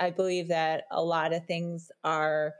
I 0.00 0.10
believe 0.10 0.48
that 0.48 0.84
a 0.90 1.02
lot 1.02 1.34
of 1.34 1.46
things 1.46 1.92
are 2.02 2.54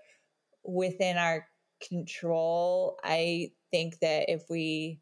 within 0.62 1.16
our 1.16 1.46
control. 1.80 2.98
I 3.02 3.52
think 3.70 3.98
that 4.00 4.28
if 4.28 4.42
we 4.50 5.00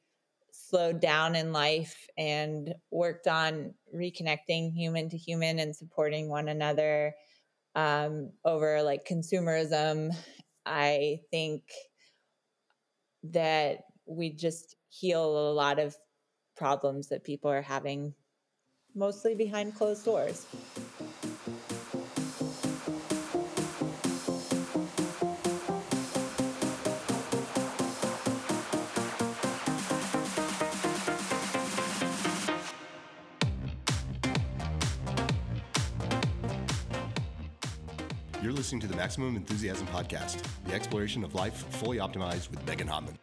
slowed 0.52 1.00
down 1.00 1.34
in 1.34 1.52
life 1.52 2.08
and 2.16 2.74
worked 2.90 3.26
on 3.26 3.74
reconnecting 3.94 4.72
human 4.72 5.08
to 5.08 5.16
human 5.16 5.58
and 5.58 5.74
supporting 5.74 6.28
one 6.28 6.48
another 6.48 7.14
um, 7.74 8.30
over 8.44 8.82
like 8.82 9.06
consumerism, 9.06 10.14
I 10.64 11.20
think 11.30 11.62
that 13.24 13.78
we 14.06 14.30
just 14.30 14.76
heal 14.90 15.50
a 15.50 15.52
lot 15.52 15.78
of 15.78 15.96
problems 16.56 17.08
that 17.08 17.24
people 17.24 17.50
are 17.50 17.62
having 17.62 18.14
mostly 18.94 19.34
behind 19.34 19.74
closed 19.74 20.04
doors. 20.04 20.46
Listening 38.68 38.82
to 38.82 38.88
the 38.88 38.96
Maximum 38.96 39.34
Enthusiasm 39.34 39.86
Podcast, 39.86 40.42
the 40.66 40.74
exploration 40.74 41.24
of 41.24 41.34
life 41.34 41.54
fully 41.76 41.96
optimized 41.96 42.50
with 42.50 42.62
Megan 42.66 42.86
Hottman. 42.86 43.16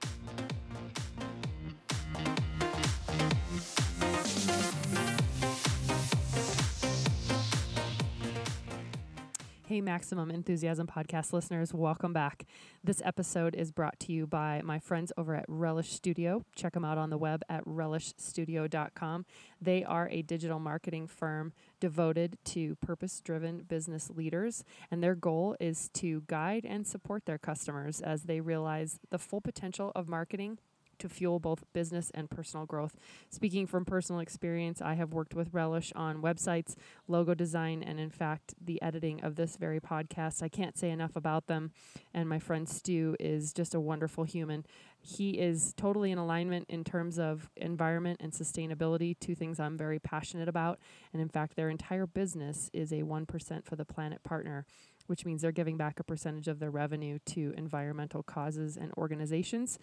Hey, 9.75 9.81
Maximum 9.81 10.31
Enthusiasm 10.31 10.87
Podcast 10.87 11.33
listeners, 11.33 11.73
welcome 11.73 12.13
back. 12.13 12.45
This 12.81 13.01
episode 13.03 13.55
is 13.55 13.73
brought 13.73 13.99
to 13.99 14.13
you 14.13 14.25
by 14.25 14.61
my 14.63 14.79
friends 14.79 15.11
over 15.17 15.35
at 15.35 15.43
Relish 15.49 15.91
Studio. 15.91 16.43
Check 16.55 16.75
them 16.75 16.85
out 16.85 16.97
on 16.97 17.09
the 17.09 17.17
web 17.17 17.41
at 17.49 17.65
relishstudio.com. 17.65 19.25
They 19.59 19.83
are 19.83 20.07
a 20.09 20.21
digital 20.21 20.59
marketing 20.59 21.07
firm 21.07 21.51
devoted 21.81 22.37
to 22.45 22.75
purpose 22.75 23.19
driven 23.19 23.63
business 23.63 24.09
leaders, 24.09 24.63
and 24.89 25.03
their 25.03 25.13
goal 25.13 25.57
is 25.59 25.89
to 25.95 26.23
guide 26.27 26.65
and 26.65 26.87
support 26.87 27.25
their 27.25 27.37
customers 27.37 27.99
as 27.99 28.23
they 28.23 28.39
realize 28.39 29.01
the 29.09 29.19
full 29.19 29.41
potential 29.41 29.91
of 29.93 30.07
marketing 30.07 30.57
to 30.99 31.09
fuel 31.09 31.39
both 31.39 31.63
business 31.73 32.11
and 32.13 32.29
personal 32.29 32.65
growth. 32.65 32.95
Speaking 33.29 33.67
from 33.67 33.85
personal 33.85 34.21
experience, 34.21 34.81
I 34.81 34.95
have 34.95 35.13
worked 35.13 35.33
with 35.33 35.53
Relish 35.53 35.91
on 35.95 36.21
websites, 36.21 36.75
logo 37.07 37.33
design, 37.33 37.83
and 37.83 37.99
in 37.99 38.09
fact, 38.09 38.53
the 38.59 38.81
editing 38.81 39.21
of 39.21 39.35
this 39.35 39.57
very 39.57 39.79
podcast. 39.79 40.41
I 40.41 40.49
can't 40.49 40.77
say 40.77 40.89
enough 40.89 41.15
about 41.15 41.47
them. 41.47 41.71
And 42.13 42.29
my 42.29 42.39
friend 42.39 42.67
Stu 42.67 43.15
is 43.19 43.53
just 43.53 43.75
a 43.75 43.79
wonderful 43.79 44.23
human. 44.23 44.65
He 44.99 45.31
is 45.31 45.73
totally 45.77 46.11
in 46.11 46.17
alignment 46.17 46.65
in 46.69 46.83
terms 46.83 47.19
of 47.19 47.49
environment 47.55 48.19
and 48.21 48.31
sustainability, 48.31 49.15
two 49.19 49.35
things 49.35 49.59
I'm 49.59 49.77
very 49.77 49.99
passionate 49.99 50.47
about. 50.47 50.79
And 51.13 51.21
in 51.21 51.29
fact, 51.29 51.55
their 51.55 51.69
entire 51.69 52.07
business 52.07 52.69
is 52.73 52.91
a 52.91 53.03
1% 53.03 53.65
for 53.65 53.75
the 53.75 53.85
planet 53.85 54.23
partner 54.23 54.65
which 55.07 55.25
means 55.25 55.41
they're 55.41 55.51
giving 55.51 55.77
back 55.77 55.99
a 55.99 56.03
percentage 56.03 56.47
of 56.47 56.59
their 56.59 56.71
revenue 56.71 57.19
to 57.25 57.53
environmental 57.57 58.23
causes 58.23 58.77
and 58.77 58.91
organizations. 58.97 59.77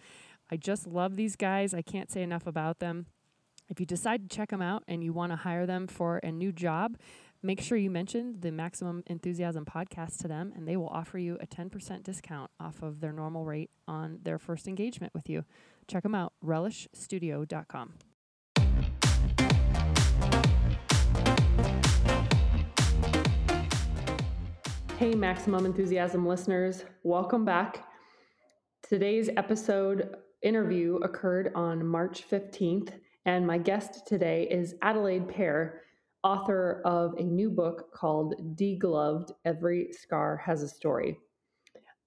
I 0.53 0.55
just 0.55 0.85
love 0.85 1.15
these 1.15 1.35
guys. 1.35 1.73
I 1.73 1.81
can't 1.81 2.11
say 2.11 2.21
enough 2.21 2.45
about 2.45 2.77
them. 2.77 3.07
If 3.69 3.79
you 3.79 3.87
decide 3.87 4.29
to 4.29 4.35
check 4.35 4.51
them 4.51 4.61
out 4.61 4.83
and 4.87 5.03
you 5.03 5.11
want 5.11 5.31
to 5.31 5.35
hire 5.35 5.65
them 5.65 5.87
for 5.87 6.17
a 6.17 6.31
new 6.31 6.51
job, 6.51 6.95
make 7.41 7.59
sure 7.59 7.75
you 7.75 7.89
mention 7.89 8.39
the 8.39 8.51
Maximum 8.51 9.01
Enthusiasm 9.07 9.65
podcast 9.65 10.19
to 10.19 10.27
them, 10.27 10.53
and 10.55 10.67
they 10.67 10.77
will 10.77 10.89
offer 10.89 11.17
you 11.17 11.39
a 11.41 11.47
10% 11.47 12.03
discount 12.03 12.51
off 12.59 12.83
of 12.83 12.99
their 12.99 13.11
normal 13.11 13.45
rate 13.45 13.71
on 13.87 14.19
their 14.21 14.37
first 14.37 14.67
engagement 14.67 15.11
with 15.15 15.27
you. 15.27 15.43
Check 15.87 16.03
them 16.03 16.13
out, 16.13 16.33
relishstudio.com. 16.45 17.93
Hey, 24.99 25.15
Maximum 25.15 25.65
Enthusiasm 25.65 26.27
listeners, 26.27 26.85
welcome 27.01 27.43
back. 27.43 27.87
Today's 28.83 29.31
episode 29.35 30.15
interview 30.43 30.97
occurred 30.97 31.51
on 31.55 31.85
March 31.85 32.29
15th, 32.29 32.93
and 33.25 33.47
my 33.47 33.57
guest 33.57 34.05
today 34.05 34.47
is 34.51 34.75
Adelaide 34.81 35.27
Perr, 35.27 35.81
author 36.23 36.81
of 36.85 37.13
a 37.17 37.23
new 37.23 37.49
book 37.49 37.93
called 37.93 38.35
Degloved 38.55 39.31
Every 39.45 39.91
Scar 39.91 40.37
Has 40.37 40.61
a 40.61 40.67
Story. 40.67 41.17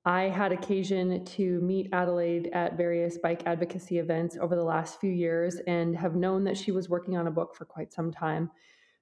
I 0.05 0.25
had 0.25 0.53
occasion 0.53 1.25
to 1.25 1.61
meet 1.63 1.89
Adelaide 1.93 2.51
at 2.53 2.77
various 2.77 3.19
bike 3.19 3.43
advocacy 3.45 3.99
events 3.99 4.37
over 4.41 4.55
the 4.55 4.63
last 4.63 5.01
few 5.01 5.11
years 5.11 5.57
and 5.67 5.97
have 5.97 6.15
known 6.15 6.45
that 6.45 6.57
she 6.57 6.71
was 6.71 6.89
working 6.89 7.17
on 7.17 7.27
a 7.27 7.33
book 7.33 7.57
for 7.57 7.65
quite 7.65 7.93
some 7.93 8.13
time. 8.13 8.51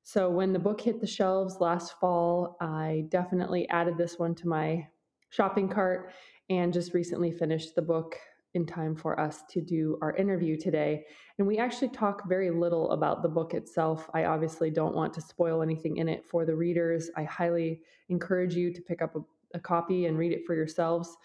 So 0.03 0.31
when 0.31 0.53
the 0.53 0.59
book 0.59 0.81
hit 0.81 1.01
the 1.01 1.07
shelves 1.07 1.61
last 1.61 1.99
fall, 2.01 2.57
I 2.61 3.05
definitely 3.09 3.69
added 3.69 3.99
this 3.99 4.19
one 4.19 4.35
to 4.37 4.49
my 4.49 4.87
shopping 5.29 5.69
cart 5.69 6.13
and 6.49 6.73
just 6.73 6.95
recently 6.95 7.33
finished 7.33 7.75
the 7.75 7.83
book 7.83 8.17
in 8.55 8.65
time 8.65 8.95
for 8.95 9.19
us 9.19 9.43
to 9.51 9.61
do 9.61 9.99
our 10.01 10.15
interview 10.17 10.57
today. 10.57 11.05
And 11.39 11.47
we 11.47 11.59
actually 11.59 11.89
talk 11.89 12.29
very 12.29 12.51
little 12.51 12.91
about 12.93 13.23
the 13.23 13.29
book 13.29 13.53
itself. 13.53 14.09
I 14.15 14.25
obviously 14.25 14.71
don't 14.71 14.95
want 14.95 15.13
to 15.15 15.21
spoil 15.21 15.63
anything 15.63 15.97
in 15.97 16.09
it 16.09 16.25
for 16.25 16.47
the 16.47 16.55
readers. 16.55 17.11
I 17.17 17.25
highly 17.25 17.81
encourage 18.09 18.55
you 18.55 18.73
to 18.73 18.81
pick 18.81 19.03
up 19.03 19.17
a, 19.17 19.21
a 19.55 19.61
copy 19.61 20.07
and 20.07 20.17
read 20.17 20.33
it 20.33 20.47
for 20.47 20.55
yourselves. 20.55 21.17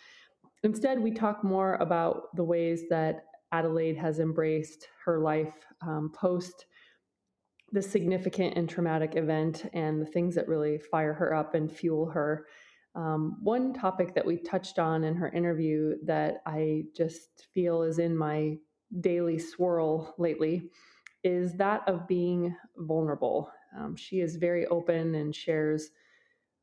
Instead, 0.64 1.00
we 1.00 1.12
talk 1.12 1.44
more 1.44 1.76
about 1.76 2.36
the 2.36 2.44
ways 2.44 2.90
that 2.90 3.26
Adelaide 3.52 3.98
has 3.98 4.20
embraced 4.20 4.88
her 5.06 5.20
life 5.20 5.54
um, 5.82 6.12
post 6.14 6.66
the 7.72 7.82
significant 7.82 8.58
and 8.58 8.68
traumatic 8.68 9.16
event 9.16 9.70
and 9.74 10.02
the 10.02 10.06
things 10.06 10.36
that 10.36 10.48
really 10.48 10.78
fire 10.78 11.14
her 11.14 11.34
up 11.34 11.54
and 11.54 11.72
fuel 11.72 12.10
her 12.10 12.48
um, 12.96 13.38
one 13.42 13.74
topic 13.74 14.16
that 14.16 14.26
we 14.26 14.38
touched 14.38 14.80
on 14.80 15.04
in 15.04 15.16
her 15.16 15.30
interview 15.30 15.96
that 16.04 16.42
I 16.46 16.86
just 16.96 17.48
feel 17.54 17.84
is 17.84 18.00
in 18.00 18.16
my 18.16 18.58
daily 19.02 19.38
swirl 19.38 20.16
lately 20.18 20.70
is 21.24 21.54
that 21.54 21.88
of 21.88 22.08
being 22.08 22.56
vulnerable. 22.78 23.52
Um, 23.78 23.96
she 23.96 24.22
is 24.22 24.38
very 24.38 24.66
open 24.68 25.16
and 25.16 25.36
shares 25.36 25.92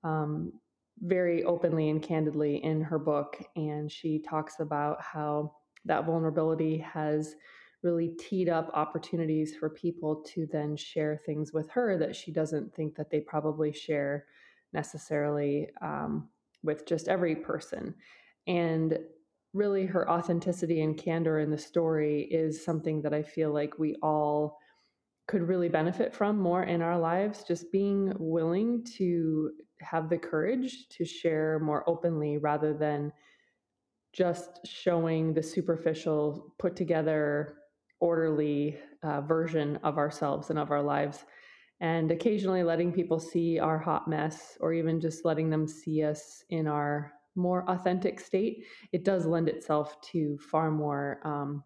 um, 0.02 0.52
very 1.00 1.44
openly 1.44 1.90
and 1.90 2.02
candidly 2.02 2.62
in 2.64 2.80
her 2.80 2.98
book. 2.98 3.42
And 3.54 3.90
she 3.90 4.18
talks 4.18 4.60
about 4.60 5.00
how 5.02 5.52
that 5.84 6.06
vulnerability 6.06 6.78
has 6.78 7.36
really 7.82 8.08
teed 8.18 8.48
up 8.48 8.70
opportunities 8.74 9.54
for 9.54 9.70
people 9.70 10.16
to 10.34 10.46
then 10.50 10.76
share 10.76 11.20
things 11.24 11.52
with 11.52 11.70
her 11.70 11.98
that 11.98 12.16
she 12.16 12.32
doesn't 12.32 12.74
think 12.74 12.96
that 12.96 13.10
they 13.10 13.20
probably 13.20 13.72
share 13.72 14.24
necessarily 14.72 15.68
um, 15.82 16.28
with 16.62 16.86
just 16.86 17.08
every 17.08 17.36
person. 17.36 17.94
And 18.46 18.98
really, 19.52 19.86
her 19.86 20.08
authenticity 20.10 20.82
and 20.82 20.96
candor 20.96 21.40
in 21.40 21.50
the 21.50 21.58
story 21.58 22.22
is 22.22 22.64
something 22.64 23.02
that 23.02 23.14
I 23.14 23.22
feel 23.22 23.52
like 23.52 23.78
we 23.78 23.96
all 24.02 24.58
could 25.28 25.42
really 25.42 25.68
benefit 25.68 26.14
from 26.14 26.38
more 26.38 26.62
in 26.64 26.82
our 26.82 26.98
lives. 26.98 27.44
Just 27.46 27.72
being 27.72 28.12
willing 28.18 28.84
to 28.96 29.50
have 29.80 30.08
the 30.08 30.18
courage 30.18 30.88
to 30.90 31.04
share 31.04 31.58
more 31.58 31.88
openly 31.88 32.38
rather 32.38 32.72
than 32.72 33.12
just 34.12 34.60
showing 34.64 35.34
the 35.34 35.42
superficial, 35.42 36.54
put 36.58 36.76
together, 36.76 37.58
orderly 38.00 38.78
uh, 39.02 39.20
version 39.22 39.78
of 39.82 39.98
ourselves 39.98 40.50
and 40.50 40.58
of 40.58 40.70
our 40.70 40.82
lives 40.82 41.24
and 41.80 42.10
occasionally 42.10 42.62
letting 42.62 42.92
people 42.92 43.18
see 43.18 43.58
our 43.58 43.78
hot 43.78 44.08
mess 44.08 44.56
or 44.60 44.72
even 44.72 45.00
just 45.00 45.24
letting 45.24 45.50
them 45.50 45.66
see 45.66 46.02
us 46.02 46.42
in 46.48 46.66
our 46.66 47.12
more 47.34 47.68
authentic 47.68 48.18
state, 48.18 48.64
it 48.92 49.04
does 49.04 49.26
lend 49.26 49.48
itself 49.48 50.00
to 50.00 50.38
far 50.38 50.70
more 50.70 51.20
um, 51.24 51.62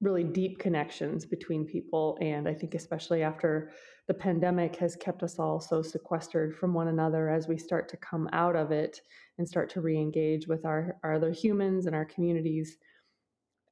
really 0.00 0.24
deep 0.24 0.58
connections 0.58 1.26
between 1.26 1.66
people. 1.66 2.16
And 2.20 2.48
I 2.48 2.54
think, 2.54 2.74
especially 2.74 3.22
after 3.22 3.70
the 4.06 4.14
pandemic 4.14 4.76
has 4.76 4.96
kept 4.96 5.22
us 5.22 5.38
all 5.38 5.60
so 5.60 5.82
sequestered 5.82 6.56
from 6.56 6.72
one 6.72 6.88
another, 6.88 7.28
as 7.28 7.48
we 7.48 7.58
start 7.58 7.88
to 7.90 7.96
come 7.98 8.28
out 8.32 8.56
of 8.56 8.70
it 8.70 9.00
and 9.36 9.46
start 9.46 9.68
to 9.70 9.80
re 9.80 9.96
engage 9.96 10.46
with 10.46 10.64
our, 10.64 10.96
our 11.02 11.14
other 11.14 11.32
humans 11.32 11.86
and 11.86 11.94
our 11.94 12.06
communities, 12.06 12.78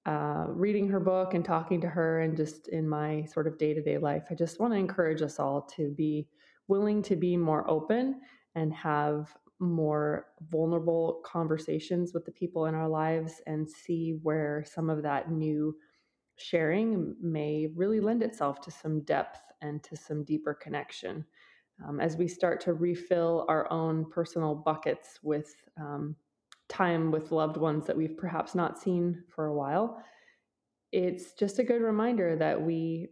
uh, 0.07 0.47
reading 0.49 0.89
her 0.89 1.01
book 1.01 1.35
and 1.35 1.45
talking 1.45 1.81
to 1.81 1.89
her 1.89 2.21
and 2.21 2.37
just 2.37 2.69
in 2.69 2.89
my 2.89 3.25
sort 3.25 3.47
of 3.47 3.59
day 3.59 3.75
to 3.75 3.83
day 3.83 3.99
life, 3.99 4.29
I 4.31 4.35
just 4.35 4.61
want 4.61 4.73
to 4.73 4.79
encourage 4.79 5.23
us 5.23 5.39
all 5.41 5.63
to 5.77 5.91
be 5.91 6.29
willing 6.69 7.03
to 7.03 7.17
be 7.17 7.37
more 7.37 7.69
open 7.71 8.21
and 8.55 8.73
have 8.73 9.37
more 9.59 10.27
vulnerable 10.51 11.23
conversations 11.25 12.13
with 12.15 12.25
the 12.25 12.33
people 12.33 12.67
in 12.67 12.75
our 12.75 12.89
lives 12.89 13.43
and 13.47 13.69
see 13.69 14.19
where 14.23 14.65
some 14.67 14.91
of 14.91 15.03
that 15.03 15.31
new 15.31 15.77
sharing 16.37 17.17
may 17.21 17.69
really 17.75 18.01
lend 18.01 18.23
itself 18.23 18.61
to 18.61 18.71
some 18.71 19.01
depth 19.03 19.41
and 19.63 19.83
to 19.83 19.97
some 19.97 20.25
deeper 20.25 20.55
connection. 20.55 21.25
um, 21.87 22.01
as 22.01 22.17
we 22.17 22.29
start 22.29 22.61
to 22.61 22.73
refill 22.75 23.45
our 23.49 23.71
own 23.71 24.09
personal 24.11 24.55
buckets 24.55 25.21
with 25.23 25.55
um, 25.79 26.17
time 26.69 27.11
with 27.11 27.33
loved 27.33 27.57
ones 27.57 27.87
that 27.87 27.97
we've 27.97 28.17
perhaps 28.17 28.55
not 28.55 28.79
seen 28.79 29.23
for 29.29 29.47
a 29.47 29.55
while, 29.55 30.03
it's 30.93 31.33
just 31.33 31.59
a 31.59 31.65
good 31.65 31.83
reminder 31.83 32.37
that 32.37 32.61
we 32.61 33.09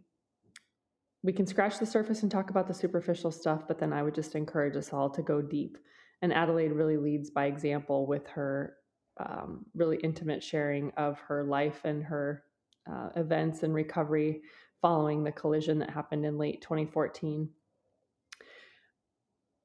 we 1.23 1.33
can 1.33 1.47
scratch 1.47 1.79
the 1.79 1.85
surface 1.87 2.21
and 2.21 2.31
talk 2.31 2.51
about 2.51 2.67
the 2.67 2.73
superficial 2.73 3.31
stuff, 3.31 3.63
but 3.67 3.79
then 3.79 3.91
I 3.91 4.03
would 4.03 4.13
just 4.13 4.35
encourage 4.35 4.75
us 4.75 4.93
all 4.93 5.09
to 5.09 5.23
go 5.23 5.41
deep. 5.41 5.75
And 6.21 6.31
Adelaide 6.31 6.71
really 6.71 6.97
leads 6.97 7.31
by 7.31 7.45
example 7.45 8.05
with 8.05 8.27
her 8.27 8.75
um, 9.19 9.65
really 9.73 9.97
intimate 9.97 10.43
sharing 10.43 10.91
of 10.97 11.17
her 11.21 11.43
life 11.43 11.81
and 11.83 12.03
her 12.03 12.43
uh, 12.87 13.09
events 13.15 13.63
and 13.63 13.73
recovery 13.73 14.41
following 14.81 15.23
the 15.23 15.31
collision 15.31 15.79
that 15.79 15.89
happened 15.89 16.25
in 16.25 16.37
late 16.37 16.61
2014. 16.61 17.49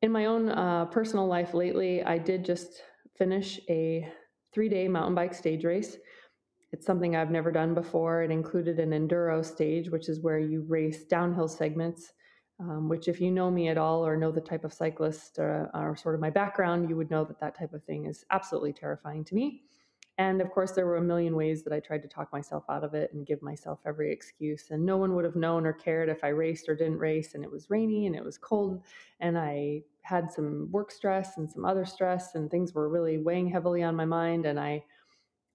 In 0.00 0.12
my 0.12 0.25
own 0.25 0.48
uh, 0.48 0.86
personal 0.86 1.26
life 1.26 1.52
lately, 1.52 2.02
I 2.02 2.16
did 2.16 2.43
just 2.43 2.81
finish 3.16 3.60
a 3.68 4.10
three 4.52 4.68
day 4.68 4.88
mountain 4.88 5.14
bike 5.14 5.34
stage 5.34 5.64
race. 5.64 5.96
It's 6.72 6.86
something 6.86 7.16
I've 7.16 7.30
never 7.30 7.50
done 7.50 7.74
before. 7.74 8.22
It 8.22 8.30
included 8.30 8.78
an 8.78 8.90
enduro 8.90 9.44
stage, 9.44 9.90
which 9.90 10.08
is 10.08 10.20
where 10.20 10.38
you 10.38 10.64
race 10.68 11.04
downhill 11.04 11.48
segments, 11.48 12.12
um, 12.60 12.88
which, 12.88 13.08
if 13.08 13.20
you 13.20 13.30
know 13.30 13.50
me 13.50 13.68
at 13.68 13.78
all 13.78 14.06
or 14.06 14.16
know 14.16 14.30
the 14.30 14.40
type 14.40 14.64
of 14.64 14.72
cyclist 14.72 15.38
uh, 15.38 15.66
or 15.74 15.96
sort 15.96 16.14
of 16.14 16.20
my 16.20 16.30
background, 16.30 16.88
you 16.88 16.96
would 16.96 17.10
know 17.10 17.24
that 17.24 17.40
that 17.40 17.58
type 17.58 17.72
of 17.72 17.82
thing 17.84 18.06
is 18.06 18.24
absolutely 18.30 18.72
terrifying 18.72 19.24
to 19.24 19.34
me. 19.34 19.64
And 20.20 20.43
of 20.43 20.50
course, 20.50 20.72
there 20.72 20.84
were 20.84 20.99
a 20.99 21.02
million 21.02 21.34
ways 21.34 21.62
that 21.62 21.72
I 21.72 21.81
tried 21.81 22.02
to 22.02 22.08
talk 22.08 22.31
myself 22.31 22.64
out 22.69 22.84
of 22.84 22.93
it 22.93 23.11
and 23.14 23.26
give 23.26 23.40
myself 23.40 23.78
every 23.87 24.12
excuse. 24.12 24.67
And 24.69 24.84
no 24.84 24.99
one 24.99 25.14
would 25.14 25.25
have 25.25 25.34
known 25.34 25.64
or 25.64 25.72
cared 25.72 26.11
if 26.11 26.22
I 26.22 26.28
raced 26.28 26.69
or 26.69 26.76
didn't 26.76 26.99
race. 26.99 27.32
And 27.32 27.43
it 27.43 27.50
was 27.50 27.70
rainy 27.70 28.06
and 28.06 28.14
it 28.14 28.22
was 28.22 28.37
cold. 28.37 28.82
And 29.20 29.38
I 29.38 29.81
had 30.02 30.31
some 30.31 30.69
work 30.70 30.90
stress 30.90 31.38
and 31.38 31.50
some 31.50 31.64
other 31.64 31.87
stress, 31.87 32.34
and 32.34 32.50
things 32.50 32.75
were 32.75 32.90
really 32.90 33.17
weighing 33.17 33.49
heavily 33.49 33.82
on 33.82 33.96
my 33.96 34.05
mind. 34.05 34.44
And 34.44 34.61
I, 34.61 34.84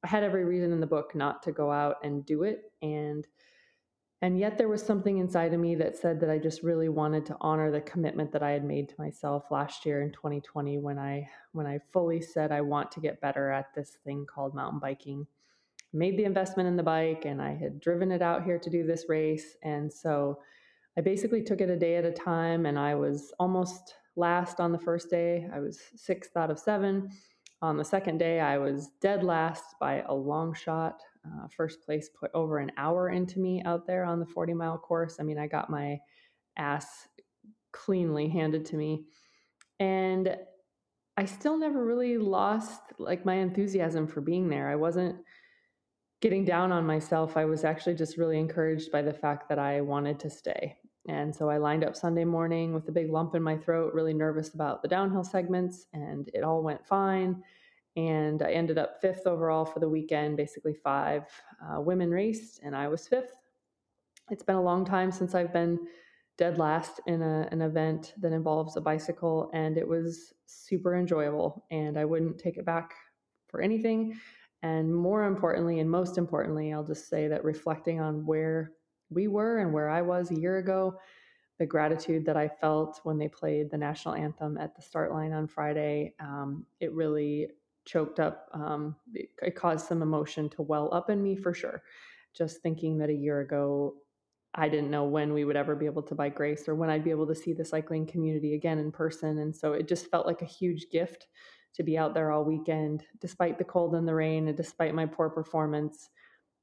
I 0.04 0.08
had 0.08 0.24
every 0.24 0.46
reason 0.46 0.72
in 0.72 0.80
the 0.80 0.88
book 0.88 1.14
not 1.14 1.44
to 1.44 1.52
go 1.52 1.72
out 1.72 1.98
and 2.04 2.26
do 2.26 2.42
it. 2.42 2.72
And 2.82 3.28
and 4.22 4.40
yet 4.40 4.58
there 4.58 4.70
was 4.70 4.82
something 4.82 5.18
inside 5.18 5.54
of 5.54 5.60
me 5.60 5.76
that 5.76 5.98
said 5.98 6.20
that 6.22 6.30
I 6.30 6.38
just 6.38 6.64
really 6.64 6.90
wanted 6.90 7.26
to 7.28 7.38
honor 7.42 7.70
the 7.70 7.82
commitment 7.82 8.32
that 8.32 8.44
I 8.44 8.52
had 8.52 8.64
made 8.64 8.90
to 8.90 8.96
myself 8.98 9.52
last 9.52 9.86
year 9.86 10.02
in 10.02 10.12
2020 10.12 10.78
when 10.78 10.98
I 10.98 11.30
when 11.52 11.68
I 11.68 11.80
fully 11.92 12.22
said 12.22 12.52
I 12.52 12.62
want 12.62 12.92
to 12.94 13.02
get 13.02 13.22
better 13.22 13.52
at 13.52 13.74
this 13.76 13.98
thing 14.06 14.26
called 14.26 14.56
mountain 14.56 14.80
biking. 14.80 15.28
made 15.92 16.18
the 16.18 16.24
investment 16.24 16.68
in 16.68 16.78
the 16.78 16.84
bike 16.84 17.26
and 17.26 17.42
I 17.42 17.56
had 17.56 17.80
driven 17.80 18.12
it 18.12 18.22
out 18.22 18.44
here 18.44 18.58
to 18.58 18.70
do 18.70 18.86
this 18.86 19.06
race 19.10 19.58
and 19.64 19.92
so 19.92 20.40
I 20.98 21.02
basically 21.02 21.44
took 21.44 21.60
it 21.60 21.70
a 21.70 21.78
day 21.78 21.98
at 21.98 22.06
a 22.06 22.12
time 22.12 22.66
and 22.66 22.80
I 22.80 22.96
was 22.96 23.34
almost 23.38 23.96
last 24.16 24.62
on 24.62 24.72
the 24.72 24.80
first 24.80 25.10
day. 25.10 25.50
I 25.54 25.60
was 25.60 25.78
6th 25.98 26.38
out 26.38 26.50
of 26.50 26.58
7. 26.58 27.10
On 27.62 27.76
the 27.76 27.84
second 27.84 28.18
day 28.18 28.40
I 28.40 28.58
was 28.58 28.92
dead 29.02 29.24
last 29.24 29.76
by 29.78 30.04
a 30.08 30.14
long 30.14 30.54
shot 30.54 31.02
uh, 31.26 31.48
first 31.56 31.84
place 31.84 32.10
put 32.10 32.32
over 32.34 32.60
an 32.60 32.72
hour 32.78 33.10
into 33.10 33.40
me 33.40 33.62
out 33.66 33.88
there 33.88 34.04
on 34.04 34.20
the 34.20 34.26
40 34.26 34.54
mile 34.54 34.78
course. 34.78 35.18
I 35.20 35.24
mean, 35.24 35.38
I 35.38 35.48
got 35.48 35.70
my 35.70 36.00
ass 36.58 37.08
cleanly 37.72 38.28
handed 38.30 38.66
to 38.66 38.76
me. 38.76 39.06
And 39.80 40.38
I 41.18 41.26
still 41.26 41.58
never 41.58 41.86
really 41.86 42.18
lost 42.18 42.82
like 42.98 43.26
my 43.26 43.36
enthusiasm 43.36 44.08
for 44.08 44.22
being 44.22 44.50
there. 44.50 44.70
I 44.70 44.76
wasn't 44.76 45.18
getting 46.22 46.46
down 46.46 46.72
on 46.72 46.86
myself. 46.86 47.38
I 47.38 47.46
was 47.46 47.64
actually 47.64 47.96
just 47.96 48.18
really 48.18 48.40
encouraged 48.40 48.92
by 48.92 49.02
the 49.02 49.14
fact 49.14 49.50
that 49.50 49.60
I 49.60 49.82
wanted 49.82 50.20
to 50.22 50.30
stay. 50.30 50.78
And 51.08 51.36
so 51.36 51.50
I 51.50 51.58
lined 51.58 51.84
up 51.84 51.96
Sunday 51.96 52.26
morning 52.26 52.74
with 52.74 52.88
a 52.88 52.92
big 52.92 53.12
lump 53.12 53.36
in 53.36 53.44
my 53.44 53.58
throat, 53.58 53.94
really 53.94 54.14
nervous 54.14 54.54
about 54.54 54.82
the 54.82 54.88
downhill 54.88 55.24
segments, 55.24 55.86
and 55.94 56.30
it 56.34 56.44
all 56.44 56.64
went 56.64 56.86
fine 56.88 57.44
and 57.96 58.42
I 58.42 58.52
ended 58.52 58.78
up 58.78 59.00
fifth 59.02 59.26
overall 59.26 59.66
for 59.66 59.80
the 59.80 59.90
weekend. 59.90 60.38
Basically, 60.38 60.74
five 60.74 61.24
uh, 61.64 61.82
women 61.82 62.12
raced, 62.12 62.62
and 62.64 62.76
I 62.76 62.88
was 62.88 63.08
fifth. 63.08 63.34
It's 64.30 64.44
been 64.44 64.56
a 64.56 64.62
long 64.62 64.86
time 64.86 65.12
since 65.12 65.36
I've 65.36 65.54
been 65.54 65.80
dead 66.38 66.58
last 66.58 67.00
in 67.08 67.22
a, 67.22 67.48
an 67.52 67.62
event 67.62 68.14
that 68.20 68.34
involves 68.34 68.76
a 68.76 68.82
bicycle, 68.82 69.50
and 69.54 69.78
it 69.78 69.88
was 69.88 70.34
super 70.46 70.96
enjoyable. 70.96 71.66
And 71.72 71.98
I 71.98 72.06
wouldn't 72.06 72.38
take 72.38 72.58
it 72.58 72.66
back 72.66 72.96
for 73.48 73.62
anything. 73.62 74.20
And 74.64 74.94
more 74.94 75.26
importantly, 75.26 75.80
and 75.80 75.90
most 75.90 76.18
importantly, 76.18 76.74
I'll 76.74 76.84
just 76.84 77.08
say 77.08 77.28
that 77.28 77.44
reflecting 77.44 78.02
on 78.02 78.26
where 78.26 78.72
we 79.10 79.28
were 79.28 79.60
and 79.60 79.72
where 79.72 79.90
I 79.90 80.02
was 80.02 80.32
a 80.32 80.40
year 80.40 80.58
ago, 80.58 81.00
the 81.60 81.66
gratitude 81.66 82.26
that 82.26 82.36
I 82.36 82.48
felt 82.50 83.00
when 83.04 83.18
they 83.18 83.30
played 83.30 83.70
the 83.70 83.78
national 83.78 84.16
anthem 84.16 84.58
at 84.58 84.76
the 84.76 84.82
start 84.82 85.12
line 85.12 85.32
on 85.32 85.48
Friday, 85.48 86.16
um, 86.20 86.66
it 86.80 86.92
really 86.92 87.48
choked 87.86 88.20
up. 88.20 88.50
Um, 88.54 88.96
it, 89.14 89.30
it 89.42 89.56
caused 89.56 89.88
some 89.88 90.02
emotion 90.02 90.50
to 90.50 90.62
well 90.62 90.94
up 90.94 91.10
in 91.10 91.22
me 91.22 91.36
for 91.36 91.54
sure. 91.54 91.84
Just 92.36 92.62
thinking 92.62 92.98
that 92.98 93.10
a 93.10 93.14
year 93.14 93.42
ago, 93.42 93.96
I 94.54 94.70
didn't 94.70 94.92
know 94.92 95.04
when 95.04 95.34
we 95.34 95.46
would 95.46 95.58
ever 95.58 95.76
be 95.76 95.86
able 95.86 96.04
to 96.04 96.16
buy 96.16 96.30
Grace 96.30 96.68
or 96.68 96.76
when 96.76 96.90
I'd 96.90 97.04
be 97.04 97.12
able 97.12 97.28
to 97.28 97.36
see 97.36 97.54
the 97.54 97.66
cycling 97.66 98.06
community 98.06 98.56
again 98.56 98.80
in 98.80 98.92
person. 98.92 99.40
And 99.40 99.56
so 99.56 99.74
it 99.74 99.88
just 99.88 100.10
felt 100.10 100.26
like 100.26 100.42
a 100.42 100.46
huge 100.46 100.88
gift 100.92 101.28
to 101.76 101.84
be 101.84 101.98
out 101.98 102.14
there 102.14 102.32
all 102.32 102.46
weekend, 102.46 103.04
despite 103.20 103.58
the 103.58 103.66
cold 103.66 103.96
and 103.96 104.08
the 104.08 104.16
rain 104.16 104.48
and 104.48 104.56
despite 104.56 104.96
my 104.96 105.06
poor 105.06 105.30
performance. 105.30 106.10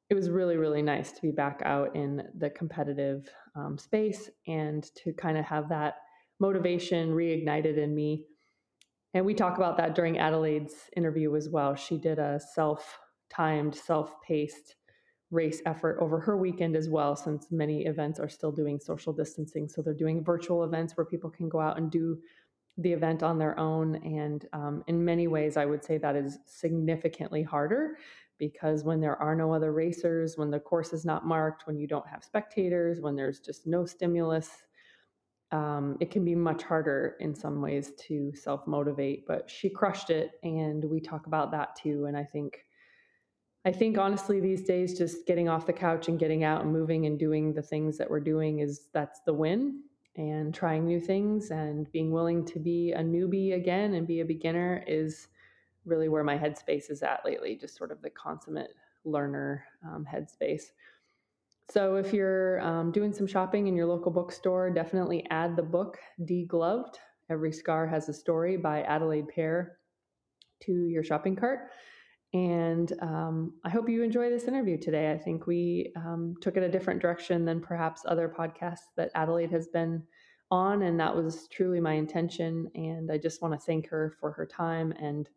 It 0.08 0.14
was 0.14 0.30
really, 0.30 0.56
really 0.56 0.82
nice 0.82 1.12
to 1.12 1.22
be 1.22 1.30
back 1.30 1.60
out 1.64 1.94
in 1.94 2.22
the 2.38 2.50
competitive 2.50 3.28
um, 3.54 3.76
space 3.76 4.30
and 4.46 4.82
to 4.96 5.12
kind 5.12 5.36
of 5.36 5.44
have 5.44 5.68
that 5.68 5.96
motivation 6.40 7.14
reignited 7.14 7.76
in 7.76 7.94
me 7.94 8.24
and 9.14 9.24
we 9.26 9.34
talk 9.34 9.56
about 9.56 9.76
that 9.76 9.94
during 9.94 10.18
Adelaide's 10.18 10.74
interview 10.96 11.34
as 11.36 11.48
well. 11.48 11.74
She 11.74 11.98
did 11.98 12.18
a 12.18 12.40
self 12.54 12.98
timed, 13.30 13.74
self 13.74 14.20
paced 14.22 14.76
race 15.30 15.62
effort 15.64 15.98
over 16.00 16.20
her 16.20 16.36
weekend 16.36 16.76
as 16.76 16.88
well, 16.88 17.16
since 17.16 17.50
many 17.50 17.86
events 17.86 18.20
are 18.20 18.28
still 18.28 18.52
doing 18.52 18.78
social 18.78 19.12
distancing. 19.12 19.68
So 19.68 19.80
they're 19.80 19.94
doing 19.94 20.22
virtual 20.22 20.64
events 20.64 20.96
where 20.96 21.06
people 21.06 21.30
can 21.30 21.48
go 21.48 21.60
out 21.60 21.78
and 21.78 21.90
do 21.90 22.18
the 22.78 22.92
event 22.92 23.22
on 23.22 23.38
their 23.38 23.58
own. 23.58 23.96
And 23.96 24.46
um, 24.52 24.84
in 24.86 25.04
many 25.04 25.26
ways, 25.26 25.56
I 25.56 25.64
would 25.64 25.84
say 25.84 25.98
that 25.98 26.16
is 26.16 26.38
significantly 26.46 27.42
harder 27.42 27.96
because 28.38 28.82
when 28.82 29.00
there 29.00 29.16
are 29.16 29.34
no 29.34 29.52
other 29.52 29.72
racers, 29.72 30.36
when 30.36 30.50
the 30.50 30.60
course 30.60 30.92
is 30.92 31.04
not 31.04 31.26
marked, 31.26 31.66
when 31.66 31.78
you 31.78 31.86
don't 31.86 32.08
have 32.08 32.24
spectators, 32.24 33.00
when 33.00 33.14
there's 33.14 33.40
just 33.40 33.66
no 33.66 33.84
stimulus, 33.84 34.48
um, 35.52 35.98
it 36.00 36.10
can 36.10 36.24
be 36.24 36.34
much 36.34 36.62
harder 36.62 37.16
in 37.20 37.34
some 37.34 37.60
ways 37.60 37.92
to 38.08 38.32
self 38.34 38.66
motivate. 38.66 39.26
But 39.26 39.48
she 39.48 39.68
crushed 39.68 40.10
it, 40.10 40.32
and 40.42 40.84
we 40.84 41.00
talk 41.00 41.26
about 41.26 41.52
that 41.52 41.76
too. 41.76 42.06
And 42.06 42.16
I 42.16 42.24
think, 42.24 42.64
I 43.64 43.70
think 43.70 43.98
honestly, 43.98 44.40
these 44.40 44.64
days, 44.64 44.96
just 44.96 45.26
getting 45.26 45.48
off 45.48 45.66
the 45.66 45.72
couch 45.72 46.08
and 46.08 46.18
getting 46.18 46.42
out 46.42 46.62
and 46.62 46.72
moving 46.72 47.06
and 47.06 47.18
doing 47.18 47.52
the 47.52 47.62
things 47.62 47.98
that 47.98 48.10
we're 48.10 48.20
doing 48.20 48.60
is 48.60 48.88
that's 48.92 49.20
the 49.26 49.34
win. 49.34 49.82
And 50.16 50.54
trying 50.54 50.84
new 50.84 51.00
things 51.00 51.50
and 51.50 51.90
being 51.90 52.10
willing 52.10 52.44
to 52.46 52.58
be 52.58 52.92
a 52.92 53.00
newbie 53.00 53.54
again 53.54 53.94
and 53.94 54.06
be 54.06 54.20
a 54.20 54.26
beginner 54.26 54.84
is 54.86 55.28
really 55.86 56.10
where 56.10 56.24
my 56.24 56.36
headspace 56.36 56.90
is 56.90 57.02
at 57.02 57.24
lately. 57.24 57.56
Just 57.56 57.76
sort 57.76 57.90
of 57.90 58.02
the 58.02 58.10
consummate 58.10 58.74
learner 59.04 59.64
um, 59.84 60.06
headspace. 60.10 60.64
So 61.70 61.96
if 61.96 62.12
you're 62.12 62.60
um, 62.60 62.92
doing 62.92 63.12
some 63.12 63.26
shopping 63.26 63.66
in 63.66 63.76
your 63.76 63.86
local 63.86 64.12
bookstore, 64.12 64.70
definitely 64.70 65.24
add 65.30 65.56
the 65.56 65.62
book 65.62 65.98
Degloved. 66.20 66.94
Every 67.30 67.52
Scar 67.52 67.86
Has 67.86 68.08
a 68.08 68.12
Story 68.12 68.56
by 68.56 68.82
Adelaide 68.82 69.28
Perr 69.34 69.78
to 70.64 70.72
your 70.88 71.02
shopping 71.02 71.34
cart. 71.36 71.70
And 72.34 72.92
um, 73.00 73.54
I 73.64 73.70
hope 73.70 73.88
you 73.88 74.02
enjoy 74.02 74.30
this 74.30 74.44
interview 74.44 74.78
today. 74.78 75.12
I 75.12 75.18
think 75.18 75.46
we 75.46 75.92
um, 75.96 76.34
took 76.40 76.56
it 76.56 76.62
a 76.62 76.68
different 76.68 77.00
direction 77.00 77.44
than 77.44 77.60
perhaps 77.60 78.02
other 78.06 78.32
podcasts 78.36 78.90
that 78.96 79.10
Adelaide 79.14 79.50
has 79.50 79.68
been 79.68 80.02
on. 80.50 80.82
And 80.82 80.98
that 81.00 81.14
was 81.14 81.46
truly 81.48 81.80
my 81.80 81.94
intention. 81.94 82.70
And 82.74 83.10
I 83.10 83.18
just 83.18 83.40
want 83.40 83.54
to 83.54 83.64
thank 83.64 83.88
her 83.88 84.14
for 84.18 84.32
her 84.32 84.46
time 84.46 84.92
and 84.92 85.28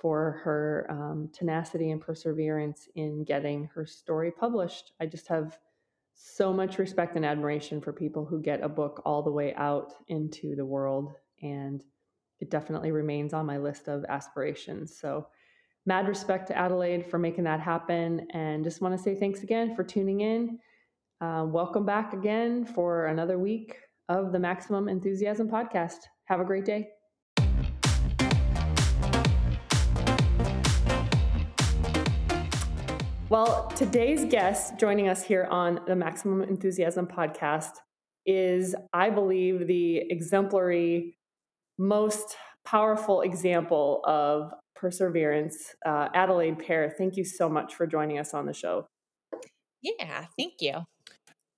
for 0.00 0.40
her 0.44 0.86
um, 0.88 1.28
tenacity 1.32 1.90
and 1.90 2.00
perseverance 2.00 2.88
in 2.94 3.22
getting 3.24 3.68
her 3.74 3.84
story 3.84 4.30
published. 4.30 4.92
I 5.00 5.06
just 5.06 5.28
have 5.28 5.58
so 6.14 6.52
much 6.52 6.78
respect 6.78 7.16
and 7.16 7.24
admiration 7.24 7.80
for 7.80 7.92
people 7.92 8.24
who 8.24 8.40
get 8.40 8.62
a 8.62 8.68
book 8.68 9.02
all 9.04 9.22
the 9.22 9.30
way 9.30 9.54
out 9.54 9.92
into 10.08 10.56
the 10.56 10.64
world. 10.64 11.12
And 11.42 11.84
it 12.40 12.50
definitely 12.50 12.92
remains 12.92 13.34
on 13.34 13.46
my 13.46 13.58
list 13.58 13.88
of 13.88 14.04
aspirations. 14.08 14.98
So, 14.98 15.26
mad 15.86 16.08
respect 16.08 16.48
to 16.48 16.56
Adelaide 16.56 17.06
for 17.06 17.18
making 17.18 17.44
that 17.44 17.60
happen. 17.60 18.26
And 18.32 18.64
just 18.64 18.80
want 18.80 18.96
to 18.96 19.02
say 19.02 19.14
thanks 19.14 19.42
again 19.42 19.74
for 19.74 19.84
tuning 19.84 20.20
in. 20.20 20.58
Uh, 21.20 21.44
welcome 21.46 21.84
back 21.84 22.12
again 22.12 22.64
for 22.64 23.06
another 23.06 23.38
week 23.38 23.76
of 24.08 24.32
the 24.32 24.38
Maximum 24.38 24.88
Enthusiasm 24.88 25.48
podcast. 25.48 25.98
Have 26.24 26.40
a 26.40 26.44
great 26.44 26.64
day. 26.64 26.99
Well, 33.30 33.68
today's 33.76 34.24
guest 34.24 34.76
joining 34.76 35.08
us 35.08 35.22
here 35.22 35.46
on 35.52 35.78
the 35.86 35.94
Maximum 35.94 36.42
Enthusiasm 36.42 37.06
podcast 37.06 37.70
is, 38.26 38.74
I 38.92 39.10
believe, 39.10 39.68
the 39.68 39.98
exemplary, 39.98 41.16
most 41.78 42.36
powerful 42.64 43.20
example 43.20 44.00
of 44.04 44.50
perseverance. 44.74 45.76
Uh, 45.86 46.08
Adelaide 46.12 46.58
Perr, 46.58 46.92
thank 46.98 47.16
you 47.16 47.24
so 47.24 47.48
much 47.48 47.76
for 47.76 47.86
joining 47.86 48.18
us 48.18 48.34
on 48.34 48.46
the 48.46 48.52
show. 48.52 48.88
Yeah, 49.80 50.24
thank 50.36 50.54
you. 50.58 50.82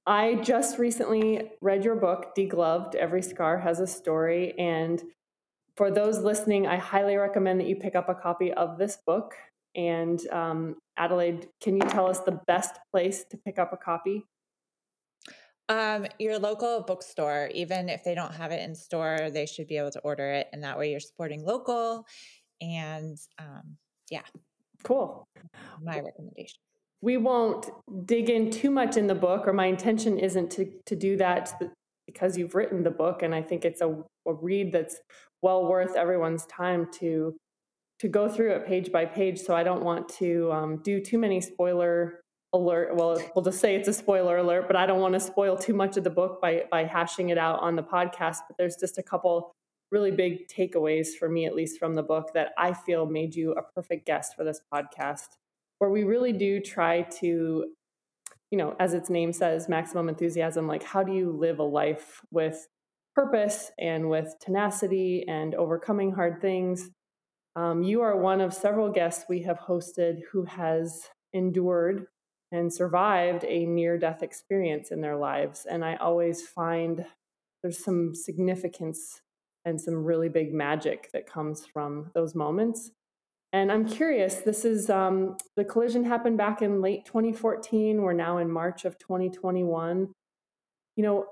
I 0.06 0.34
just 0.42 0.78
recently 0.78 1.52
read 1.62 1.86
your 1.86 1.96
book, 1.96 2.34
Degloved 2.36 2.96
Every 2.96 3.22
Scar 3.22 3.60
Has 3.60 3.80
a 3.80 3.86
Story. 3.86 4.52
And 4.58 5.02
for 5.78 5.90
those 5.90 6.18
listening, 6.18 6.66
I 6.66 6.76
highly 6.76 7.16
recommend 7.16 7.60
that 7.60 7.66
you 7.66 7.76
pick 7.76 7.94
up 7.94 8.10
a 8.10 8.14
copy 8.14 8.52
of 8.52 8.76
this 8.76 8.98
book. 9.06 9.32
And 9.74 10.26
um, 10.28 10.76
Adelaide, 10.96 11.48
can 11.60 11.76
you 11.76 11.82
tell 11.82 12.08
us 12.08 12.20
the 12.20 12.40
best 12.46 12.78
place 12.90 13.24
to 13.30 13.36
pick 13.36 13.58
up 13.58 13.72
a 13.72 13.76
copy? 13.76 14.24
Um, 15.68 16.06
your 16.18 16.38
local 16.38 16.82
bookstore, 16.82 17.50
even 17.54 17.88
if 17.88 18.04
they 18.04 18.14
don't 18.14 18.34
have 18.34 18.52
it 18.52 18.62
in 18.62 18.74
store, 18.74 19.30
they 19.32 19.46
should 19.46 19.68
be 19.68 19.78
able 19.78 19.92
to 19.92 20.00
order 20.00 20.30
it. 20.30 20.48
And 20.52 20.62
that 20.64 20.78
way 20.78 20.90
you're 20.90 21.00
supporting 21.00 21.44
local. 21.44 22.04
And 22.60 23.16
um, 23.38 23.76
yeah. 24.10 24.22
Cool. 24.82 25.26
My 25.80 26.00
recommendation 26.00 26.58
we 27.02 27.16
won't 27.16 27.68
dig 28.06 28.30
in 28.30 28.50
too 28.50 28.70
much 28.70 28.96
in 28.96 29.08
the 29.08 29.14
book, 29.14 29.46
or 29.46 29.52
my 29.52 29.66
intention 29.66 30.18
isn't 30.18 30.50
to, 30.52 30.72
to 30.86 30.96
do 30.96 31.16
that 31.16 31.52
because 32.06 32.38
you've 32.38 32.54
written 32.54 32.84
the 32.84 32.90
book. 32.90 33.22
And 33.22 33.34
I 33.34 33.42
think 33.42 33.64
it's 33.64 33.80
a, 33.80 33.88
a 34.26 34.32
read 34.32 34.72
that's 34.72 34.96
well 35.42 35.66
worth 35.66 35.96
everyone's 35.96 36.46
time 36.46 36.88
to 37.00 37.34
to 38.02 38.08
go 38.08 38.28
through 38.28 38.50
it 38.50 38.66
page 38.66 38.90
by 38.90 39.06
page. 39.06 39.40
So 39.40 39.54
I 39.54 39.62
don't 39.62 39.84
want 39.84 40.08
to 40.18 40.50
um, 40.50 40.76
do 40.82 41.00
too 41.00 41.18
many 41.18 41.40
spoiler 41.40 42.20
alert. 42.52 42.96
Well, 42.96 43.16
we'll 43.34 43.44
just 43.44 43.60
say 43.60 43.76
it's 43.76 43.86
a 43.86 43.92
spoiler 43.92 44.38
alert, 44.38 44.66
but 44.66 44.74
I 44.74 44.86
don't 44.86 45.00
want 45.00 45.14
to 45.14 45.20
spoil 45.20 45.56
too 45.56 45.72
much 45.72 45.96
of 45.96 46.02
the 46.02 46.10
book 46.10 46.40
by 46.42 46.64
by 46.68 46.84
hashing 46.84 47.30
it 47.30 47.38
out 47.38 47.60
on 47.60 47.76
the 47.76 47.82
podcast. 47.82 48.38
But 48.48 48.56
there's 48.58 48.74
just 48.74 48.98
a 48.98 49.04
couple 49.04 49.54
really 49.92 50.10
big 50.10 50.48
takeaways 50.48 51.10
for 51.16 51.28
me, 51.28 51.46
at 51.46 51.54
least 51.54 51.78
from 51.78 51.94
the 51.94 52.02
book, 52.02 52.32
that 52.34 52.50
I 52.58 52.72
feel 52.74 53.06
made 53.06 53.36
you 53.36 53.52
a 53.52 53.62
perfect 53.62 54.04
guest 54.04 54.34
for 54.36 54.42
this 54.42 54.60
podcast 54.72 55.28
where 55.78 55.90
we 55.90 56.02
really 56.02 56.32
do 56.32 56.60
try 56.60 57.02
to 57.02 57.64
you 58.50 58.58
know 58.58 58.76
as 58.78 58.94
its 58.94 59.10
name 59.10 59.32
says 59.32 59.68
maximum 59.68 60.08
enthusiasm 60.08 60.68
like 60.68 60.84
how 60.84 61.02
do 61.02 61.12
you 61.12 61.32
live 61.32 61.58
a 61.58 61.64
life 61.64 62.20
with 62.30 62.68
purpose 63.16 63.72
and 63.80 64.08
with 64.08 64.32
tenacity 64.40 65.24
and 65.26 65.56
overcoming 65.56 66.12
hard 66.12 66.40
things 66.40 66.88
um, 67.56 67.82
you 67.82 68.00
are 68.00 68.16
one 68.16 68.40
of 68.40 68.54
several 68.54 68.88
guests 68.88 69.26
we 69.28 69.42
have 69.42 69.58
hosted 69.58 70.20
who 70.30 70.44
has 70.44 71.08
endured 71.32 72.06
and 72.50 72.72
survived 72.72 73.44
a 73.44 73.64
near 73.66 73.98
death 73.98 74.22
experience 74.22 74.90
in 74.90 75.00
their 75.00 75.16
lives 75.16 75.66
and 75.70 75.84
i 75.84 75.96
always 75.96 76.46
find 76.46 77.04
there's 77.62 77.82
some 77.82 78.14
significance 78.14 79.22
and 79.64 79.80
some 79.80 80.04
really 80.04 80.28
big 80.28 80.52
magic 80.52 81.10
that 81.12 81.26
comes 81.26 81.64
from 81.64 82.10
those 82.14 82.34
moments 82.34 82.90
and 83.52 83.70
I'm 83.70 83.86
curious, 83.86 84.36
this 84.36 84.64
is 84.64 84.88
um, 84.88 85.36
the 85.56 85.64
collision 85.64 86.04
happened 86.04 86.38
back 86.38 86.62
in 86.62 86.80
late 86.80 87.04
2014. 87.04 88.00
We're 88.00 88.14
now 88.14 88.38
in 88.38 88.50
March 88.50 88.86
of 88.86 88.98
2021. 88.98 90.10
You 90.96 91.02
know, 91.02 91.26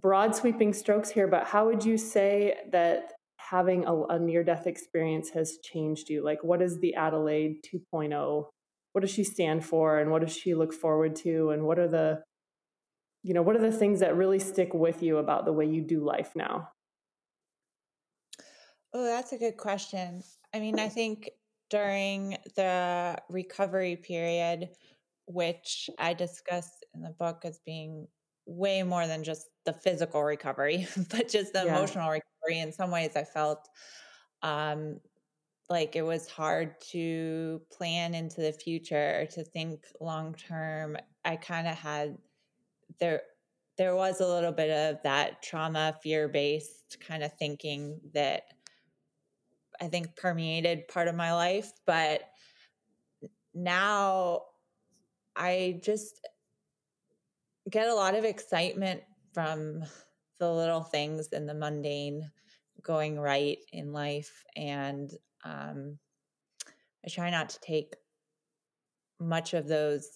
broad 0.00 0.36
sweeping 0.36 0.72
strokes 0.72 1.10
here, 1.10 1.26
but 1.26 1.48
how 1.48 1.66
would 1.66 1.84
you 1.84 1.98
say 1.98 2.58
that 2.70 3.14
having 3.50 3.84
a, 3.84 4.02
a 4.04 4.18
near 4.18 4.44
death 4.44 4.66
experience 4.66 5.30
has 5.30 5.58
changed 5.62 6.08
you? 6.08 6.24
Like, 6.24 6.44
what 6.44 6.62
is 6.62 6.78
the 6.78 6.94
Adelaide 6.94 7.64
2.0? 7.92 8.44
What 8.92 9.00
does 9.00 9.10
she 9.10 9.24
stand 9.24 9.64
for? 9.64 9.98
And 9.98 10.10
what 10.10 10.22
does 10.22 10.36
she 10.36 10.54
look 10.54 10.72
forward 10.72 11.16
to? 11.16 11.50
And 11.50 11.64
what 11.64 11.78
are 11.78 11.88
the, 11.88 12.22
you 13.22 13.34
know, 13.34 13.42
what 13.42 13.56
are 13.56 13.60
the 13.60 13.72
things 13.72 14.00
that 14.00 14.16
really 14.16 14.38
stick 14.38 14.72
with 14.72 15.02
you 15.02 15.18
about 15.18 15.44
the 15.44 15.52
way 15.52 15.66
you 15.66 15.82
do 15.82 16.04
life 16.04 16.32
now? 16.36 16.68
Oh, 18.92 19.04
that's 19.04 19.32
a 19.32 19.38
good 19.38 19.56
question. 19.56 20.22
I 20.54 20.60
mean, 20.60 20.78
I 20.78 20.88
think 20.88 21.30
during 21.70 22.36
the 22.56 23.16
recovery 23.28 23.96
period, 23.96 24.70
which 25.26 25.88
I 25.98 26.14
discuss 26.14 26.68
in 26.94 27.02
the 27.02 27.10
book 27.10 27.42
as 27.44 27.60
being 27.64 28.08
way 28.50 28.82
more 28.82 29.06
than 29.06 29.22
just 29.22 29.46
the 29.64 29.72
physical 29.72 30.22
recovery, 30.22 30.86
but 31.10 31.28
just 31.28 31.52
the 31.52 31.62
yeah. 31.64 31.76
emotional 31.76 32.10
recovery. 32.10 32.58
In 32.58 32.72
some 32.72 32.90
ways, 32.90 33.12
I 33.16 33.24
felt 33.24 33.68
um, 34.42 35.00
like 35.68 35.94
it 35.94 36.02
was 36.02 36.28
hard 36.28 36.74
to 36.90 37.62
plan 37.72 38.14
into 38.14 38.40
the 38.40 38.52
future, 38.52 39.26
to 39.32 39.44
think 39.44 39.84
long 40.00 40.34
term. 40.34 40.96
I 41.24 41.36
kind 41.36 41.68
of 41.68 41.76
had 41.76 42.18
there. 42.98 43.22
There 43.78 43.96
was 43.96 44.20
a 44.20 44.26
little 44.26 44.52
bit 44.52 44.70
of 44.70 45.02
that 45.04 45.42
trauma, 45.42 45.96
fear 46.02 46.28
based 46.28 46.98
kind 47.00 47.22
of 47.22 47.32
thinking 47.38 47.98
that 48.12 48.42
I 49.80 49.88
think 49.88 50.16
permeated 50.16 50.88
part 50.88 51.08
of 51.08 51.14
my 51.14 51.32
life. 51.32 51.72
But 51.86 52.20
now 53.54 54.42
I 55.34 55.80
just 55.82 56.28
get 57.68 57.88
a 57.88 57.94
lot 57.94 58.14
of 58.14 58.24
excitement 58.24 59.02
from 59.32 59.82
the 60.38 60.50
little 60.50 60.82
things 60.82 61.28
and 61.32 61.48
the 61.48 61.54
mundane 61.54 62.30
going 62.82 63.18
right 63.18 63.58
in 63.72 63.92
life. 63.92 64.44
And 64.56 65.12
um, 65.44 65.98
I 67.04 67.08
try 67.08 67.30
not 67.30 67.50
to 67.50 67.60
take 67.60 67.94
much 69.18 69.52
of 69.52 69.68
those 69.68 70.08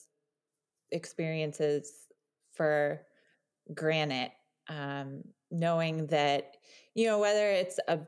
experiences 0.91 1.93
for 2.55 3.03
granted, 3.75 4.33
um, 4.69 5.23
knowing 5.51 6.07
that, 6.07 6.57
you 6.95 7.07
know, 7.07 7.19
whether 7.19 7.51
it's 7.51 7.79
a 7.89 8.01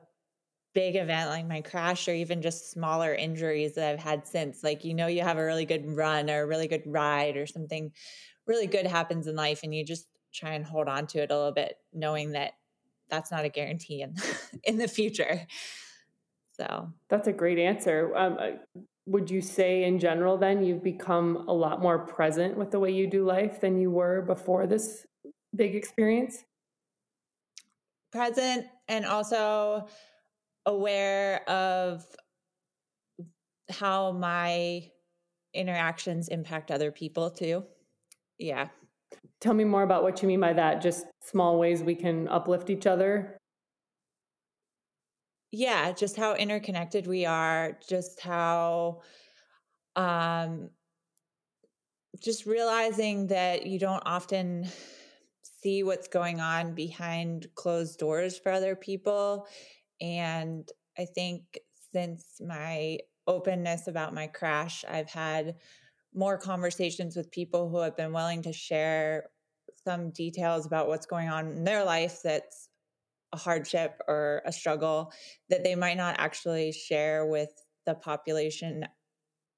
big 0.75 0.97
event 0.97 1.31
like 1.31 1.47
my 1.47 1.61
crash 1.61 2.07
or 2.07 2.13
even 2.13 2.43
just 2.43 2.71
smaller 2.71 3.15
injuries 3.15 3.75
that 3.75 3.93
I've 3.93 3.99
had 3.99 4.27
since. 4.27 4.63
Like, 4.63 4.85
you 4.85 4.95
know, 4.95 5.07
you 5.07 5.23
have 5.23 5.39
a 5.39 5.45
really 5.45 5.65
good 5.65 5.87
run 5.87 6.29
or 6.31 6.43
a 6.43 6.47
really 6.47 6.69
good 6.69 6.83
ride 6.87 7.37
or 7.37 7.47
something 7.47 7.93
really 8.47 8.67
good 8.67 8.87
happens 8.87 9.27
in 9.27 9.37
life 9.37 9.61
and 9.63 9.75
you 9.75 9.85
just 9.85 10.07
try 10.33 10.53
and 10.53 10.65
hold 10.65 10.89
on 10.89 11.07
to 11.09 11.23
it 11.23 11.31
a 11.31 11.37
little 11.37 11.53
bit, 11.53 11.77
knowing 11.93 12.33
that 12.33 12.53
that's 13.09 13.31
not 13.31 13.45
a 13.45 13.49
guarantee 13.49 14.03
in, 14.03 14.15
in 14.65 14.77
the 14.79 14.89
future. 14.89 15.47
So 16.57 16.93
that's 17.09 17.29
a 17.29 17.33
great 17.33 17.59
answer. 17.59 18.15
Um, 18.17 18.37
uh, 18.39 18.81
would 19.07 19.31
you 19.31 19.41
say 19.41 19.85
in 19.85 19.99
general 19.99 20.37
then 20.37 20.65
you've 20.65 20.83
become 20.83 21.49
a 21.49 21.53
lot 21.53 21.81
more 21.81 21.99
present 21.99 22.57
with 22.57 22.71
the 22.71 22.81
way 22.81 22.91
you 22.91 23.07
do 23.07 23.25
life 23.25 23.61
than 23.61 23.79
you 23.79 23.91
were 23.91 24.23
before 24.23 24.67
this 24.67 25.07
big 25.55 25.75
experience? 25.77 26.45
Present 28.11 28.67
and 28.89 29.05
also 29.05 29.87
aware 30.65 31.49
of 31.49 32.05
how 33.71 34.13
my 34.13 34.91
interactions 35.55 36.29
impact 36.29 36.71
other 36.71 36.91
people 36.91 37.31
too. 37.31 37.65
Yeah. 38.39 38.69
Tell 39.41 39.55
me 39.55 39.65
more 39.65 39.83
about 39.83 40.03
what 40.03 40.23
you 40.23 40.29
mean 40.29 40.41
by 40.41 40.53
that. 40.55 40.83
Just 40.83 41.07
small 41.23 41.59
ways 41.59 41.83
we 41.83 41.95
can 41.95 42.29
uplift 42.29 42.71
each 42.71 42.87
other. 42.87 43.39
Yeah, 45.53 45.93
just 45.93 46.17
how 46.17 46.35
interconnected 46.35 47.07
we 47.07 47.25
are, 47.25 47.79
just 47.89 48.21
how 48.21 49.03
um 49.97 50.71
just 52.23 52.47
realizing 52.47 53.27
that 53.29 53.67
you 53.67 53.79
don't 53.79 54.03
often 54.07 54.67
see 55.63 55.83
what's 55.83 56.09
going 56.09 56.41
on 56.41 56.75
behind 56.75 57.49
closed 57.55 57.99
doors 57.99 58.39
for 58.39 58.53
other 58.53 58.77
people 58.77 59.47
and 60.01 60.71
I 60.99 61.05
think 61.05 61.59
since 61.93 62.41
my 62.47 62.99
openness 63.27 63.89
about 63.89 64.15
my 64.15 64.27
crash, 64.29 64.85
I've 64.89 65.11
had 65.11 65.57
more 66.17 66.39
conversations 66.39 67.17
with 67.17 67.31
people 67.31 67.69
who 67.69 67.79
have 67.79 67.97
been 67.97 68.13
willing 68.13 68.43
to 68.43 68.53
share 68.53 69.31
some 69.85 70.11
details 70.11 70.67
about 70.67 70.89
what's 70.89 71.07
going 71.07 71.29
on 71.29 71.49
in 71.49 71.65
their 71.65 71.85
life 71.85 72.21
that's 72.25 72.69
a 73.33 73.37
hardship 73.37 74.01
or 74.09 74.43
a 74.47 74.53
struggle 74.53 75.13
that 75.51 75.65
they 75.65 75.75
might 75.75 75.97
not 75.97 76.17
actually 76.19 76.73
share 76.73 77.27
with 77.27 77.51
the 77.85 77.95
population 77.95 78.87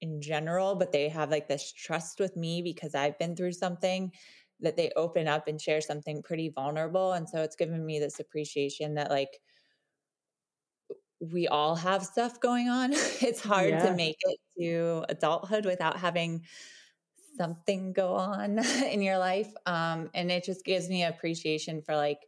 in 0.00 0.20
general, 0.20 0.74
but 0.74 0.92
they 0.92 1.08
have 1.08 1.30
like 1.30 1.48
this 1.48 1.72
trust 1.72 2.20
with 2.20 2.36
me 2.36 2.62
because 2.62 2.94
I've 2.94 3.18
been 3.18 3.36
through 3.36 3.52
something 3.52 4.12
that 4.60 4.76
they 4.76 4.90
open 4.96 5.28
up 5.28 5.48
and 5.48 5.60
share 5.60 5.80
something 5.80 6.22
pretty 6.22 6.50
vulnerable. 6.50 7.12
And 7.12 7.28
so 7.28 7.42
it's 7.42 7.56
given 7.56 7.84
me 7.84 7.98
this 7.98 8.20
appreciation 8.20 8.94
that, 8.94 9.10
like, 9.10 9.40
we 11.20 11.48
all 11.48 11.74
have 11.74 12.04
stuff 12.04 12.40
going 12.40 12.68
on. 12.68 12.92
It's 13.20 13.40
hard 13.40 13.70
yeah. 13.70 13.86
to 13.86 13.94
make 13.94 14.16
it 14.20 14.38
to 14.60 15.04
adulthood 15.08 15.66
without 15.66 15.98
having 15.98 16.44
something 17.36 17.92
go 17.92 18.14
on 18.14 18.58
in 18.90 19.02
your 19.02 19.18
life. 19.18 19.52
Um, 19.66 20.10
and 20.14 20.30
it 20.30 20.44
just 20.44 20.64
gives 20.64 20.88
me 20.88 21.04
appreciation 21.04 21.82
for 21.82 21.96
like 21.96 22.20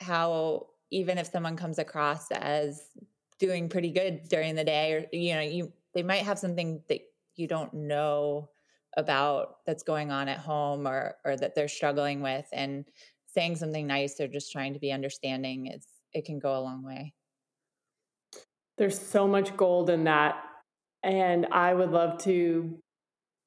how 0.00 0.66
even 0.90 1.18
if 1.18 1.26
someone 1.30 1.56
comes 1.56 1.78
across 1.78 2.30
as 2.30 2.82
doing 3.38 3.68
pretty 3.68 3.90
good 3.90 4.28
during 4.28 4.54
the 4.54 4.64
day 4.64 4.92
or 4.92 5.06
you 5.12 5.34
know 5.34 5.40
you 5.40 5.72
they 5.92 6.02
might 6.02 6.22
have 6.22 6.38
something 6.38 6.82
that 6.88 7.00
you 7.36 7.46
don't 7.46 7.72
know 7.74 8.48
about 8.96 9.56
that's 9.66 9.82
going 9.82 10.10
on 10.10 10.28
at 10.28 10.38
home 10.38 10.86
or 10.86 11.16
or 11.24 11.36
that 11.36 11.54
they're 11.54 11.68
struggling 11.68 12.20
with 12.22 12.46
and 12.52 12.84
saying 13.26 13.56
something 13.56 13.86
nice 13.86 14.20
or 14.20 14.28
just 14.28 14.52
trying 14.52 14.72
to 14.72 14.78
be 14.78 14.92
understanding 14.92 15.66
it's 15.66 15.88
it 16.14 16.24
can 16.24 16.38
go 16.38 16.56
a 16.56 16.60
long 16.60 16.82
way 16.82 17.12
there's 18.78 18.98
so 18.98 19.28
much 19.28 19.56
gold 19.56 19.90
in 19.90 20.04
that 20.04 20.36
and 21.02 21.46
i 21.46 21.72
would 21.72 21.90
love 21.90 22.18
to 22.18 22.78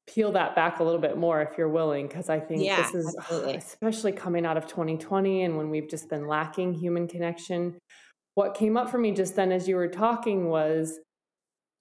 peel 0.08 0.32
that 0.32 0.56
back 0.56 0.80
a 0.80 0.84
little 0.84 1.02
bit 1.02 1.18
more 1.18 1.42
if 1.42 1.58
you're 1.58 1.70
willing 1.70 2.08
because 2.08 2.30
i 2.30 2.40
think 2.40 2.64
yeah, 2.64 2.82
this 2.82 2.96
is 2.96 3.16
absolutely. 3.20 3.56
especially 3.56 4.12
coming 4.12 4.46
out 4.46 4.58
of 4.58 4.66
2020 4.68 5.44
and 5.44 5.58
when 5.58 5.70
we've 5.70 5.90
just 5.90 6.10
been 6.10 6.28
lacking 6.28 6.74
human 6.74 7.08
connection 7.08 7.78
what 8.36 8.56
came 8.56 8.78
up 8.78 8.90
for 8.90 8.98
me 8.98 9.12
just 9.12 9.36
then 9.36 9.52
as 9.52 9.68
you 9.68 9.76
were 9.76 9.90
talking 9.90 10.48
was 10.48 11.00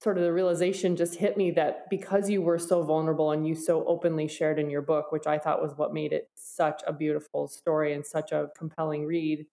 sort 0.02 0.18
of 0.18 0.24
the 0.24 0.32
realization 0.32 0.96
just 0.96 1.14
hit 1.14 1.36
me 1.36 1.52
that 1.52 1.88
because 1.88 2.28
you 2.28 2.42
were 2.42 2.58
so 2.58 2.82
vulnerable 2.82 3.30
and 3.30 3.46
you 3.46 3.54
so 3.54 3.84
openly 3.86 4.26
shared 4.26 4.58
in 4.58 4.68
your 4.68 4.82
book 4.82 5.12
which 5.12 5.26
i 5.26 5.38
thought 5.38 5.62
was 5.62 5.72
what 5.76 5.94
made 5.94 6.12
it 6.12 6.28
such 6.34 6.82
a 6.86 6.92
beautiful 6.92 7.46
story 7.46 7.94
and 7.94 8.04
such 8.04 8.32
a 8.32 8.48
compelling 8.56 9.06
read 9.06 9.46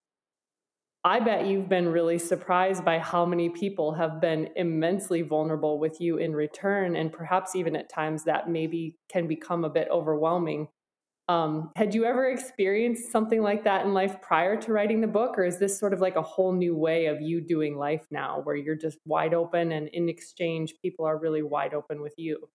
I 1.06 1.20
bet 1.20 1.46
you've 1.46 1.68
been 1.68 1.88
really 1.88 2.18
surprised 2.18 2.82
by 2.82 2.98
how 2.98 3.26
many 3.26 3.50
people 3.50 3.92
have 3.92 4.22
been 4.22 4.48
immensely 4.56 5.20
vulnerable 5.20 5.78
with 5.78 6.00
you 6.00 6.16
in 6.16 6.34
return, 6.34 6.96
and 6.96 7.12
perhaps 7.12 7.54
even 7.54 7.76
at 7.76 7.90
times 7.90 8.24
that 8.24 8.48
maybe 8.48 8.96
can 9.10 9.28
become 9.28 9.64
a 9.64 9.70
bit 9.70 9.86
overwhelming. 9.90 10.68
Um, 11.28 11.72
had 11.76 11.94
you 11.94 12.06
ever 12.06 12.30
experienced 12.30 13.12
something 13.12 13.42
like 13.42 13.64
that 13.64 13.84
in 13.84 13.92
life 13.92 14.20
prior 14.22 14.56
to 14.62 14.72
writing 14.72 15.02
the 15.02 15.06
book, 15.06 15.36
or 15.36 15.44
is 15.44 15.58
this 15.58 15.78
sort 15.78 15.92
of 15.92 16.00
like 16.00 16.16
a 16.16 16.22
whole 16.22 16.52
new 16.52 16.74
way 16.74 17.06
of 17.06 17.20
you 17.20 17.42
doing 17.42 17.76
life 17.76 18.06
now, 18.10 18.40
where 18.42 18.56
you're 18.56 18.74
just 18.74 18.98
wide 19.04 19.34
open 19.34 19.72
and 19.72 19.88
in 19.88 20.08
exchange, 20.08 20.74
people 20.80 21.04
are 21.04 21.18
really 21.18 21.42
wide 21.42 21.74
open 21.74 22.00
with 22.00 22.14
you? 22.16 22.48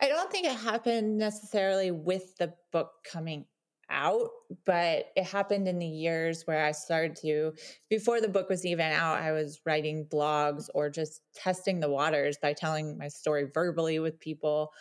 I 0.00 0.06
don't 0.06 0.30
think 0.30 0.46
it 0.46 0.56
happened 0.56 1.18
necessarily 1.18 1.90
with 1.90 2.36
the 2.36 2.54
book 2.70 2.90
coming 3.04 3.46
out, 3.90 4.30
but 4.64 5.06
it 5.16 5.24
happened 5.24 5.68
in 5.68 5.78
the 5.78 5.86
years 5.86 6.42
where 6.46 6.64
I 6.64 6.72
started 6.72 7.16
to, 7.22 7.52
before 7.88 8.20
the 8.20 8.28
book 8.28 8.48
was 8.48 8.64
even 8.66 8.92
out, 8.92 9.18
I 9.18 9.32
was 9.32 9.60
writing 9.64 10.06
blogs 10.10 10.68
or 10.74 10.90
just 10.90 11.22
testing 11.34 11.80
the 11.80 11.90
waters 11.90 12.36
by 12.40 12.52
telling 12.52 12.98
my 12.98 13.08
story 13.08 13.46
verbally 13.52 13.98
with 13.98 14.20
people, 14.20 14.72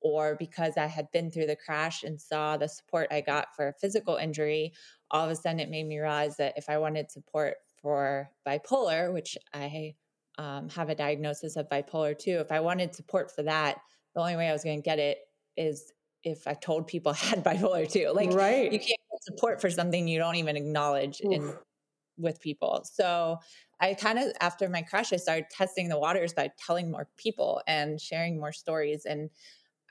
or 0.00 0.36
because 0.38 0.76
I 0.76 0.86
had 0.86 1.10
been 1.12 1.30
through 1.30 1.46
the 1.46 1.56
crash 1.56 2.02
and 2.02 2.20
saw 2.20 2.56
the 2.56 2.68
support 2.68 3.08
I 3.10 3.20
got 3.20 3.54
for 3.54 3.68
a 3.68 3.74
physical 3.74 4.16
injury. 4.16 4.72
All 5.10 5.24
of 5.24 5.30
a 5.30 5.36
sudden, 5.36 5.60
it 5.60 5.68
made 5.68 5.86
me 5.86 5.98
realize 5.98 6.36
that 6.36 6.54
if 6.56 6.68
I 6.68 6.78
wanted 6.78 7.10
support 7.10 7.56
for 7.82 8.30
bipolar, 8.46 9.12
which 9.12 9.36
I 9.52 9.94
um, 10.38 10.68
have 10.70 10.88
a 10.88 10.94
diagnosis 10.94 11.56
of 11.56 11.68
bipolar 11.68 12.18
2, 12.18 12.38
if 12.38 12.52
I 12.52 12.60
wanted 12.60 12.94
support 12.94 13.34
for 13.34 13.42
that, 13.42 13.78
the 14.14 14.20
only 14.20 14.36
way 14.36 14.48
I 14.48 14.52
was 14.52 14.64
going 14.64 14.80
to 14.80 14.84
get 14.84 14.98
it 14.98 15.18
is 15.56 15.92
if 16.22 16.46
I 16.46 16.54
told 16.54 16.86
people 16.86 17.12
I 17.12 17.16
had 17.16 17.44
bipolar 17.44 17.90
too. 17.90 18.12
Like 18.14 18.32
right. 18.32 18.72
you 18.72 18.78
can't 18.78 18.88
get 18.88 19.22
support 19.22 19.60
for 19.60 19.70
something 19.70 20.08
you 20.08 20.18
don't 20.18 20.36
even 20.36 20.56
acknowledge 20.56 21.20
Oof. 21.24 21.32
in 21.32 21.54
with 22.16 22.40
people. 22.40 22.84
So 22.84 23.38
I 23.80 23.94
kind 23.94 24.18
of 24.18 24.32
after 24.40 24.68
my 24.68 24.82
crash, 24.82 25.12
I 25.12 25.16
started 25.16 25.46
testing 25.50 25.88
the 25.88 25.98
waters 25.98 26.34
by 26.34 26.50
telling 26.64 26.90
more 26.90 27.08
people 27.16 27.62
and 27.66 28.00
sharing 28.00 28.38
more 28.38 28.52
stories. 28.52 29.06
And 29.06 29.30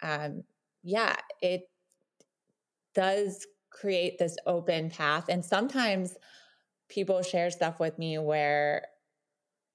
um, 0.02 0.44
yeah, 0.84 1.16
it 1.42 1.64
does 2.94 3.48
create 3.72 4.20
this 4.20 4.36
open 4.46 4.90
path. 4.90 5.26
And 5.30 5.44
sometimes 5.44 6.16
people 6.88 7.22
share 7.22 7.50
stuff 7.50 7.80
with 7.80 7.98
me 7.98 8.18
where 8.18 8.88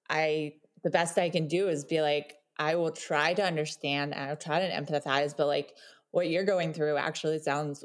I 0.08 0.54
the 0.82 0.90
best 0.90 1.18
I 1.18 1.30
can 1.30 1.48
do 1.48 1.68
is 1.68 1.84
be 1.84 2.02
like, 2.02 2.34
I 2.58 2.76
will 2.76 2.92
try 2.92 3.34
to 3.34 3.44
understand, 3.44 4.14
I'll 4.14 4.36
try 4.36 4.60
to 4.60 4.70
empathize, 4.70 5.34
but 5.36 5.46
like 5.46 5.72
what 6.14 6.30
you're 6.30 6.44
going 6.44 6.72
through 6.72 6.96
actually 6.96 7.40
sounds 7.40 7.84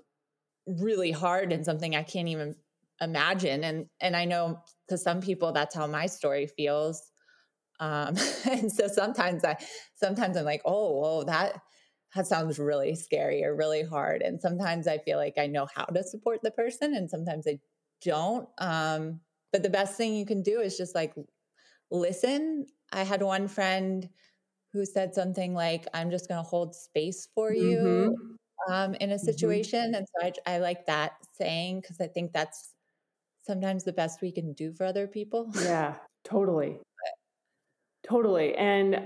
really 0.68 1.10
hard 1.10 1.52
and 1.52 1.66
something 1.66 1.96
I 1.96 2.04
can't 2.04 2.28
even 2.28 2.56
imagine. 3.02 3.64
And 3.64 3.88
and 4.00 4.16
I 4.16 4.26
know 4.26 4.60
to 4.88 5.00
some 5.00 5.20
people 5.20 5.52
that's 5.52 5.74
how 5.74 5.88
my 5.88 6.06
story 6.06 6.46
feels. 6.46 7.02
Um, 7.80 8.16
and 8.50 8.72
so 8.72 8.88
sometimes 8.88 9.44
I 9.44 9.58
sometimes 9.96 10.38
I'm 10.38 10.46
like, 10.46 10.62
oh, 10.64 11.00
well, 11.02 11.26
that 11.26 11.60
that 12.14 12.28
sounds 12.28 12.60
really 12.60 12.94
scary 12.94 13.44
or 13.44 13.56
really 13.56 13.82
hard. 13.82 14.22
And 14.22 14.40
sometimes 14.40 14.88
I 14.88 15.00
feel 15.00 15.18
like 15.18 15.40
I 15.40 15.48
know 15.48 15.68
how 15.74 15.86
to 15.86 16.04
support 16.04 16.42
the 16.44 16.52
person, 16.52 16.94
and 16.94 17.10
sometimes 17.10 17.48
I 17.48 17.58
don't. 18.06 18.48
Um, 18.60 19.22
but 19.52 19.64
the 19.64 19.72
best 19.72 19.98
thing 19.98 20.14
you 20.14 20.28
can 20.28 20.44
do 20.44 20.62
is 20.62 20.78
just 20.78 20.94
like 20.94 21.16
listen. 21.90 22.68
I 22.92 23.04
had 23.06 23.24
one 23.24 23.48
friend 23.48 24.08
who 24.74 24.86
said 24.86 25.14
something 25.14 25.54
like, 25.54 25.88
I'm 25.94 26.12
just 26.12 26.28
going 26.28 26.44
to 26.44 26.48
hold 26.48 26.76
space 26.76 27.28
for 27.34 27.54
you 27.54 28.16
mm-hmm. 28.18 28.74
um, 28.74 28.94
in 28.96 29.12
a 29.12 29.16
mm-hmm. 29.16 29.26
situation. 29.26 29.80
Mm-hmm. 29.80 29.96
And 29.96 30.08
so 30.08 30.32
I, 30.48 30.56
I 30.56 30.58
like 30.60 30.86
that 30.86 31.14
saying 31.38 31.82
because 31.82 32.00
I 32.00 32.08
think 32.08 32.34
that's 32.34 32.74
sometimes 33.46 33.84
the 33.84 33.94
best 33.94 34.22
we 34.22 34.32
can 34.32 34.54
do 34.54 34.72
for 34.74 34.86
other 34.86 35.08
people. 35.08 35.52
Yeah, 35.56 35.96
totally. 36.24 36.78
totally. 38.08 38.56
And 38.56 39.02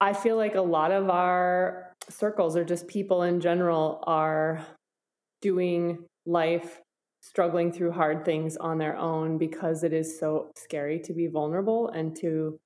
I 0.00 0.12
feel 0.12 0.36
like 0.36 0.54
a 0.54 0.60
lot 0.60 0.92
of 0.92 1.10
our 1.10 1.94
circles 2.08 2.56
or 2.56 2.64
just 2.64 2.86
people 2.86 3.22
in 3.22 3.40
general 3.40 4.02
are 4.06 4.66
doing 5.40 6.04
life 6.26 6.80
struggling 7.20 7.72
through 7.72 7.92
hard 7.92 8.24
things 8.24 8.56
on 8.56 8.78
their 8.78 8.96
own 8.96 9.38
because 9.38 9.84
it 9.84 9.92
is 9.92 10.18
so 10.18 10.50
scary 10.56 10.98
to 10.98 11.12
be 11.12 11.28
vulnerable 11.28 11.88
and 11.88 12.16
to 12.16 12.58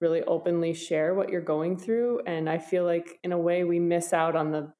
really 0.00 0.22
openly 0.22 0.74
share 0.74 1.14
what 1.14 1.30
you're 1.30 1.40
going 1.40 1.78
through. 1.78 2.20
And 2.26 2.48
I 2.48 2.58
feel 2.58 2.84
like, 2.84 3.18
in 3.22 3.32
a 3.32 3.38
way, 3.38 3.64
we 3.64 3.80
miss 3.80 4.12
out 4.12 4.36
on 4.36 4.50
the 4.50 4.72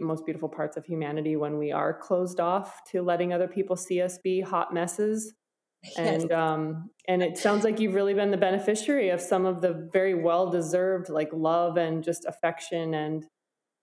most 0.00 0.24
beautiful 0.24 0.48
parts 0.48 0.76
of 0.76 0.84
humanity 0.84 1.36
when 1.36 1.58
we 1.58 1.72
are 1.72 1.94
closed 1.94 2.40
off 2.40 2.80
to 2.90 3.02
letting 3.02 3.32
other 3.32 3.48
people 3.48 3.76
see 3.76 4.00
us 4.02 4.18
be 4.22 4.40
hot 4.40 4.72
messes. 4.72 5.34
Yes. 5.82 5.96
And 5.96 6.32
um, 6.32 6.90
and 7.06 7.22
it 7.22 7.38
sounds 7.38 7.64
like 7.64 7.78
you've 7.78 7.94
really 7.94 8.14
been 8.14 8.30
the 8.30 8.36
beneficiary 8.36 9.10
of 9.10 9.20
some 9.20 9.46
of 9.46 9.60
the 9.60 9.88
very 9.92 10.14
well 10.14 10.50
deserved 10.50 11.08
like 11.08 11.30
love 11.32 11.76
and 11.76 12.02
just 12.02 12.24
affection 12.26 12.94
and 12.94 13.24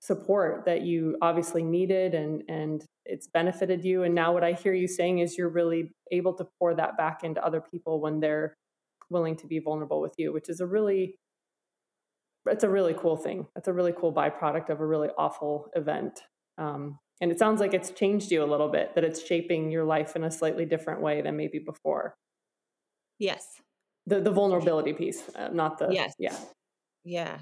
support 0.01 0.65
that 0.65 0.81
you 0.81 1.17
obviously 1.21 1.63
needed 1.63 2.13
and 2.13 2.43
and 2.49 2.85
it's 3.05 3.27
benefited 3.27 3.83
you 3.83 4.03
and 4.03 4.13
now 4.13 4.31
what 4.31 4.43
i 4.43 4.51
hear 4.51 4.73
you 4.73 4.87
saying 4.87 5.19
is 5.19 5.35
you're 5.37 5.49
really 5.49 5.91
able 6.11 6.33
to 6.33 6.45
pour 6.59 6.75
that 6.75 6.95
back 6.95 7.23
into 7.23 7.43
other 7.43 7.59
people 7.59 7.99
when 7.99 8.19
they're 8.19 8.55
willing 9.09 9.35
to 9.37 9.47
be 9.47 9.59
vulnerable 9.59 10.01
with 10.01 10.13
you, 10.17 10.33
which 10.33 10.49
is 10.49 10.59
a 10.59 10.65
really 10.65 11.17
it's 12.47 12.63
a 12.63 12.69
really 12.69 12.93
cool 12.93 13.17
thing. 13.17 13.47
It's 13.55 13.67
a 13.67 13.73
really 13.73 13.93
cool 13.93 14.13
byproduct 14.13 14.69
of 14.69 14.79
a 14.79 14.85
really 14.85 15.09
awful 15.17 15.69
event. 15.75 16.21
Um, 16.57 16.99
and 17.21 17.31
it 17.31 17.39
sounds 17.39 17.59
like 17.59 17.73
it's 17.73 17.91
changed 17.91 18.31
you 18.31 18.43
a 18.43 18.45
little 18.45 18.69
bit, 18.69 18.93
that 18.95 19.03
it's 19.03 19.25
shaping 19.25 19.71
your 19.71 19.83
life 19.83 20.15
in 20.15 20.23
a 20.23 20.31
slightly 20.31 20.65
different 20.65 21.01
way 21.01 21.21
than 21.21 21.37
maybe 21.37 21.59
before. 21.59 22.15
Yes. 23.19 23.45
The 24.05 24.21
the 24.21 24.31
vulnerability 24.31 24.93
piece, 24.93 25.23
uh, 25.35 25.49
not 25.51 25.79
the 25.79 25.89
yes. 25.91 26.13
Yeah. 26.19 26.37
Yeah. 27.03 27.37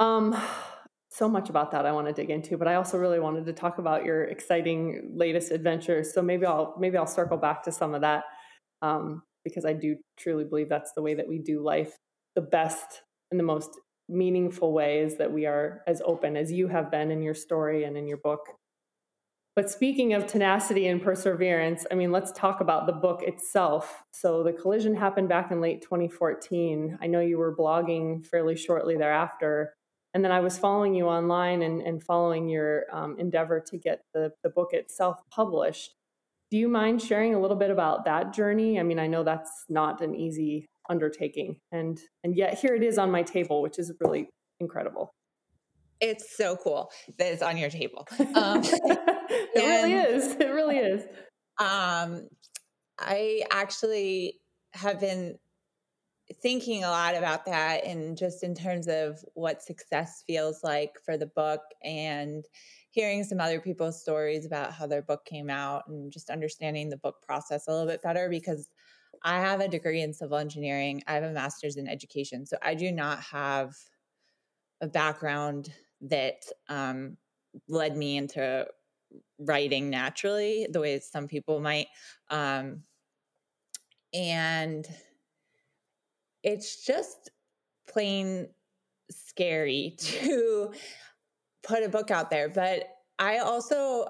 Um 0.00 0.36
so 1.10 1.28
much 1.28 1.48
about 1.48 1.70
that 1.70 1.86
I 1.86 1.92
want 1.92 2.08
to 2.08 2.12
dig 2.12 2.30
into, 2.30 2.56
but 2.56 2.66
I 2.66 2.74
also 2.74 2.98
really 2.98 3.20
wanted 3.20 3.46
to 3.46 3.52
talk 3.52 3.78
about 3.78 4.04
your 4.04 4.24
exciting 4.24 5.12
latest 5.14 5.52
adventures. 5.52 6.12
So 6.12 6.22
maybe 6.22 6.44
I'll 6.44 6.74
maybe 6.78 6.96
I'll 6.96 7.06
circle 7.06 7.36
back 7.36 7.62
to 7.64 7.72
some 7.72 7.94
of 7.94 8.00
that. 8.00 8.24
Um, 8.82 9.22
because 9.44 9.64
I 9.64 9.72
do 9.72 9.96
truly 10.16 10.44
believe 10.44 10.68
that's 10.68 10.92
the 10.92 11.02
way 11.02 11.14
that 11.14 11.28
we 11.28 11.38
do 11.38 11.62
life 11.62 11.96
the 12.34 12.40
best 12.40 13.02
and 13.30 13.38
the 13.38 13.44
most 13.44 13.70
meaningful 14.08 14.72
way 14.72 15.00
is 15.00 15.16
that 15.16 15.32
we 15.32 15.46
are 15.46 15.82
as 15.86 16.02
open 16.04 16.36
as 16.36 16.52
you 16.52 16.68
have 16.68 16.90
been 16.90 17.10
in 17.10 17.22
your 17.22 17.34
story 17.34 17.84
and 17.84 17.96
in 17.96 18.06
your 18.06 18.18
book. 18.18 18.40
But 19.56 19.70
speaking 19.70 20.14
of 20.14 20.26
tenacity 20.26 20.88
and 20.88 21.00
perseverance, 21.00 21.86
I 21.90 21.94
mean, 21.94 22.10
let's 22.10 22.32
talk 22.32 22.60
about 22.60 22.86
the 22.86 22.92
book 22.92 23.22
itself. 23.22 24.02
So, 24.12 24.42
the 24.42 24.52
collision 24.52 24.96
happened 24.96 25.28
back 25.28 25.52
in 25.52 25.60
late 25.60 25.80
2014. 25.80 26.98
I 27.00 27.06
know 27.06 27.20
you 27.20 27.38
were 27.38 27.54
blogging 27.54 28.26
fairly 28.26 28.56
shortly 28.56 28.96
thereafter. 28.96 29.74
And 30.12 30.24
then 30.24 30.32
I 30.32 30.40
was 30.40 30.58
following 30.58 30.94
you 30.94 31.06
online 31.06 31.62
and, 31.62 31.82
and 31.82 32.02
following 32.02 32.48
your 32.48 32.84
um, 32.92 33.16
endeavor 33.18 33.60
to 33.68 33.78
get 33.78 34.02
the, 34.12 34.32
the 34.42 34.50
book 34.50 34.72
itself 34.72 35.20
published. 35.30 35.94
Do 36.50 36.58
you 36.58 36.68
mind 36.68 37.02
sharing 37.02 37.34
a 37.34 37.40
little 37.40 37.56
bit 37.56 37.70
about 37.70 38.04
that 38.04 38.32
journey? 38.32 38.78
I 38.78 38.82
mean, 38.82 38.98
I 38.98 39.06
know 39.06 39.24
that's 39.24 39.50
not 39.68 40.00
an 40.02 40.14
easy 40.14 40.66
undertaking, 40.88 41.56
and 41.72 41.98
and 42.22 42.36
yet 42.36 42.58
here 42.58 42.74
it 42.74 42.82
is 42.82 42.98
on 42.98 43.10
my 43.10 43.22
table, 43.22 43.62
which 43.62 43.78
is 43.78 43.92
really 44.00 44.28
incredible. 44.60 45.14
It's 46.00 46.36
so 46.36 46.56
cool 46.56 46.90
that 47.18 47.32
it's 47.32 47.42
on 47.42 47.56
your 47.56 47.70
table. 47.70 48.06
Um, 48.34 48.62
it 48.64 49.56
and, 49.56 49.64
really 49.64 49.94
is. 49.94 50.32
It 50.34 50.50
really 50.50 50.78
is. 50.78 51.02
Um, 51.58 52.28
I 52.98 53.42
actually 53.50 54.40
have 54.74 55.00
been 55.00 55.36
thinking 56.42 56.84
a 56.84 56.90
lot 56.90 57.14
about 57.14 57.44
that 57.46 57.84
and 57.84 58.16
just 58.16 58.42
in 58.42 58.54
terms 58.54 58.88
of 58.88 59.18
what 59.34 59.62
success 59.62 60.22
feels 60.26 60.62
like 60.62 60.92
for 61.04 61.16
the 61.16 61.26
book 61.26 61.60
and 61.82 62.44
hearing 62.90 63.24
some 63.24 63.40
other 63.40 63.60
people's 63.60 64.00
stories 64.00 64.46
about 64.46 64.72
how 64.72 64.86
their 64.86 65.02
book 65.02 65.24
came 65.24 65.50
out 65.50 65.82
and 65.88 66.12
just 66.12 66.30
understanding 66.30 66.88
the 66.88 66.96
book 66.96 67.16
process 67.22 67.66
a 67.66 67.70
little 67.70 67.86
bit 67.86 68.02
better 68.02 68.28
because 68.28 68.68
I 69.24 69.40
have 69.40 69.60
a 69.60 69.68
degree 69.68 70.02
in 70.02 70.12
civil 70.12 70.36
engineering. 70.36 71.02
I 71.06 71.14
have 71.14 71.24
a 71.24 71.32
master's 71.32 71.76
in 71.76 71.88
education. 71.88 72.46
So 72.46 72.56
I 72.62 72.74
do 72.74 72.92
not 72.92 73.20
have 73.20 73.74
a 74.80 74.86
background 74.86 75.72
that 76.02 76.44
um, 76.68 77.16
led 77.68 77.96
me 77.96 78.16
into 78.16 78.66
writing 79.38 79.90
naturally, 79.90 80.66
the 80.70 80.80
way 80.80 81.00
some 81.00 81.26
people 81.26 81.60
might. 81.60 81.88
Um, 82.30 82.82
and 84.12 84.86
it's 86.44 86.84
just 86.84 87.30
plain 87.88 88.48
scary 89.10 89.96
to 89.98 90.72
put 91.64 91.82
a 91.82 91.88
book 91.88 92.10
out 92.10 92.30
there. 92.30 92.48
But 92.48 92.84
I 93.18 93.38
also, 93.38 94.06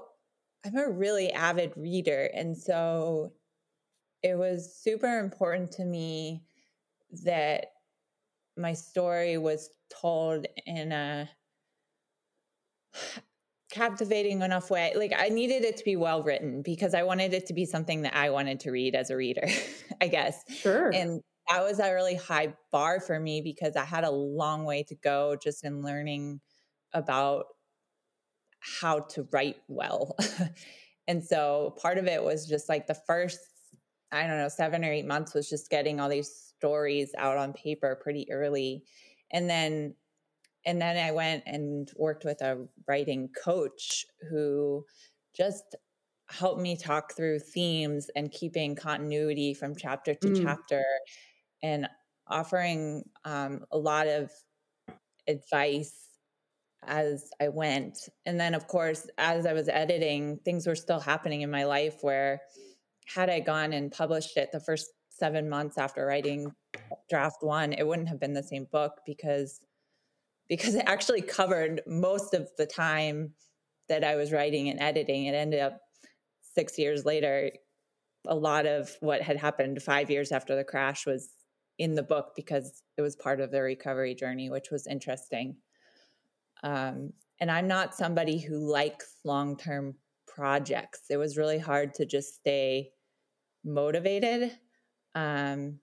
I'm 0.66 0.76
a 0.76 0.90
really 0.90 1.32
avid 1.32 1.72
reader. 1.76 2.28
And 2.34 2.56
so 2.56 3.32
it 4.22 4.36
was 4.36 4.74
super 4.74 5.18
important 5.18 5.72
to 5.72 5.84
me 5.84 6.42
that 7.24 7.66
my 8.56 8.72
story 8.72 9.38
was 9.38 9.70
told 10.00 10.46
in 10.66 10.92
a 10.92 11.28
captivating 13.70 14.40
enough 14.42 14.70
way. 14.70 14.92
Like 14.96 15.12
I 15.16 15.28
needed 15.28 15.64
it 15.64 15.76
to 15.78 15.84
be 15.84 15.96
well 15.96 16.22
written 16.22 16.62
because 16.62 16.94
I 16.94 17.02
wanted 17.02 17.34
it 17.34 17.46
to 17.46 17.52
be 17.52 17.66
something 17.66 18.02
that 18.02 18.16
I 18.16 18.30
wanted 18.30 18.60
to 18.60 18.70
read 18.70 18.94
as 18.94 19.10
a 19.10 19.16
reader, 19.16 19.46
I 20.00 20.08
guess. 20.08 20.44
Sure. 20.48 20.90
And 20.90 21.20
that 21.48 21.62
was 21.62 21.78
a 21.78 21.92
really 21.92 22.16
high 22.16 22.54
bar 22.72 23.00
for 23.00 23.18
me 23.18 23.40
because 23.40 23.76
I 23.76 23.84
had 23.84 24.04
a 24.04 24.10
long 24.10 24.64
way 24.64 24.82
to 24.84 24.94
go 24.94 25.36
just 25.40 25.64
in 25.64 25.82
learning 25.82 26.40
about 26.92 27.46
how 28.60 29.00
to 29.00 29.28
write 29.30 29.58
well. 29.68 30.16
and 31.08 31.22
so 31.22 31.76
part 31.80 31.98
of 31.98 32.06
it 32.06 32.22
was 32.22 32.46
just 32.46 32.68
like 32.68 32.86
the 32.86 32.98
first, 33.06 33.38
I 34.10 34.26
don't 34.26 34.38
know, 34.38 34.48
seven 34.48 34.84
or 34.84 34.92
eight 34.92 35.06
months 35.06 35.34
was 35.34 35.48
just 35.48 35.70
getting 35.70 36.00
all 36.00 36.08
these 36.08 36.52
stories 36.56 37.12
out 37.18 37.36
on 37.36 37.52
paper 37.52 37.98
pretty 38.00 38.30
early. 38.32 38.84
And 39.30 39.50
then 39.50 39.94
and 40.66 40.80
then 40.80 40.96
I 40.96 41.10
went 41.10 41.42
and 41.46 41.90
worked 41.96 42.24
with 42.24 42.40
a 42.40 42.66
writing 42.88 43.28
coach 43.44 44.06
who 44.30 44.84
just 45.36 45.76
helped 46.30 46.60
me 46.60 46.76
talk 46.76 47.14
through 47.14 47.38
themes 47.38 48.08
and 48.16 48.32
keeping 48.32 48.74
continuity 48.74 49.52
from 49.52 49.76
chapter 49.76 50.14
to 50.14 50.28
mm. 50.28 50.42
chapter 50.42 50.82
and 51.64 51.88
offering 52.28 53.04
um, 53.24 53.64
a 53.72 53.78
lot 53.78 54.06
of 54.06 54.30
advice 55.26 56.10
as 56.86 57.30
I 57.40 57.48
went. 57.48 57.96
And 58.26 58.38
then, 58.38 58.52
of 58.52 58.68
course, 58.68 59.08
as 59.16 59.46
I 59.46 59.54
was 59.54 59.70
editing, 59.70 60.38
things 60.44 60.66
were 60.66 60.74
still 60.74 61.00
happening 61.00 61.40
in 61.40 61.50
my 61.50 61.64
life 61.64 61.96
where, 62.02 62.42
had 63.06 63.30
I 63.30 63.40
gone 63.40 63.72
and 63.72 63.90
published 63.90 64.36
it 64.36 64.50
the 64.52 64.60
first 64.60 64.90
seven 65.08 65.48
months 65.48 65.78
after 65.78 66.04
writing 66.04 66.52
draft 67.08 67.38
one, 67.40 67.72
it 67.72 67.86
wouldn't 67.86 68.08
have 68.08 68.20
been 68.20 68.34
the 68.34 68.42
same 68.42 68.66
book 68.70 69.00
because 69.06 69.60
because 70.48 70.74
it 70.74 70.84
actually 70.86 71.22
covered 71.22 71.80
most 71.86 72.34
of 72.34 72.50
the 72.58 72.66
time 72.66 73.32
that 73.88 74.04
I 74.04 74.16
was 74.16 74.32
writing 74.32 74.68
and 74.68 74.78
editing. 74.78 75.24
It 75.24 75.34
ended 75.34 75.60
up 75.60 75.80
six 76.42 76.78
years 76.78 77.06
later. 77.06 77.50
A 78.26 78.34
lot 78.34 78.66
of 78.66 78.90
what 79.00 79.22
had 79.22 79.38
happened 79.38 79.82
five 79.82 80.10
years 80.10 80.32
after 80.32 80.54
the 80.54 80.64
crash 80.64 81.06
was 81.06 81.30
in 81.78 81.94
the 81.94 82.02
book 82.02 82.32
because 82.36 82.82
it 82.96 83.02
was 83.02 83.16
part 83.16 83.40
of 83.40 83.50
the 83.50 83.62
recovery 83.62 84.14
journey, 84.14 84.50
which 84.50 84.70
was 84.70 84.86
interesting. 84.86 85.56
Um, 86.62 87.12
and 87.40 87.50
I'm 87.50 87.66
not 87.66 87.94
somebody 87.94 88.38
who 88.38 88.70
likes 88.70 89.16
long 89.24 89.56
term 89.56 89.96
projects. 90.26 91.02
It 91.10 91.16
was 91.16 91.36
really 91.36 91.58
hard 91.58 91.94
to 91.94 92.06
just 92.06 92.34
stay 92.34 92.90
motivated. 93.64 94.52
Um, 95.14 95.80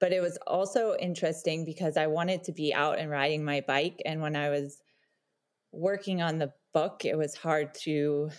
but 0.00 0.12
it 0.12 0.20
was 0.20 0.38
also 0.46 0.96
interesting 0.96 1.64
because 1.64 1.96
I 1.96 2.06
wanted 2.06 2.44
to 2.44 2.52
be 2.52 2.74
out 2.74 2.98
and 2.98 3.10
riding 3.10 3.44
my 3.44 3.62
bike. 3.66 4.00
And 4.04 4.20
when 4.20 4.36
I 4.36 4.50
was 4.50 4.78
working 5.72 6.22
on 6.22 6.38
the 6.38 6.52
book, 6.72 7.04
it 7.04 7.16
was 7.16 7.34
hard 7.34 7.74
to 7.82 8.30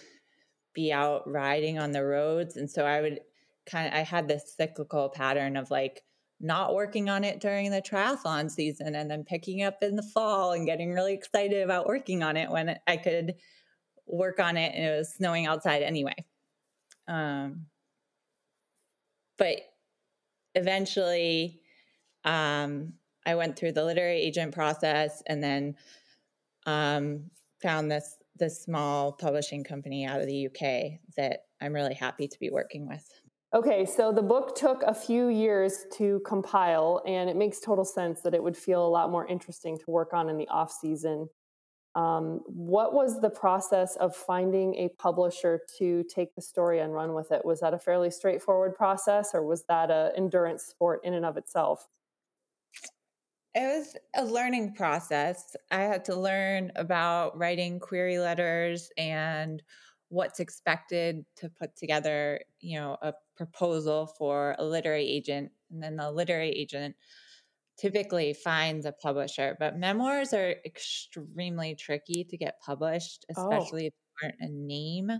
be 0.73 0.91
out 0.93 1.29
riding 1.29 1.79
on 1.79 1.91
the 1.91 2.05
roads. 2.05 2.57
And 2.57 2.69
so 2.69 2.85
I 2.85 3.01
would 3.01 3.19
kind 3.65 3.87
of, 3.87 3.93
I 3.93 4.03
had 4.03 4.27
this 4.27 4.53
cyclical 4.55 5.09
pattern 5.09 5.57
of 5.57 5.71
like, 5.71 6.01
not 6.39 6.75
working 6.75 7.09
on 7.09 7.23
it 7.23 7.39
during 7.39 7.71
the 7.71 7.81
triathlon 7.81 8.51
season 8.51 8.95
and 8.95 9.09
then 9.09 9.23
picking 9.23 9.63
up 9.63 9.77
in 9.81 9.95
the 9.95 10.03
fall 10.03 10.51
and 10.51 10.65
getting 10.65 10.91
really 10.91 11.13
excited 11.13 11.63
about 11.63 11.87
working 11.87 12.23
on 12.23 12.37
it 12.37 12.49
when 12.49 12.77
I 12.87 12.97
could 12.97 13.35
work 14.05 14.39
on 14.39 14.57
it 14.57 14.73
and 14.75 14.85
it 14.85 14.97
was 14.97 15.13
snowing 15.13 15.45
outside 15.45 15.81
anyway. 15.81 16.15
Um, 17.07 17.67
but 19.37 19.57
eventually, 20.55 21.61
um, 22.23 22.93
I 23.25 23.35
went 23.35 23.57
through 23.57 23.73
the 23.73 23.83
literary 23.83 24.21
agent 24.21 24.53
process 24.53 25.23
and 25.27 25.43
then 25.43 25.75
um, 26.65 27.31
found 27.61 27.91
this 27.91 28.15
this 28.37 28.61
small 28.61 29.13
publishing 29.13 29.63
company 29.63 30.05
out 30.05 30.19
of 30.19 30.27
the 30.27 30.47
UK 30.47 30.99
that 31.15 31.45
I'm 31.61 31.73
really 31.73 31.93
happy 31.93 32.27
to 32.27 32.39
be 32.39 32.49
working 32.49 32.85
with. 32.85 33.07
Okay, 33.53 33.85
so 33.85 34.11
the 34.11 34.21
book 34.21 34.55
took 34.55 34.81
a 34.83 34.93
few 34.93 35.29
years 35.29 35.85
to 35.93 36.19
compile, 36.25 37.01
and 37.05 37.29
it 37.29 37.37
makes 37.37 37.59
total 37.59 37.85
sense 37.85 38.21
that 38.21 38.33
it 38.33 38.43
would 38.43 38.57
feel 38.57 38.85
a 38.85 38.89
lot 38.89 39.09
more 39.11 39.25
interesting 39.27 39.77
to 39.77 39.85
work 39.89 40.13
on 40.13 40.29
in 40.29 40.37
the 40.37 40.47
off 40.49 40.71
season. 40.71 41.29
Um, 41.95 42.41
what 42.47 42.93
was 42.93 43.21
the 43.21 43.29
process 43.29 43.95
of 43.97 44.15
finding 44.15 44.75
a 44.75 44.89
publisher 44.89 45.61
to 45.79 46.03
take 46.05 46.35
the 46.35 46.41
story 46.41 46.79
and 46.79 46.93
run 46.93 47.13
with 47.13 47.31
it? 47.31 47.45
Was 47.45 47.61
that 47.61 47.73
a 47.73 47.79
fairly 47.79 48.11
straightforward 48.11 48.75
process, 48.75 49.31
or 49.33 49.43
was 49.43 49.65
that 49.65 49.91
an 49.91 50.13
endurance 50.17 50.63
sport 50.63 51.01
in 51.03 51.13
and 51.13 51.25
of 51.25 51.37
itself? 51.37 51.89
It 53.53 53.61
was 53.61 53.95
a 54.13 54.25
learning 54.25 54.73
process. 54.75 55.55
I 55.71 55.81
had 55.81 56.03
to 56.05 56.15
learn 56.15 56.71
about 56.75 57.37
writing 57.37 57.79
query 57.79 58.19
letters 58.19 58.91
and 58.97 59.63
what's 60.09 60.39
expected 60.39 61.25
to 61.37 61.49
put 61.49 61.75
together, 61.75 62.39
you 62.59 62.79
know, 62.79 62.97
a 63.01 63.13
proposal 63.35 64.07
for 64.17 64.55
a 64.59 64.65
literary 64.65 65.07
agent, 65.07 65.51
and 65.71 65.81
then 65.81 65.95
the 65.95 66.11
literary 66.11 66.51
agent 66.51 66.95
typically 67.77 68.33
finds 68.33 68.85
a 68.85 68.91
publisher, 68.91 69.57
but 69.59 69.77
memoirs 69.77 70.33
are 70.33 70.55
extremely 70.65 71.75
tricky 71.75 72.23
to 72.23 72.37
get 72.37 72.59
published, 72.65 73.25
oh. 73.35 73.49
especially 73.49 73.83
oh. 73.83 73.87
if 73.87 73.93
you 73.93 74.23
aren't 74.23 74.51
a 74.51 74.53
name 74.53 75.11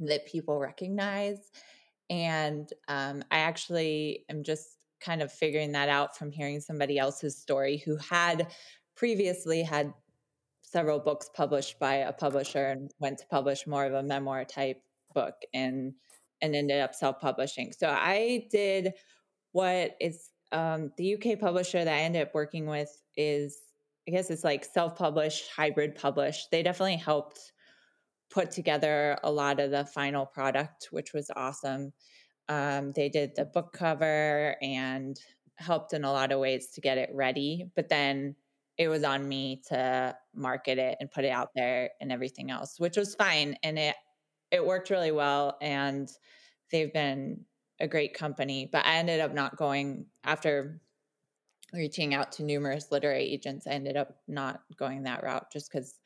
that 0.00 0.26
people 0.26 0.58
recognize. 0.58 1.38
And 2.10 2.68
um, 2.88 3.22
I 3.30 3.38
actually 3.38 4.24
am 4.28 4.42
just 4.42 4.76
kind 5.00 5.22
of 5.22 5.32
figuring 5.32 5.72
that 5.72 5.88
out 5.88 6.16
from 6.16 6.30
hearing 6.30 6.60
somebody 6.60 6.98
else's 6.98 7.36
story 7.36 7.82
who 7.84 7.96
had 7.96 8.48
previously 8.96 9.62
had 9.62 9.92
several 10.74 10.98
books 10.98 11.30
published 11.32 11.78
by 11.78 11.94
a 11.94 12.12
publisher 12.12 12.66
and 12.66 12.90
went 12.98 13.18
to 13.18 13.26
publish 13.30 13.64
more 13.64 13.86
of 13.86 13.94
a 13.94 14.02
memoir 14.02 14.44
type 14.44 14.82
book 15.14 15.36
and 15.54 15.94
and 16.42 16.56
ended 16.56 16.80
up 16.80 16.96
self-publishing. 16.96 17.72
So 17.78 17.88
I 17.88 18.48
did 18.50 18.92
what 19.52 19.94
is 20.00 20.30
um, 20.50 20.90
the 20.98 21.14
UK 21.14 21.38
publisher 21.38 21.84
that 21.84 21.94
I 21.94 22.00
ended 22.00 22.22
up 22.22 22.34
working 22.34 22.66
with 22.66 22.90
is, 23.16 23.56
I 24.08 24.10
guess 24.10 24.30
it's 24.30 24.42
like 24.42 24.64
self 24.64 24.96
published, 24.96 25.44
hybrid 25.48 25.94
published. 25.94 26.50
They 26.50 26.64
definitely 26.64 26.96
helped 26.96 27.52
put 28.30 28.50
together 28.50 29.16
a 29.22 29.30
lot 29.30 29.60
of 29.60 29.70
the 29.70 29.84
final 29.84 30.26
product, 30.26 30.88
which 30.90 31.12
was 31.14 31.30
awesome. 31.36 31.92
Um, 32.48 32.92
they 32.96 33.08
did 33.08 33.36
the 33.36 33.44
book 33.44 33.72
cover 33.72 34.56
and 34.60 35.16
helped 35.56 35.92
in 35.92 36.04
a 36.04 36.12
lot 36.12 36.32
of 36.32 36.40
ways 36.40 36.70
to 36.74 36.80
get 36.80 36.98
it 36.98 37.10
ready. 37.14 37.70
But 37.76 37.88
then 37.88 38.34
it 38.78 38.88
was 38.88 39.04
on 39.04 39.28
me 39.28 39.62
to 39.68 40.16
market 40.34 40.78
it 40.78 40.96
and 41.00 41.10
put 41.10 41.24
it 41.24 41.30
out 41.30 41.50
there 41.54 41.90
and 42.00 42.10
everything 42.12 42.50
else, 42.50 42.80
which 42.80 42.96
was 42.96 43.14
fine. 43.14 43.56
And 43.62 43.78
it 43.78 43.96
it 44.50 44.64
worked 44.66 44.90
really 44.90 45.12
well. 45.12 45.56
And 45.60 46.10
they've 46.70 46.92
been 46.92 47.46
a 47.80 47.88
great 47.88 48.14
company, 48.14 48.66
but 48.70 48.84
I 48.86 48.96
ended 48.96 49.20
up 49.20 49.32
not 49.34 49.56
going 49.56 50.06
after 50.24 50.82
reaching 51.72 52.14
out 52.14 52.32
to 52.32 52.44
numerous 52.44 52.92
literary 52.92 53.24
agents. 53.24 53.66
I 53.66 53.72
ended 53.72 53.96
up 53.96 54.22
not 54.28 54.62
going 54.76 55.04
that 55.04 55.22
route 55.22 55.52
just 55.52 55.70
because 55.70 55.98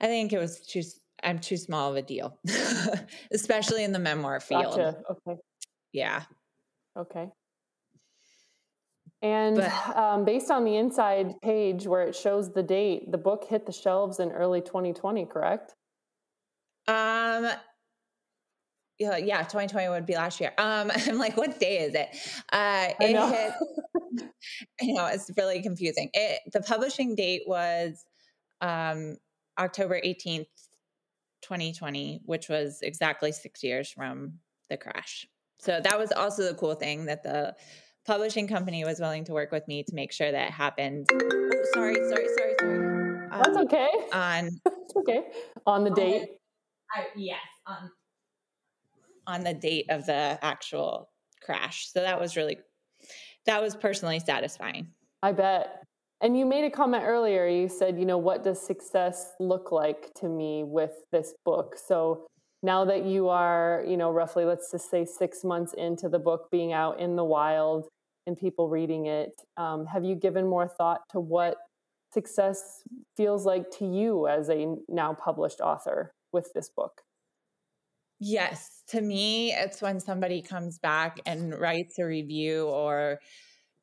I 0.00 0.06
think 0.06 0.32
it 0.32 0.38
was 0.38 0.60
too. 0.66 0.82
I'm 1.22 1.38
too 1.38 1.56
small 1.56 1.90
of 1.90 1.96
a 1.96 2.02
deal, 2.02 2.38
especially 3.32 3.82
in 3.84 3.92
the 3.92 3.98
memoir 3.98 4.38
field. 4.38 4.86
Gotcha. 4.86 5.04
Okay. 5.10 5.36
Yeah. 5.92 6.24
Okay. 6.96 7.30
And 9.22 9.56
but, 9.56 9.72
um, 9.96 10.24
based 10.24 10.50
on 10.50 10.64
the 10.64 10.76
inside 10.76 11.40
page 11.40 11.86
where 11.86 12.02
it 12.02 12.14
shows 12.14 12.52
the 12.52 12.62
date, 12.62 13.10
the 13.10 13.18
book 13.18 13.44
hit 13.48 13.66
the 13.66 13.72
shelves 13.72 14.20
in 14.20 14.30
early 14.32 14.60
2020, 14.60 15.26
correct? 15.26 15.74
Um, 16.88 17.48
yeah, 18.98 19.16
yeah, 19.16 19.42
2020 19.42 19.88
would 19.88 20.06
be 20.06 20.14
last 20.14 20.40
year. 20.40 20.52
Um, 20.58 20.90
I'm 21.06 21.18
like, 21.18 21.36
what 21.36 21.58
day 21.60 21.78
is 21.78 21.94
it? 21.94 22.08
Uh, 22.52 22.88
it 23.00 23.12
know. 23.12 23.28
hit. 23.28 23.52
you 24.80 24.94
know, 24.94 25.06
it's 25.06 25.30
really 25.36 25.62
confusing. 25.62 26.10
It 26.14 26.40
the 26.52 26.60
publishing 26.60 27.14
date 27.14 27.42
was 27.46 28.04
um, 28.60 29.16
October 29.58 30.00
18th, 30.02 30.46
2020, 31.42 32.22
which 32.24 32.48
was 32.48 32.80
exactly 32.82 33.32
six 33.32 33.62
years 33.62 33.90
from 33.90 34.34
the 34.70 34.76
crash. 34.76 35.26
So 35.58 35.80
that 35.82 35.98
was 35.98 36.12
also 36.12 36.44
the 36.44 36.54
cool 36.54 36.74
thing 36.74 37.06
that 37.06 37.22
the 37.22 37.54
publishing 38.06 38.46
company 38.46 38.84
was 38.84 39.00
willing 39.00 39.24
to 39.24 39.32
work 39.32 39.52
with 39.52 39.66
me 39.68 39.82
to 39.82 39.94
make 39.94 40.12
sure 40.12 40.30
that 40.30 40.50
happened. 40.50 41.08
Oh, 41.12 41.50
sorry, 41.74 41.94
sorry, 41.94 42.28
sorry, 42.36 42.54
sorry. 42.60 43.28
That's 43.30 43.56
um, 43.56 43.64
okay. 43.64 43.88
on 44.12 44.50
okay. 44.96 45.22
On 45.66 45.84
the 45.84 45.90
date. 45.90 46.28
I, 46.94 47.06
yes, 47.16 47.40
on 47.66 47.90
on 49.26 49.42
the 49.42 49.54
date 49.54 49.86
of 49.90 50.06
the 50.06 50.38
actual 50.42 51.10
crash. 51.42 51.90
So 51.92 52.00
that 52.00 52.20
was 52.20 52.36
really 52.36 52.58
that 53.46 53.60
was 53.62 53.74
personally 53.74 54.20
satisfying. 54.20 54.88
I 55.22 55.32
bet. 55.32 55.82
And 56.22 56.38
you 56.38 56.46
made 56.46 56.64
a 56.64 56.70
comment 56.70 57.04
earlier. 57.04 57.46
You 57.46 57.68
said, 57.68 57.98
you 57.98 58.06
know, 58.06 58.16
what 58.16 58.42
does 58.42 58.64
success 58.64 59.32
look 59.38 59.70
like 59.70 60.14
to 60.14 60.28
me 60.28 60.64
with 60.64 60.92
this 61.12 61.34
book? 61.44 61.74
So 61.76 62.26
now 62.62 62.86
that 62.86 63.04
you 63.04 63.28
are, 63.28 63.84
you 63.86 63.98
know, 63.98 64.10
roughly, 64.10 64.46
let's 64.46 64.70
just 64.72 64.90
say 64.90 65.04
six 65.04 65.44
months 65.44 65.74
into 65.76 66.08
the 66.08 66.18
book 66.18 66.48
being 66.50 66.72
out 66.72 66.98
in 67.00 67.16
the 67.16 67.24
wild 67.24 67.86
and 68.26 68.36
people 68.36 68.68
reading 68.68 69.06
it, 69.06 69.40
um, 69.56 69.86
have 69.86 70.04
you 70.04 70.14
given 70.14 70.46
more 70.46 70.68
thought 70.68 71.00
to 71.10 71.20
what 71.20 71.56
success 72.12 72.82
feels 73.16 73.44
like 73.44 73.70
to 73.78 73.84
you 73.84 74.26
as 74.26 74.48
a 74.48 74.74
now 74.88 75.14
published 75.14 75.60
author 75.60 76.14
with 76.32 76.52
this 76.54 76.68
book? 76.68 77.02
Yes, 78.18 78.82
to 78.88 79.00
me, 79.00 79.52
it's 79.52 79.82
when 79.82 80.00
somebody 80.00 80.40
comes 80.40 80.78
back 80.78 81.20
and 81.26 81.58
writes 81.58 81.98
a 81.98 82.06
review 82.06 82.64
or 82.66 83.20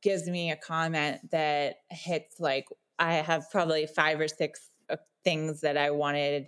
gives 0.01 0.27
me 0.27 0.51
a 0.51 0.55
comment 0.55 1.29
that 1.31 1.77
hits 1.91 2.39
like 2.39 2.67
I 2.99 3.15
have 3.15 3.49
probably 3.51 3.85
five 3.85 4.19
or 4.19 4.27
six 4.27 4.67
uh, 4.89 4.97
things 5.23 5.61
that 5.61 5.77
I 5.77 5.91
wanted 5.91 6.47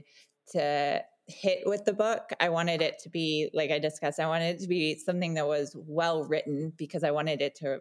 to 0.52 1.04
hit 1.28 1.60
with 1.66 1.86
the 1.86 1.94
book. 1.94 2.30
I 2.40 2.50
wanted 2.50 2.82
it 2.82 3.00
to 3.00 3.10
be, 3.10 3.50
like 3.54 3.72
I 3.72 3.80
discussed, 3.80 4.20
I 4.20 4.28
wanted 4.28 4.56
it 4.56 4.62
to 4.62 4.68
be 4.68 4.98
something 4.98 5.34
that 5.36 5.48
was 5.48 5.76
well 5.76 6.24
written 6.24 6.74
because 6.78 7.04
I 7.04 7.12
wanted 7.12 7.42
it 7.42 7.56
to 7.56 7.80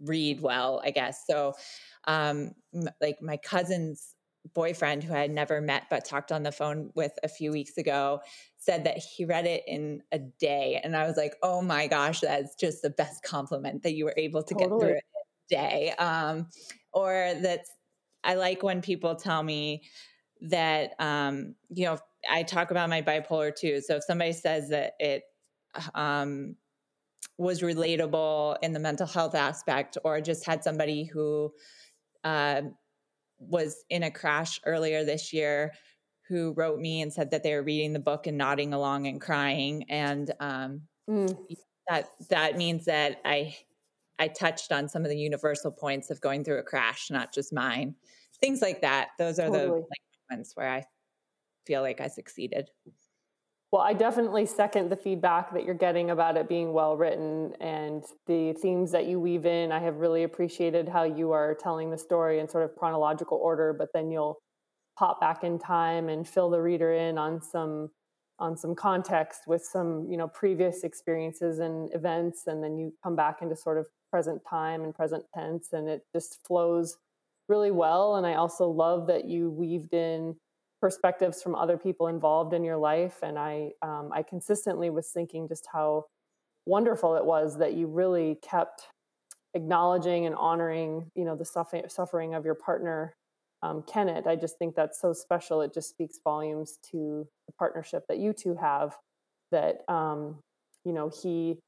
read 0.00 0.40
well, 0.40 0.80
I 0.84 0.90
guess. 0.90 1.24
So, 1.28 1.54
um, 2.06 2.52
like 3.00 3.18
my 3.20 3.36
cousin's 3.36 4.14
boyfriend, 4.54 5.04
who 5.04 5.14
I 5.14 5.20
had 5.20 5.30
never 5.30 5.60
met 5.60 5.84
but 5.90 6.04
talked 6.04 6.32
on 6.32 6.42
the 6.42 6.52
phone 6.52 6.90
with 6.94 7.12
a 7.22 7.28
few 7.28 7.52
weeks 7.52 7.76
ago, 7.76 8.20
said 8.56 8.84
that 8.84 8.98
he 8.98 9.24
read 9.24 9.46
it 9.46 9.62
in 9.66 10.02
a 10.12 10.18
day. 10.18 10.80
And 10.82 10.96
I 10.96 11.06
was 11.06 11.16
like, 11.16 11.34
oh 11.42 11.60
my 11.60 11.86
gosh, 11.86 12.20
that's 12.20 12.54
just 12.54 12.82
the 12.82 12.90
best 12.90 13.22
compliment 13.22 13.82
that 13.82 13.94
you 13.94 14.04
were 14.04 14.14
able 14.16 14.42
to 14.42 14.54
totally. 14.54 14.70
get 14.70 14.80
through 14.80 14.96
it 14.96 15.04
in 15.50 15.58
a 15.58 15.62
day. 15.62 15.92
Um, 15.98 16.46
or 16.92 17.34
that 17.42 17.66
I 18.24 18.34
like 18.34 18.62
when 18.62 18.80
people 18.80 19.16
tell 19.16 19.42
me 19.42 19.82
that, 20.42 20.92
um, 20.98 21.54
you 21.68 21.84
know, 21.84 21.98
I 22.30 22.42
talk 22.42 22.70
about 22.70 22.88
my 22.88 23.02
bipolar 23.02 23.54
too. 23.54 23.80
So 23.80 23.96
if 23.96 24.04
somebody 24.04 24.32
says 24.32 24.70
that 24.70 24.94
it, 24.98 25.22
um, 25.94 26.56
was 27.36 27.62
relatable 27.62 28.56
in 28.62 28.72
the 28.72 28.80
mental 28.80 29.06
health 29.06 29.34
aspect, 29.34 29.96
or 30.04 30.20
just 30.20 30.44
had 30.44 30.64
somebody 30.64 31.04
who 31.04 31.52
uh, 32.24 32.62
was 33.38 33.84
in 33.88 34.02
a 34.02 34.10
crash 34.10 34.60
earlier 34.66 35.04
this 35.04 35.32
year 35.32 35.72
who 36.28 36.52
wrote 36.56 36.78
me 36.78 37.00
and 37.00 37.12
said 37.12 37.30
that 37.30 37.42
they 37.42 37.54
were 37.54 37.62
reading 37.62 37.92
the 37.92 37.98
book 37.98 38.26
and 38.26 38.36
nodding 38.36 38.74
along 38.74 39.06
and 39.06 39.20
crying 39.20 39.84
and 39.88 40.32
um, 40.40 40.82
mm. 41.08 41.56
that 41.88 42.10
that 42.28 42.56
means 42.56 42.84
that 42.84 43.20
i 43.24 43.54
i 44.18 44.28
touched 44.28 44.72
on 44.72 44.88
some 44.88 45.04
of 45.04 45.08
the 45.08 45.16
universal 45.16 45.70
points 45.70 46.10
of 46.10 46.20
going 46.20 46.44
through 46.44 46.58
a 46.58 46.62
crash 46.62 47.08
not 47.10 47.32
just 47.32 47.52
mine 47.52 47.94
things 48.40 48.60
like 48.60 48.82
that 48.82 49.08
those 49.18 49.38
are 49.38 49.46
totally. 49.46 49.66
the 49.66 49.72
like, 49.72 50.02
moments 50.30 50.52
where 50.54 50.68
i 50.68 50.84
feel 51.68 51.82
like 51.82 52.00
i 52.00 52.08
succeeded 52.08 52.70
well, 53.70 53.82
I 53.82 53.92
definitely 53.92 54.46
second 54.46 54.88
the 54.88 54.96
feedback 54.96 55.52
that 55.52 55.64
you're 55.66 55.74
getting 55.74 56.10
about 56.10 56.38
it 56.38 56.48
being 56.48 56.72
well 56.72 56.96
written 56.96 57.52
and 57.60 58.02
the 58.26 58.54
themes 58.54 58.90
that 58.92 59.04
you 59.06 59.20
weave 59.20 59.44
in. 59.44 59.72
I 59.72 59.78
have 59.80 59.96
really 59.96 60.22
appreciated 60.22 60.88
how 60.88 61.02
you 61.02 61.32
are 61.32 61.54
telling 61.54 61.90
the 61.90 61.98
story 61.98 62.38
in 62.38 62.48
sort 62.48 62.64
of 62.64 62.74
chronological 62.76 63.36
order, 63.36 63.74
but 63.74 63.90
then 63.92 64.10
you'll 64.10 64.38
pop 64.98 65.20
back 65.20 65.44
in 65.44 65.58
time 65.58 66.08
and 66.08 66.26
fill 66.26 66.48
the 66.48 66.62
reader 66.62 66.94
in 66.94 67.18
on 67.18 67.42
some 67.42 67.90
on 68.40 68.56
some 68.56 68.74
context 68.74 69.42
with 69.46 69.62
some 69.62 70.06
you 70.10 70.16
know 70.16 70.28
previous 70.28 70.82
experiences 70.82 71.58
and 71.58 71.92
events 71.94 72.46
and 72.46 72.62
then 72.62 72.78
you 72.78 72.92
come 73.02 73.16
back 73.16 73.42
into 73.42 73.54
sort 73.54 73.78
of 73.78 73.86
present 74.10 74.40
time 74.48 74.82
and 74.82 74.94
present 74.94 75.24
tense 75.34 75.72
and 75.72 75.88
it 75.88 76.02
just 76.14 76.38
flows 76.46 76.98
really 77.48 77.72
well 77.72 78.14
and 78.16 78.26
i 78.26 78.34
also 78.34 78.68
love 78.68 79.08
that 79.08 79.24
you 79.24 79.50
weaved 79.50 79.92
in 79.92 80.36
perspectives 80.80 81.42
from 81.42 81.54
other 81.54 81.76
people 81.76 82.06
involved 82.06 82.52
in 82.54 82.62
your 82.62 82.76
life 82.76 83.18
and 83.22 83.38
i 83.38 83.70
um, 83.82 84.10
i 84.12 84.22
consistently 84.22 84.90
was 84.90 85.08
thinking 85.08 85.48
just 85.48 85.66
how 85.72 86.04
wonderful 86.66 87.16
it 87.16 87.24
was 87.24 87.58
that 87.58 87.74
you 87.74 87.86
really 87.86 88.38
kept 88.42 88.88
acknowledging 89.54 90.26
and 90.26 90.34
honoring 90.34 91.10
you 91.14 91.24
know 91.24 91.34
the 91.36 91.44
suffering 91.88 92.34
of 92.34 92.44
your 92.44 92.54
partner 92.54 93.14
um, 93.62 93.82
kenneth. 93.82 94.26
I 94.26 94.36
just 94.36 94.58
think 94.58 94.74
that's 94.74 95.00
so 95.00 95.12
special. 95.12 95.62
It 95.62 95.74
just 95.74 95.90
speaks 95.90 96.20
volumes 96.22 96.78
to 96.92 97.26
the 97.46 97.52
partnership 97.58 98.04
that 98.08 98.18
you 98.18 98.32
two 98.32 98.54
have 98.54 98.96
that 99.50 99.80
um, 99.88 100.38
you 100.84 100.92
know 100.92 101.10
he 101.22 101.58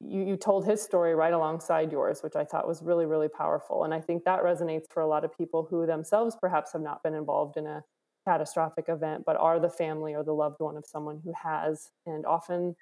you, 0.00 0.22
you 0.22 0.36
told 0.36 0.64
his 0.64 0.80
story 0.82 1.14
right 1.14 1.34
alongside 1.34 1.92
yours 1.92 2.22
which 2.22 2.34
i 2.34 2.42
thought 2.42 2.66
was 2.66 2.82
really 2.82 3.06
really 3.06 3.28
powerful. 3.28 3.84
And 3.84 3.94
i 3.94 4.00
think 4.00 4.24
that 4.24 4.42
resonates 4.42 4.86
for 4.90 5.02
a 5.02 5.06
lot 5.06 5.24
of 5.24 5.36
people 5.36 5.66
who 5.70 5.86
themselves 5.86 6.36
perhaps 6.40 6.72
have 6.72 6.82
not 6.82 7.02
been 7.02 7.14
involved 7.14 7.56
in 7.56 7.66
a 7.66 7.84
catastrophic 8.30 8.84
event, 8.88 9.24
but 9.26 9.36
are 9.36 9.58
the 9.58 9.68
family 9.68 10.14
or 10.14 10.22
the 10.22 10.32
loved 10.32 10.60
one 10.60 10.76
of 10.76 10.86
someone 10.86 11.20
who 11.24 11.32
has. 11.32 11.90
And 12.06 12.24
often 12.24 12.76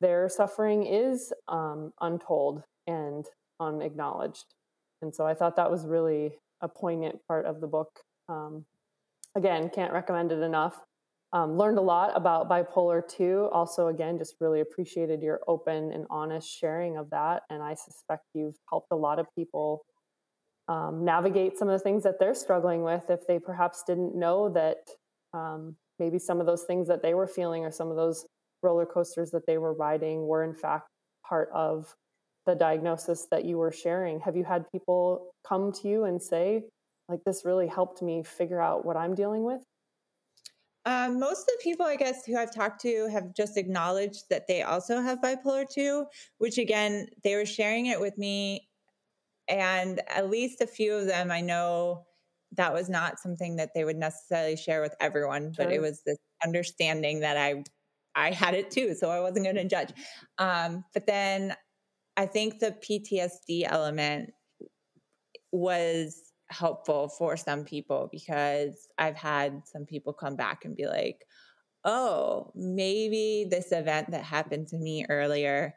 their 0.00 0.28
suffering 0.28 0.86
is 0.86 1.32
um, 1.48 1.92
untold 2.00 2.62
and 2.86 3.26
unacknowledged. 3.60 4.54
And 5.02 5.14
so 5.14 5.26
I 5.26 5.34
thought 5.34 5.56
that 5.56 5.70
was 5.70 5.84
really 5.84 6.38
a 6.62 6.68
poignant 6.68 7.18
part 7.28 7.44
of 7.44 7.60
the 7.60 7.66
book. 7.66 7.90
Um, 8.30 8.64
again, 9.34 9.68
can't 9.68 9.92
recommend 9.92 10.32
it 10.32 10.40
enough. 10.40 10.80
Um, 11.34 11.58
learned 11.58 11.76
a 11.76 11.82
lot 11.82 12.12
about 12.16 12.48
bipolar 12.48 13.06
2. 13.06 13.50
Also, 13.52 13.88
again, 13.88 14.16
just 14.16 14.36
really 14.40 14.60
appreciated 14.60 15.22
your 15.22 15.40
open 15.46 15.92
and 15.92 16.06
honest 16.08 16.48
sharing 16.48 16.96
of 16.96 17.10
that. 17.10 17.42
And 17.50 17.62
I 17.62 17.74
suspect 17.74 18.24
you've 18.32 18.56
helped 18.70 18.88
a 18.92 18.96
lot 18.96 19.18
of 19.18 19.26
people 19.34 19.84
um, 20.68 21.04
navigate 21.04 21.56
some 21.56 21.68
of 21.68 21.78
the 21.78 21.82
things 21.82 22.02
that 22.02 22.18
they're 22.18 22.34
struggling 22.34 22.82
with 22.82 23.08
if 23.08 23.26
they 23.26 23.38
perhaps 23.38 23.82
didn't 23.86 24.14
know 24.14 24.48
that 24.48 24.78
um, 25.32 25.76
maybe 25.98 26.18
some 26.18 26.40
of 26.40 26.46
those 26.46 26.64
things 26.64 26.88
that 26.88 27.02
they 27.02 27.14
were 27.14 27.26
feeling 27.26 27.64
or 27.64 27.70
some 27.70 27.90
of 27.90 27.96
those 27.96 28.26
roller 28.62 28.86
coasters 28.86 29.30
that 29.30 29.46
they 29.46 29.58
were 29.58 29.74
riding 29.74 30.26
were 30.26 30.42
in 30.42 30.54
fact 30.54 30.88
part 31.28 31.48
of 31.54 31.94
the 32.46 32.54
diagnosis 32.54 33.26
that 33.30 33.44
you 33.44 33.58
were 33.58 33.72
sharing. 33.72 34.20
Have 34.20 34.36
you 34.36 34.44
had 34.44 34.64
people 34.72 35.30
come 35.46 35.72
to 35.72 35.88
you 35.88 36.04
and 36.04 36.20
say 36.20 36.64
like 37.08 37.20
this 37.24 37.44
really 37.44 37.66
helped 37.66 38.02
me 38.02 38.22
figure 38.22 38.60
out 38.60 38.84
what 38.84 38.96
i'm 38.96 39.14
dealing 39.14 39.44
with 39.44 39.62
um, 40.88 41.18
most 41.18 41.40
of 41.40 41.46
the 41.46 41.58
people, 41.64 41.84
I 41.84 41.96
guess, 41.96 42.24
who 42.24 42.36
I've 42.36 42.54
talked 42.54 42.80
to 42.82 43.08
have 43.10 43.34
just 43.34 43.56
acknowledged 43.56 44.26
that 44.30 44.46
they 44.46 44.62
also 44.62 45.00
have 45.00 45.20
bipolar 45.20 45.68
2, 45.68 46.06
which 46.38 46.58
again, 46.58 47.08
they 47.24 47.34
were 47.34 47.44
sharing 47.44 47.86
it 47.86 48.00
with 48.00 48.16
me 48.16 48.65
and 49.48 50.00
at 50.08 50.30
least 50.30 50.60
a 50.60 50.66
few 50.66 50.94
of 50.94 51.06
them 51.06 51.30
I 51.30 51.40
know 51.40 52.06
that 52.52 52.72
was 52.72 52.88
not 52.88 53.18
something 53.18 53.56
that 53.56 53.70
they 53.74 53.84
would 53.84 53.96
necessarily 53.96 54.56
share 54.56 54.80
with 54.80 54.94
everyone, 55.00 55.52
but 55.56 55.72
it 55.72 55.80
was 55.80 56.02
this 56.04 56.18
understanding 56.44 57.20
that 57.20 57.36
I 57.36 57.64
I 58.14 58.30
had 58.30 58.54
it 58.54 58.70
too, 58.70 58.94
so 58.94 59.10
I 59.10 59.20
wasn't 59.20 59.44
going 59.44 59.56
to 59.56 59.64
judge. 59.64 59.92
Um, 60.38 60.84
but 60.94 61.06
then 61.06 61.54
I 62.16 62.24
think 62.24 62.58
the 62.58 62.72
PTSD 62.72 63.64
element 63.66 64.32
was 65.52 66.32
helpful 66.48 67.08
for 67.08 67.36
some 67.36 67.64
people 67.64 68.08
because 68.10 68.88
I've 68.96 69.16
had 69.16 69.62
some 69.66 69.84
people 69.84 70.14
come 70.14 70.34
back 70.34 70.64
and 70.64 70.74
be 70.74 70.86
like, 70.86 71.26
"Oh, 71.84 72.52
maybe 72.54 73.46
this 73.50 73.70
event 73.72 74.12
that 74.12 74.24
happened 74.24 74.68
to 74.68 74.78
me 74.78 75.04
earlier, 75.10 75.74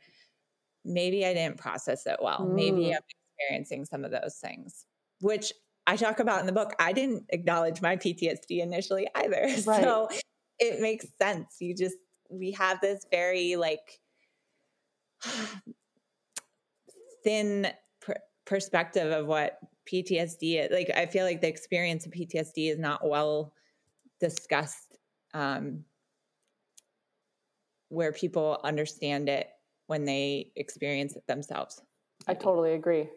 maybe 0.86 1.26
I 1.26 1.34
didn't 1.34 1.58
process 1.58 2.06
it 2.06 2.18
well. 2.22 2.40
Mm. 2.42 2.56
Maybe 2.56 2.94
I'm 2.94 3.02
experiencing 3.40 3.86
some 3.86 4.06
of 4.06 4.12
those 4.12 4.36
things, 4.36 4.86
which 5.22 5.54
I 5.88 5.96
talk 5.96 6.20
about 6.20 6.40
in 6.42 6.46
the 6.46 6.52
book. 6.52 6.74
I 6.80 6.94
didn't 6.94 7.26
acknowledge 7.30 7.82
my 7.82 7.96
PTSD 7.96 8.62
initially 8.62 9.08
either. 9.16 9.48
Right. 9.66 9.84
So 9.84 10.10
it 10.60 10.82
makes 10.82 11.08
sense. 11.22 11.58
You 11.60 11.76
just, 11.76 11.96
we 12.30 12.52
have 12.52 12.80
this 12.82 13.06
very 13.10 13.56
like 13.56 14.00
thin 17.24 17.68
perspective 18.46 19.12
of 19.12 19.26
what 19.26 19.58
PTSD 19.92 20.66
is. 20.66 20.72
Like, 20.72 20.92
I 20.96 21.06
feel 21.06 21.26
like 21.26 21.42
the 21.42 21.48
experience 21.48 22.06
of 22.06 22.12
PTSD 22.12 22.72
is 22.72 22.78
not 22.78 23.08
well 23.08 23.54
discussed 24.20 24.98
um, 25.34 25.86
where 27.90 28.12
people 28.12 28.60
understand 28.64 29.30
it 29.30 29.48
when 29.88 30.06
they 30.06 30.52
experience 30.56 31.16
it 31.16 31.26
themselves. 31.28 31.82
I 32.28 32.34
totally 32.34 32.74
agree 32.74 33.10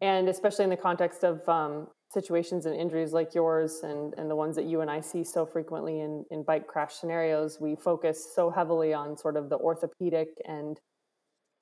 and 0.00 0.28
especially 0.28 0.64
in 0.64 0.70
the 0.70 0.76
context 0.76 1.24
of 1.24 1.46
um, 1.48 1.88
situations 2.12 2.66
and 2.66 2.74
injuries 2.74 3.12
like 3.12 3.34
yours 3.34 3.80
and, 3.82 4.14
and 4.16 4.30
the 4.30 4.36
ones 4.36 4.56
that 4.56 4.64
you 4.64 4.80
and 4.80 4.90
I 4.90 5.00
see 5.00 5.24
so 5.24 5.44
frequently 5.44 6.00
in, 6.00 6.24
in 6.30 6.44
bike 6.44 6.66
crash 6.66 6.94
scenarios, 6.94 7.58
we 7.60 7.74
focus 7.76 8.32
so 8.34 8.50
heavily 8.50 8.94
on 8.94 9.16
sort 9.16 9.36
of 9.36 9.48
the 9.48 9.56
orthopedic 9.56 10.28
and 10.46 10.80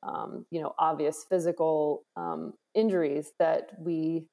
um, 0.03 0.45
you 0.51 0.61
know 0.61 0.75
obvious 0.79 1.25
physical 1.29 2.05
um, 2.17 2.55
injuries 2.75 3.33
that 3.39 3.71
we 3.79 4.25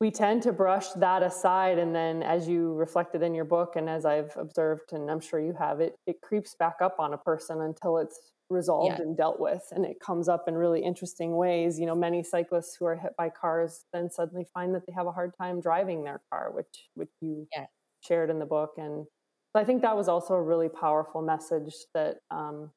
we 0.00 0.10
tend 0.10 0.42
to 0.42 0.52
brush 0.52 0.88
that 0.96 1.22
aside. 1.22 1.78
And 1.78 1.94
then 1.94 2.22
as 2.22 2.48
you 2.48 2.74
reflected 2.74 3.22
in 3.22 3.34
your 3.34 3.44
book 3.44 3.76
and 3.76 3.88
as 3.88 4.04
i've 4.04 4.32
observed 4.36 4.92
and 4.92 5.10
i'm 5.10 5.20
sure 5.20 5.40
you 5.40 5.54
have 5.58 5.80
it 5.80 5.94
it 6.06 6.20
creeps 6.20 6.54
back 6.58 6.76
up 6.82 6.96
on 6.98 7.14
a 7.14 7.18
person 7.18 7.62
until 7.62 7.98
it's 7.98 8.32
resolved 8.50 8.96
yeah. 8.98 9.02
and 9.02 9.16
dealt 9.16 9.40
with 9.40 9.62
and 9.72 9.84
it 9.84 9.98
comes 10.00 10.28
up 10.28 10.44
in 10.46 10.54
really 10.54 10.82
interesting 10.82 11.36
ways 11.36 11.78
you 11.78 11.86
know 11.86 11.94
many 11.94 12.22
cyclists 12.22 12.76
who 12.78 12.84
are 12.84 12.96
hit 12.96 13.12
by 13.16 13.30
cars 13.30 13.84
then 13.92 14.10
suddenly 14.10 14.46
find 14.52 14.74
that 14.74 14.82
they 14.86 14.92
have 14.92 15.06
a 15.06 15.12
hard 15.12 15.32
time 15.36 15.60
driving 15.60 16.04
their 16.04 16.20
car 16.30 16.50
which 16.52 16.88
which 16.94 17.08
you 17.20 17.46
yeah. 17.56 17.64
shared 18.06 18.28
in 18.28 18.38
the 18.38 18.44
book 18.44 18.72
and 18.76 19.06
so 19.54 19.62
i 19.62 19.64
think 19.64 19.80
that 19.80 19.96
was 19.96 20.08
also 20.08 20.34
a 20.34 20.42
really 20.42 20.68
powerful 20.68 21.22
message 21.22 21.72
that 21.94 22.16
um, 22.30 22.70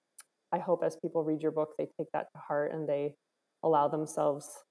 i 0.53 0.58
hope 0.58 0.84
as 0.86 0.95
people 0.95 1.23
read 1.23 1.41
your 1.41 1.51
book 1.51 1.73
they 1.77 1.88
take 1.97 2.08
that 2.13 2.27
to 2.32 2.39
heart 2.39 2.71
and 2.73 2.88
they 2.88 3.13
allow 3.62 3.89
themselves 3.89 4.63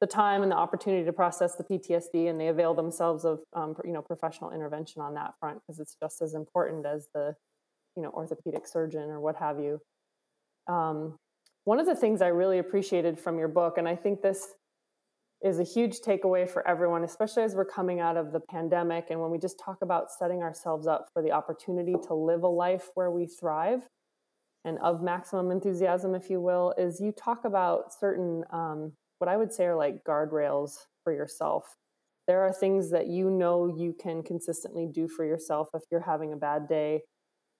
the 0.00 0.06
time 0.06 0.42
and 0.42 0.50
the 0.50 0.56
opportunity 0.56 1.04
to 1.04 1.12
process 1.12 1.56
the 1.56 1.64
PTSD, 1.64 2.30
and 2.30 2.40
they 2.40 2.48
avail 2.48 2.74
themselves 2.74 3.24
of 3.24 3.40
um, 3.52 3.76
you 3.84 3.92
know 3.92 4.02
professional 4.02 4.50
intervention 4.50 5.02
on 5.02 5.14
that 5.14 5.34
front 5.38 5.60
because 5.60 5.78
it's 5.78 5.96
just 6.02 6.22
as 6.22 6.34
important 6.34 6.86
as 6.86 7.08
the 7.14 7.34
you 7.96 8.02
know 8.02 8.10
orthopedic 8.10 8.66
surgeon 8.66 9.10
or 9.10 9.20
what 9.20 9.36
have 9.36 9.60
you. 9.60 9.78
Um, 10.70 11.16
one 11.64 11.80
of 11.80 11.86
the 11.86 11.96
things 11.96 12.22
I 12.22 12.28
really 12.28 12.58
appreciated 12.58 13.18
from 13.18 13.38
your 13.38 13.48
book, 13.48 13.76
and 13.76 13.88
I 13.88 13.96
think 13.96 14.22
this 14.22 14.54
is 15.42 15.58
a 15.58 15.64
huge 15.64 16.00
takeaway 16.00 16.48
for 16.48 16.66
everyone, 16.68 17.02
especially 17.02 17.42
as 17.42 17.54
we're 17.54 17.64
coming 17.64 17.98
out 17.98 18.16
of 18.16 18.32
the 18.32 18.40
pandemic 18.40 19.06
and 19.10 19.20
when 19.20 19.30
we 19.30 19.38
just 19.38 19.58
talk 19.58 19.78
about 19.82 20.10
setting 20.10 20.42
ourselves 20.42 20.86
up 20.86 21.08
for 21.12 21.22
the 21.22 21.32
opportunity 21.32 21.94
to 22.06 22.14
live 22.14 22.42
a 22.42 22.48
life 22.48 22.90
where 22.94 23.10
we 23.10 23.26
thrive 23.26 23.88
and 24.64 24.78
of 24.80 25.02
maximum 25.02 25.50
enthusiasm, 25.50 26.14
if 26.14 26.28
you 26.28 26.40
will, 26.40 26.74
is 26.76 27.00
you 27.00 27.12
talk 27.12 27.44
about 27.46 27.92
certain 27.98 28.44
um, 28.50 28.92
what 29.18 29.28
I 29.28 29.36
would 29.36 29.52
say 29.52 29.64
are 29.64 29.76
like 29.76 30.04
guardrails 30.04 30.76
for 31.02 31.12
yourself. 31.12 31.76
There 32.26 32.42
are 32.42 32.52
things 32.52 32.90
that 32.90 33.06
you 33.06 33.30
know 33.30 33.66
you 33.66 33.94
can 33.98 34.22
consistently 34.22 34.86
do 34.86 35.08
for 35.08 35.24
yourself 35.24 35.68
if 35.74 35.82
you're 35.90 36.00
having 36.00 36.32
a 36.32 36.36
bad 36.36 36.68
day, 36.68 37.00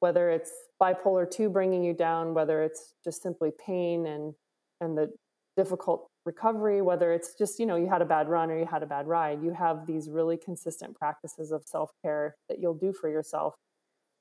whether 0.00 0.30
it's 0.30 0.50
bipolar 0.82 1.30
2 1.30 1.48
bringing 1.48 1.84
you 1.84 1.94
down, 1.94 2.34
whether 2.34 2.62
it's 2.62 2.94
just 3.04 3.22
simply 3.22 3.50
pain 3.64 4.06
and 4.06 4.34
and 4.80 4.96
the 4.96 5.12
difficult 5.56 6.06
recovery, 6.24 6.80
whether 6.80 7.12
it's 7.12 7.34
just, 7.34 7.58
you 7.58 7.66
know, 7.66 7.76
you 7.76 7.86
had 7.86 8.00
a 8.00 8.06
bad 8.06 8.28
run 8.28 8.50
or 8.50 8.58
you 8.58 8.66
had 8.66 8.82
a 8.82 8.86
bad 8.86 9.06
ride, 9.06 9.42
you 9.42 9.52
have 9.52 9.86
these 9.86 10.08
really 10.08 10.36
consistent 10.36 10.96
practices 10.96 11.50
of 11.50 11.62
self-care 11.66 12.34
that 12.48 12.58
you'll 12.60 12.74
do 12.74 12.92
for 12.92 13.10
yourself. 13.10 13.54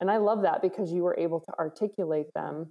And 0.00 0.10
I 0.10 0.18
love 0.18 0.42
that 0.42 0.60
because 0.60 0.92
you 0.92 1.02
were 1.02 1.16
able 1.18 1.40
to 1.40 1.52
articulate 1.58 2.26
them. 2.34 2.70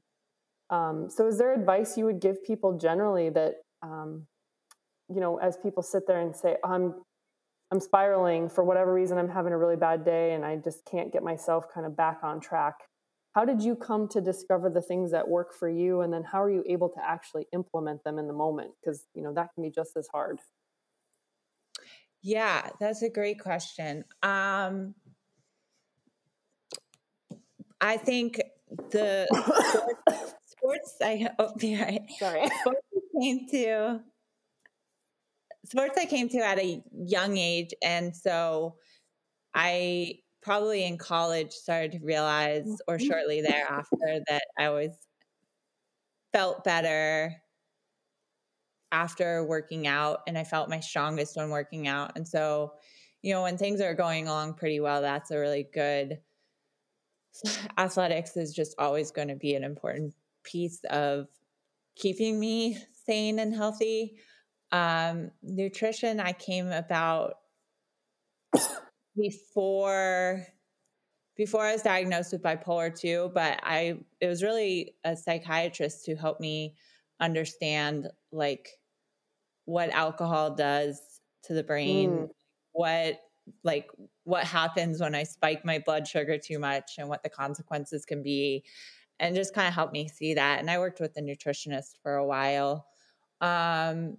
Um, 0.69 1.09
so, 1.09 1.27
is 1.27 1.37
there 1.37 1.53
advice 1.53 1.97
you 1.97 2.05
would 2.05 2.19
give 2.19 2.43
people 2.43 2.77
generally 2.77 3.29
that 3.29 3.55
um, 3.81 4.27
you 5.09 5.19
know, 5.19 5.37
as 5.37 5.57
people 5.57 5.81
sit 5.83 6.05
there 6.07 6.19
and 6.19 6.35
say, 6.35 6.57
I'm 6.63 6.95
I'm 7.71 7.79
spiraling 7.79 8.49
for 8.49 8.63
whatever 8.63 8.91
reason, 8.91 9.17
I'm 9.17 9.29
having 9.29 9.53
a 9.53 9.57
really 9.57 9.75
bad 9.75 10.03
day 10.03 10.33
and 10.33 10.43
I 10.43 10.55
just 10.55 10.85
can't 10.85 11.13
get 11.13 11.21
myself 11.21 11.65
kind 11.71 11.85
of 11.85 11.95
back 11.95 12.19
on 12.23 12.39
track. 12.39 12.75
How 13.33 13.45
did 13.45 13.61
you 13.61 13.75
come 13.75 14.07
to 14.09 14.21
discover 14.21 14.69
the 14.69 14.81
things 14.81 15.11
that 15.11 15.27
work 15.27 15.53
for 15.53 15.69
you? 15.69 16.01
And 16.01 16.11
then 16.11 16.23
how 16.23 16.43
are 16.43 16.49
you 16.49 16.63
able 16.67 16.89
to 16.89 16.99
actually 17.03 17.47
implement 17.53 18.03
them 18.03 18.17
in 18.17 18.27
the 18.27 18.33
moment? 18.33 18.71
Because, 18.81 19.05
you 19.13 19.21
know, 19.21 19.33
that 19.33 19.53
can 19.53 19.63
be 19.63 19.69
just 19.69 19.95
as 19.95 20.07
hard. 20.07 20.39
Yeah, 22.21 22.69
that's 22.79 23.01
a 23.01 23.09
great 23.09 23.39
question. 23.39 24.03
Um, 24.23 24.95
I 27.79 27.97
think 27.97 28.41
the 28.91 29.27
sports, 30.05 30.33
sports 30.45 30.95
I, 31.01 31.29
oh, 31.39 31.53
yeah, 31.59 31.97
sorry, 32.19 32.47
sports 32.61 32.81
came 33.21 33.47
to 33.49 34.01
sports 35.69 35.97
I 35.97 36.05
came 36.05 36.29
to 36.29 36.39
at 36.39 36.59
a 36.59 36.81
young 36.91 37.37
age. 37.37 37.73
And 37.81 38.15
so 38.15 38.75
I 39.53 40.19
probably 40.41 40.85
in 40.85 40.97
college 40.97 41.51
started 41.51 41.93
to 41.93 41.99
realize, 41.99 42.67
or 42.87 42.97
mm-hmm. 42.97 43.07
shortly 43.07 43.41
thereafter, 43.41 44.21
that 44.27 44.43
I 44.57 44.65
always 44.65 44.91
felt 46.33 46.63
better 46.63 47.35
after 48.91 49.43
working 49.43 49.87
out 49.87 50.21
and 50.27 50.37
I 50.37 50.43
felt 50.43 50.69
my 50.69 50.79
strongest 50.79 51.35
when 51.35 51.49
working 51.49 51.87
out. 51.87 52.13
And 52.15 52.27
so, 52.27 52.73
you 53.21 53.33
know, 53.33 53.43
when 53.43 53.57
things 53.57 53.81
are 53.81 53.93
going 53.93 54.27
along 54.27 54.55
pretty 54.55 54.79
well, 54.79 55.01
that's 55.01 55.31
a 55.31 55.39
really 55.39 55.67
good 55.73 56.19
athletics 57.77 58.37
is 58.37 58.53
just 58.53 58.75
always 58.79 59.11
going 59.11 59.27
to 59.27 59.35
be 59.35 59.55
an 59.55 59.63
important 59.63 60.13
piece 60.43 60.79
of 60.89 61.27
keeping 61.95 62.39
me 62.39 62.77
sane 63.05 63.39
and 63.39 63.53
healthy. 63.53 64.17
Um, 64.71 65.31
nutrition, 65.41 66.19
I 66.19 66.33
came 66.33 66.71
about 66.71 67.35
before 69.15 70.45
before 71.35 71.61
I 71.61 71.71
was 71.71 71.81
diagnosed 71.81 72.33
with 72.33 72.43
bipolar 72.43 72.93
2, 72.93 73.31
but 73.33 73.61
I 73.63 73.99
it 74.19 74.27
was 74.27 74.43
really 74.43 74.95
a 75.03 75.15
psychiatrist 75.15 76.05
who 76.05 76.15
helped 76.15 76.41
me 76.41 76.75
understand 77.19 78.09
like 78.31 78.69
what 79.65 79.89
alcohol 79.91 80.55
does 80.55 80.99
to 81.43 81.53
the 81.53 81.63
brain, 81.63 82.09
mm. 82.09 82.29
what 82.73 83.19
like 83.63 83.89
what 84.25 84.43
happens 84.43 85.01
when 85.01 85.15
I 85.15 85.23
spike 85.23 85.65
my 85.65 85.79
blood 85.79 86.07
sugar 86.07 86.37
too 86.37 86.59
much 86.59 86.93
and 86.97 87.09
what 87.09 87.23
the 87.23 87.29
consequences 87.29 88.05
can 88.05 88.21
be 88.21 88.63
and 89.19 89.35
just 89.35 89.53
kind 89.53 89.67
of 89.67 89.73
helped 89.73 89.93
me 89.93 90.07
see 90.07 90.35
that. 90.35 90.59
And 90.59 90.69
I 90.69 90.79
worked 90.79 90.99
with 90.99 91.17
a 91.17 91.21
nutritionist 91.21 91.97
for 92.01 92.15
a 92.15 92.25
while. 92.25 92.85
Um, 93.41 94.17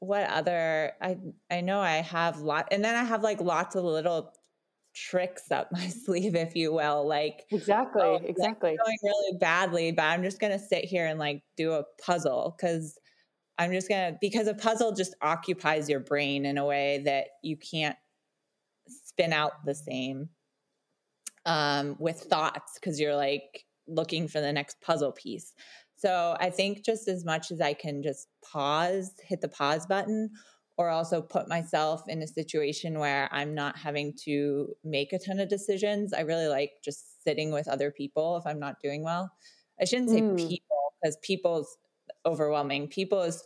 what 0.00 0.28
other 0.28 0.92
I 1.00 1.16
I 1.50 1.60
know 1.60 1.80
I 1.80 1.96
have 1.96 2.40
lot 2.40 2.68
and 2.70 2.84
then 2.84 2.94
I 2.94 3.04
have 3.04 3.22
like 3.22 3.40
lots 3.40 3.74
of 3.74 3.84
little 3.84 4.32
tricks 4.94 5.50
up 5.50 5.70
my 5.72 5.86
sleeve, 6.04 6.34
if 6.34 6.56
you 6.56 6.72
will. 6.72 7.06
Like 7.06 7.44
exactly, 7.50 8.02
oh, 8.02 8.20
exactly. 8.24 8.76
Going 8.84 8.98
really 9.02 9.38
badly, 9.38 9.92
but 9.92 10.04
I'm 10.04 10.22
just 10.22 10.40
gonna 10.40 10.58
sit 10.58 10.84
here 10.84 11.06
and 11.06 11.18
like 11.18 11.42
do 11.56 11.72
a 11.72 11.84
puzzle 12.04 12.54
because 12.56 12.98
I'm 13.58 13.72
just 13.72 13.88
gonna 13.88 14.16
because 14.20 14.46
a 14.46 14.54
puzzle 14.54 14.92
just 14.92 15.14
occupies 15.22 15.88
your 15.88 16.00
brain 16.00 16.46
in 16.46 16.58
a 16.58 16.64
way 16.64 17.02
that 17.04 17.26
you 17.42 17.56
can't 17.56 17.96
spin 18.88 19.32
out 19.32 19.64
the 19.64 19.74
same 19.74 20.28
um, 21.44 21.96
with 21.98 22.20
thoughts 22.20 22.78
because 22.78 23.00
you're 23.00 23.16
like 23.16 23.64
looking 23.86 24.28
for 24.28 24.40
the 24.40 24.52
next 24.52 24.80
puzzle 24.80 25.12
piece. 25.12 25.54
So 25.98 26.36
I 26.38 26.50
think 26.50 26.84
just 26.84 27.08
as 27.08 27.24
much 27.24 27.50
as 27.50 27.60
I 27.60 27.74
can 27.74 28.04
just 28.04 28.28
pause, 28.40 29.12
hit 29.20 29.40
the 29.40 29.48
pause 29.48 29.84
button, 29.84 30.30
or 30.76 30.90
also 30.90 31.20
put 31.20 31.48
myself 31.48 32.04
in 32.06 32.22
a 32.22 32.26
situation 32.26 33.00
where 33.00 33.28
I'm 33.32 33.52
not 33.52 33.76
having 33.76 34.14
to 34.24 34.76
make 34.84 35.12
a 35.12 35.18
ton 35.18 35.40
of 35.40 35.48
decisions. 35.48 36.12
I 36.12 36.20
really 36.20 36.46
like 36.46 36.70
just 36.84 37.24
sitting 37.24 37.50
with 37.50 37.66
other 37.66 37.90
people 37.90 38.36
if 38.36 38.46
I'm 38.46 38.60
not 38.60 38.78
doing 38.80 39.02
well. 39.02 39.28
I 39.80 39.86
shouldn't 39.86 40.10
say 40.10 40.20
mm. 40.20 40.36
people 40.36 40.92
because 41.02 41.16
people's 41.20 41.76
overwhelming. 42.24 42.86
People 42.86 43.22
is 43.22 43.42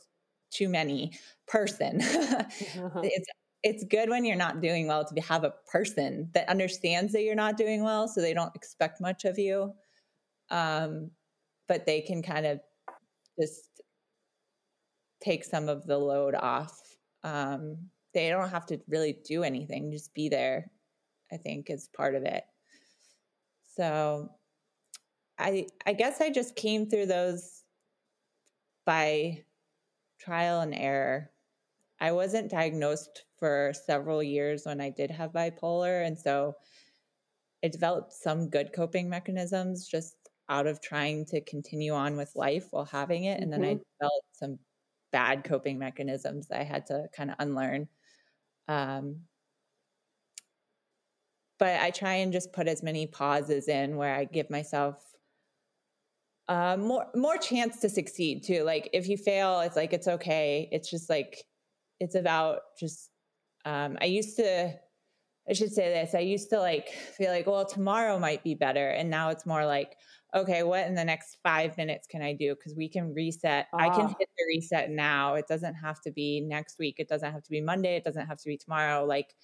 too 0.50 0.68
many. 0.68 1.12
Person. 1.46 1.98
it's 2.02 3.28
it's 3.62 3.84
good 3.84 4.10
when 4.10 4.26
you're 4.26 4.36
not 4.36 4.60
doing 4.60 4.88
well 4.88 5.06
to 5.06 5.20
have 5.22 5.44
a 5.44 5.54
person 5.70 6.28
that 6.34 6.48
understands 6.50 7.12
that 7.12 7.22
you're 7.22 7.34
not 7.34 7.56
doing 7.56 7.82
well, 7.82 8.08
so 8.08 8.20
they 8.20 8.34
don't 8.34 8.54
expect 8.54 9.00
much 9.00 9.24
of 9.24 9.38
you. 9.38 9.72
Um, 10.50 11.12
but 11.72 11.86
they 11.86 12.02
can 12.02 12.22
kind 12.22 12.44
of 12.44 12.60
just 13.40 13.80
take 15.22 15.42
some 15.42 15.70
of 15.70 15.86
the 15.86 15.96
load 15.96 16.34
off. 16.34 16.78
Um, 17.24 17.78
they 18.12 18.28
don't 18.28 18.50
have 18.50 18.66
to 18.66 18.78
really 18.88 19.16
do 19.24 19.42
anything, 19.42 19.90
just 19.90 20.12
be 20.12 20.28
there, 20.28 20.70
I 21.32 21.38
think 21.38 21.70
is 21.70 21.88
part 21.96 22.14
of 22.14 22.24
it. 22.24 22.44
So 23.74 24.28
I 25.38 25.66
I 25.86 25.94
guess 25.94 26.20
I 26.20 26.28
just 26.28 26.56
came 26.56 26.90
through 26.90 27.06
those 27.06 27.62
by 28.84 29.42
trial 30.20 30.60
and 30.60 30.74
error. 30.74 31.30
I 32.00 32.12
wasn't 32.12 32.50
diagnosed 32.50 33.24
for 33.38 33.72
several 33.86 34.22
years 34.22 34.66
when 34.66 34.78
I 34.78 34.90
did 34.90 35.10
have 35.10 35.32
bipolar 35.32 36.06
and 36.06 36.18
so 36.18 36.54
I 37.64 37.68
developed 37.68 38.12
some 38.12 38.50
good 38.50 38.74
coping 38.74 39.08
mechanisms 39.08 39.88
just 39.88 40.21
out 40.52 40.66
of 40.66 40.82
trying 40.82 41.24
to 41.24 41.40
continue 41.40 41.94
on 41.94 42.14
with 42.16 42.30
life 42.36 42.66
while 42.70 42.84
having 42.84 43.24
it. 43.24 43.40
And 43.40 43.50
mm-hmm. 43.50 43.62
then 43.62 43.70
I 43.70 43.74
mm-hmm. 43.74 43.82
developed 43.98 44.26
some 44.32 44.58
bad 45.10 45.44
coping 45.44 45.78
mechanisms 45.78 46.48
that 46.48 46.60
I 46.60 46.64
had 46.64 46.86
to 46.86 47.06
kind 47.16 47.30
of 47.30 47.36
unlearn. 47.38 47.88
Um, 48.68 49.22
but 51.58 51.80
I 51.80 51.90
try 51.90 52.14
and 52.16 52.32
just 52.32 52.52
put 52.52 52.68
as 52.68 52.82
many 52.82 53.06
pauses 53.06 53.68
in 53.68 53.96
where 53.96 54.14
I 54.14 54.24
give 54.24 54.50
myself 54.50 55.02
uh, 56.48 56.76
more 56.76 57.06
more 57.14 57.38
chance 57.38 57.78
to 57.80 57.88
succeed 57.88 58.42
too. 58.44 58.62
Like 58.64 58.90
if 58.92 59.08
you 59.08 59.16
fail, 59.16 59.60
it's 59.60 59.76
like 59.76 59.92
it's 59.92 60.08
okay. 60.08 60.68
It's 60.70 60.90
just 60.90 61.08
like 61.08 61.44
it's 61.98 62.14
about 62.14 62.60
just. 62.78 63.08
Um, 63.64 63.96
I 64.00 64.06
used 64.06 64.36
to 64.38 64.74
I 65.48 65.54
should 65.54 65.72
say 65.72 65.92
this. 65.92 66.14
I 66.14 66.20
used 66.20 66.50
to 66.50 66.58
like 66.58 66.88
feel 66.88 67.30
like, 67.30 67.46
well, 67.46 67.66
tomorrow 67.66 68.18
might 68.18 68.44
be 68.44 68.54
better. 68.54 68.90
And 68.90 69.10
now 69.10 69.30
it's 69.30 69.44
more 69.44 69.66
like, 69.66 69.96
okay, 70.34 70.62
what 70.62 70.86
in 70.86 70.94
the 70.94 71.04
next 71.04 71.38
five 71.42 71.76
minutes 71.76 72.06
can 72.06 72.22
I 72.22 72.32
do? 72.32 72.54
Because 72.54 72.74
we 72.74 72.88
can 72.88 73.12
reset. 73.12 73.66
Ah. 73.72 73.78
I 73.78 73.88
can 73.88 74.06
ah. 74.06 74.14
hit 74.18 74.28
the 74.38 74.44
reset 74.48 74.90
now. 74.90 75.34
It 75.34 75.46
doesn't 75.48 75.74
have 75.74 76.00
to 76.02 76.12
be 76.12 76.40
next 76.40 76.78
week. 76.78 76.96
It 76.98 77.08
doesn't 77.08 77.32
have 77.32 77.42
to 77.42 77.50
be 77.50 77.60
Monday. 77.60 77.96
It 77.96 78.04
doesn't 78.04 78.26
have 78.26 78.38
to 78.38 78.48
be 78.48 78.56
tomorrow. 78.56 79.04
Like 79.04 79.34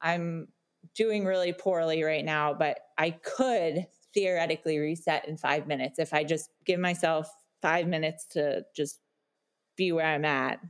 I'm 0.00 0.48
doing 0.94 1.24
really 1.24 1.52
poorly 1.52 2.02
right 2.02 2.24
now, 2.24 2.54
but 2.54 2.78
I 2.96 3.10
could 3.10 3.86
theoretically 4.14 4.78
reset 4.78 5.28
in 5.28 5.36
five 5.36 5.66
minutes 5.66 5.98
if 5.98 6.14
I 6.14 6.24
just 6.24 6.50
give 6.64 6.80
myself 6.80 7.30
five 7.60 7.86
minutes 7.86 8.26
to 8.30 8.64
just 8.74 8.98
be 9.76 9.92
where 9.92 10.06
I'm 10.06 10.24
at. 10.24 10.60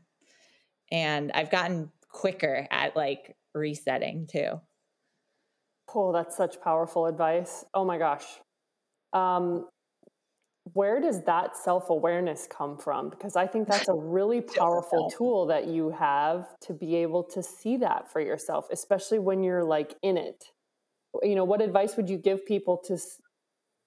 And 0.91 1.31
I've 1.33 1.51
gotten 1.51 1.91
quicker 2.09 2.67
at 2.71 2.97
like 2.97 3.37
resetting 3.55 4.27
too. 4.27 4.61
Oh, 5.95 6.13
that's 6.13 6.37
such 6.37 6.61
powerful 6.61 7.07
advice. 7.07 7.65
Oh 7.75 7.85
my 7.85 7.99
gosh. 7.99 8.25
Um, 9.13 9.67
where 10.75 11.01
does 11.01 11.25
that 11.25 11.57
self 11.57 11.91
awareness 11.91 12.47
come 12.47 12.77
from? 12.79 13.11
Because 13.11 13.37
I 13.37 13.47
think 13.47 13.69
that's 13.69 13.89
a 13.89 13.95
really 13.95 14.41
powerful 14.59 15.11
tool 15.11 15.47
that 15.47 15.67
you 15.67 15.91
have 15.91 16.47
to 16.63 16.73
be 16.75 16.97
able 16.97 17.25
to 17.25 17.43
see 17.43 17.77
that 17.79 18.11
for 18.13 18.21
yourself, 18.21 18.67
especially 18.71 19.19
when 19.19 19.43
you're 19.43 19.65
like 19.65 19.95
in 20.03 20.17
it. 20.17 20.45
You 21.23 21.35
know, 21.35 21.45
what 21.45 21.61
advice 21.61 21.97
would 21.97 22.09
you 22.09 22.19
give 22.19 22.47
people 22.47 22.79
to? 22.87 22.99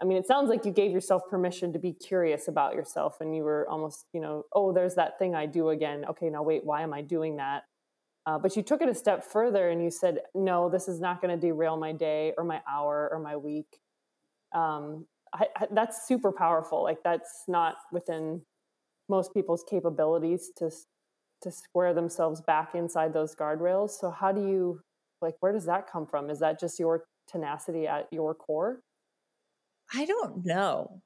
I 0.01 0.05
mean, 0.05 0.17
it 0.17 0.27
sounds 0.27 0.49
like 0.49 0.65
you 0.65 0.71
gave 0.71 0.91
yourself 0.91 1.23
permission 1.29 1.71
to 1.73 1.79
be 1.79 1.93
curious 1.93 2.47
about 2.47 2.73
yourself 2.75 3.21
and 3.21 3.35
you 3.35 3.43
were 3.43 3.67
almost, 3.69 4.05
you 4.11 4.19
know, 4.19 4.43
oh, 4.51 4.73
there's 4.73 4.95
that 4.95 5.17
thing 5.19 5.35
I 5.35 5.45
do 5.45 5.69
again. 5.69 6.03
Okay, 6.09 6.29
now 6.29 6.43
wait, 6.43 6.65
why 6.65 6.81
am 6.81 6.93
I 6.93 7.01
doing 7.01 7.37
that? 7.37 7.63
Uh, 8.25 8.39
but 8.39 8.55
you 8.55 8.63
took 8.63 8.81
it 8.81 8.87
a 8.87 8.95
step 8.95 9.23
further 9.23 9.69
and 9.69 9.83
you 9.83 9.91
said, 9.91 10.19
no, 10.33 10.69
this 10.69 10.87
is 10.87 11.01
not 11.01 11.21
going 11.21 11.37
to 11.37 11.47
derail 11.47 11.75
my 11.75 11.91
day 11.91 12.33
or 12.37 12.43
my 12.43 12.61
hour 12.69 13.09
or 13.11 13.19
my 13.19 13.35
week. 13.35 13.79
Um, 14.55 15.05
I, 15.33 15.47
I, 15.55 15.67
that's 15.71 16.07
super 16.07 16.31
powerful. 16.31 16.83
Like 16.83 17.03
that's 17.03 17.43
not 17.47 17.75
within 17.91 18.41
most 19.09 19.33
people's 19.33 19.63
capabilities 19.69 20.51
to 20.57 20.71
to 21.41 21.51
square 21.51 21.93
themselves 21.93 22.39
back 22.39 22.73
inside 22.73 23.13
those 23.13 23.35
guardrails. 23.35 23.89
So 23.91 24.09
how 24.09 24.31
do 24.31 24.47
you 24.47 24.79
like 25.21 25.35
where 25.41 25.51
does 25.51 25.65
that 25.65 25.91
come 25.91 26.07
from? 26.07 26.29
Is 26.29 26.39
that 26.39 26.59
just 26.59 26.79
your 26.79 27.03
tenacity 27.27 27.87
at 27.87 28.07
your 28.11 28.33
core? 28.33 28.81
I 29.93 30.05
don't 30.05 30.45
know. 30.45 31.01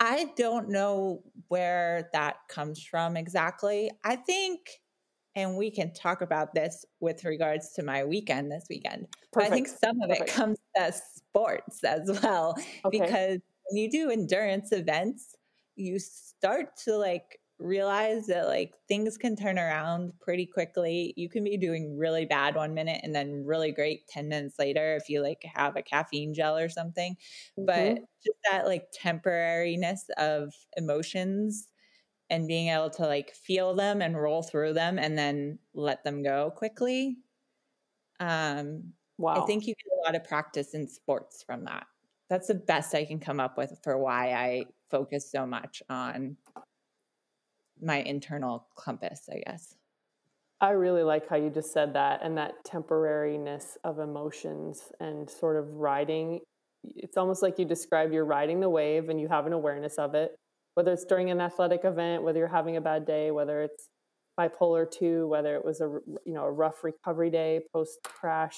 I 0.00 0.32
don't 0.36 0.68
know 0.68 1.22
where 1.48 2.10
that 2.12 2.36
comes 2.48 2.82
from 2.82 3.16
exactly. 3.16 3.90
I 4.04 4.16
think 4.16 4.60
and 5.36 5.56
we 5.56 5.70
can 5.70 5.92
talk 5.92 6.20
about 6.20 6.54
this 6.54 6.84
with 7.00 7.24
regards 7.24 7.72
to 7.72 7.82
my 7.82 8.04
weekend 8.04 8.50
this 8.50 8.66
weekend. 8.70 9.08
But 9.32 9.44
I 9.44 9.50
think 9.50 9.68
some 9.68 10.00
of 10.00 10.08
Perfect. 10.08 10.30
it 10.30 10.32
comes 10.32 10.58
to 10.76 10.92
sports 10.92 11.82
as 11.84 12.20
well 12.22 12.56
okay. 12.84 12.98
because 13.00 13.38
when 13.68 13.82
you 13.82 13.90
do 13.90 14.10
endurance 14.10 14.72
events, 14.72 15.34
you 15.76 15.98
start 15.98 16.76
to 16.84 16.96
like 16.96 17.38
realize 17.58 18.26
that 18.26 18.46
like 18.46 18.74
things 18.88 19.16
can 19.16 19.36
turn 19.36 19.58
around 19.58 20.12
pretty 20.20 20.46
quickly. 20.46 21.14
You 21.16 21.28
can 21.28 21.44
be 21.44 21.56
doing 21.56 21.96
really 21.96 22.26
bad 22.26 22.54
one 22.54 22.74
minute 22.74 23.00
and 23.02 23.14
then 23.14 23.44
really 23.44 23.72
great 23.72 24.06
10 24.08 24.28
minutes 24.28 24.56
later 24.58 24.96
if 24.96 25.08
you 25.08 25.22
like 25.22 25.44
have 25.54 25.76
a 25.76 25.82
caffeine 25.82 26.34
gel 26.34 26.56
or 26.56 26.68
something. 26.68 27.16
Mm-hmm. 27.58 27.66
But 27.66 28.04
just 28.24 28.38
that 28.50 28.66
like 28.66 28.86
temporariness 28.92 30.00
of 30.16 30.52
emotions 30.76 31.68
and 32.30 32.48
being 32.48 32.68
able 32.68 32.90
to 32.90 33.02
like 33.02 33.32
feel 33.32 33.74
them 33.74 34.00
and 34.00 34.16
roll 34.16 34.42
through 34.42 34.72
them 34.72 34.98
and 34.98 35.16
then 35.16 35.58
let 35.74 36.04
them 36.04 36.22
go 36.22 36.50
quickly. 36.54 37.18
Um, 38.20 38.92
wow. 39.18 39.42
I 39.42 39.46
think 39.46 39.66
you 39.66 39.74
get 39.74 39.92
a 39.98 40.04
lot 40.06 40.14
of 40.14 40.26
practice 40.26 40.74
in 40.74 40.88
sports 40.88 41.42
from 41.42 41.64
that. 41.64 41.86
That's 42.30 42.48
the 42.48 42.54
best 42.54 42.94
I 42.94 43.04
can 43.04 43.20
come 43.20 43.40
up 43.40 43.58
with 43.58 43.78
for 43.82 43.98
why 43.98 44.32
I 44.32 44.64
focus 44.90 45.30
so 45.30 45.46
much 45.46 45.82
on 45.90 46.36
my 47.80 47.98
internal 47.98 48.66
compass, 48.76 49.28
I 49.30 49.42
guess. 49.46 49.74
I 50.60 50.70
really 50.70 51.02
like 51.02 51.28
how 51.28 51.36
you 51.36 51.50
just 51.50 51.72
said 51.72 51.92
that 51.94 52.20
and 52.22 52.38
that 52.38 52.64
temporariness 52.64 53.76
of 53.84 53.98
emotions 53.98 54.90
and 55.00 55.28
sort 55.28 55.56
of 55.56 55.68
riding. 55.74 56.40
It's 56.84 57.18
almost 57.18 57.42
like 57.42 57.58
you 57.58 57.66
describe 57.66 58.12
you're 58.12 58.24
riding 58.24 58.60
the 58.60 58.70
wave 58.70 59.10
and 59.10 59.20
you 59.20 59.28
have 59.28 59.46
an 59.46 59.52
awareness 59.52 59.96
of 59.96 60.14
it 60.14 60.38
whether 60.74 60.92
it's 60.92 61.04
during 61.04 61.30
an 61.30 61.40
athletic 61.40 61.84
event, 61.84 62.22
whether 62.22 62.38
you're 62.38 62.48
having 62.48 62.76
a 62.76 62.80
bad 62.80 63.06
day, 63.06 63.30
whether 63.30 63.62
it's 63.62 63.88
bipolar 64.38 64.90
2, 64.90 65.28
whether 65.28 65.54
it 65.54 65.64
was 65.64 65.80
a 65.80 65.98
you 66.26 66.34
know 66.34 66.44
a 66.44 66.50
rough 66.50 66.82
recovery 66.82 67.30
day 67.30 67.60
post 67.72 67.98
crash. 68.04 68.56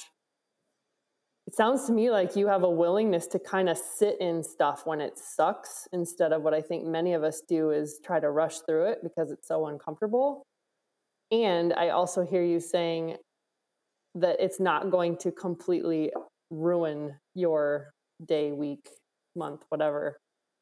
It 1.47 1.55
sounds 1.55 1.87
to 1.87 1.93
me 1.93 2.11
like 2.11 2.35
you 2.35 2.49
have 2.49 2.65
a 2.65 2.71
willingness 2.71 3.29
to 3.29 3.39
kind 3.39 3.69
of 3.69 3.79
sit 3.79 4.21
in 4.21 4.43
stuff 4.43 4.83
when 4.85 5.01
it 5.01 5.17
sucks 5.17 5.87
instead 5.93 6.33
of 6.33 6.43
what 6.43 6.55
I 6.55 6.61
think 6.61 6.85
many 6.85 7.13
of 7.13 7.23
us 7.23 7.41
do 7.47 7.71
is 7.71 8.01
try 8.05 8.19
to 8.19 8.31
rush 8.31 8.59
through 8.67 8.87
it 8.87 8.99
because 9.05 9.31
it's 9.31 9.47
so 9.47 9.67
uncomfortable. 9.67 10.43
And 11.31 11.73
I 11.75 11.91
also 11.91 12.25
hear 12.25 12.43
you 12.43 12.59
saying 12.59 13.17
that 14.17 14.37
it's 14.41 14.59
not 14.59 14.91
going 14.91 15.19
to 15.19 15.31
completely 15.31 16.11
ruin 16.51 17.15
your 17.35 17.91
day, 18.27 18.51
week, 18.51 18.89
month, 19.37 19.63
whatever 19.69 20.17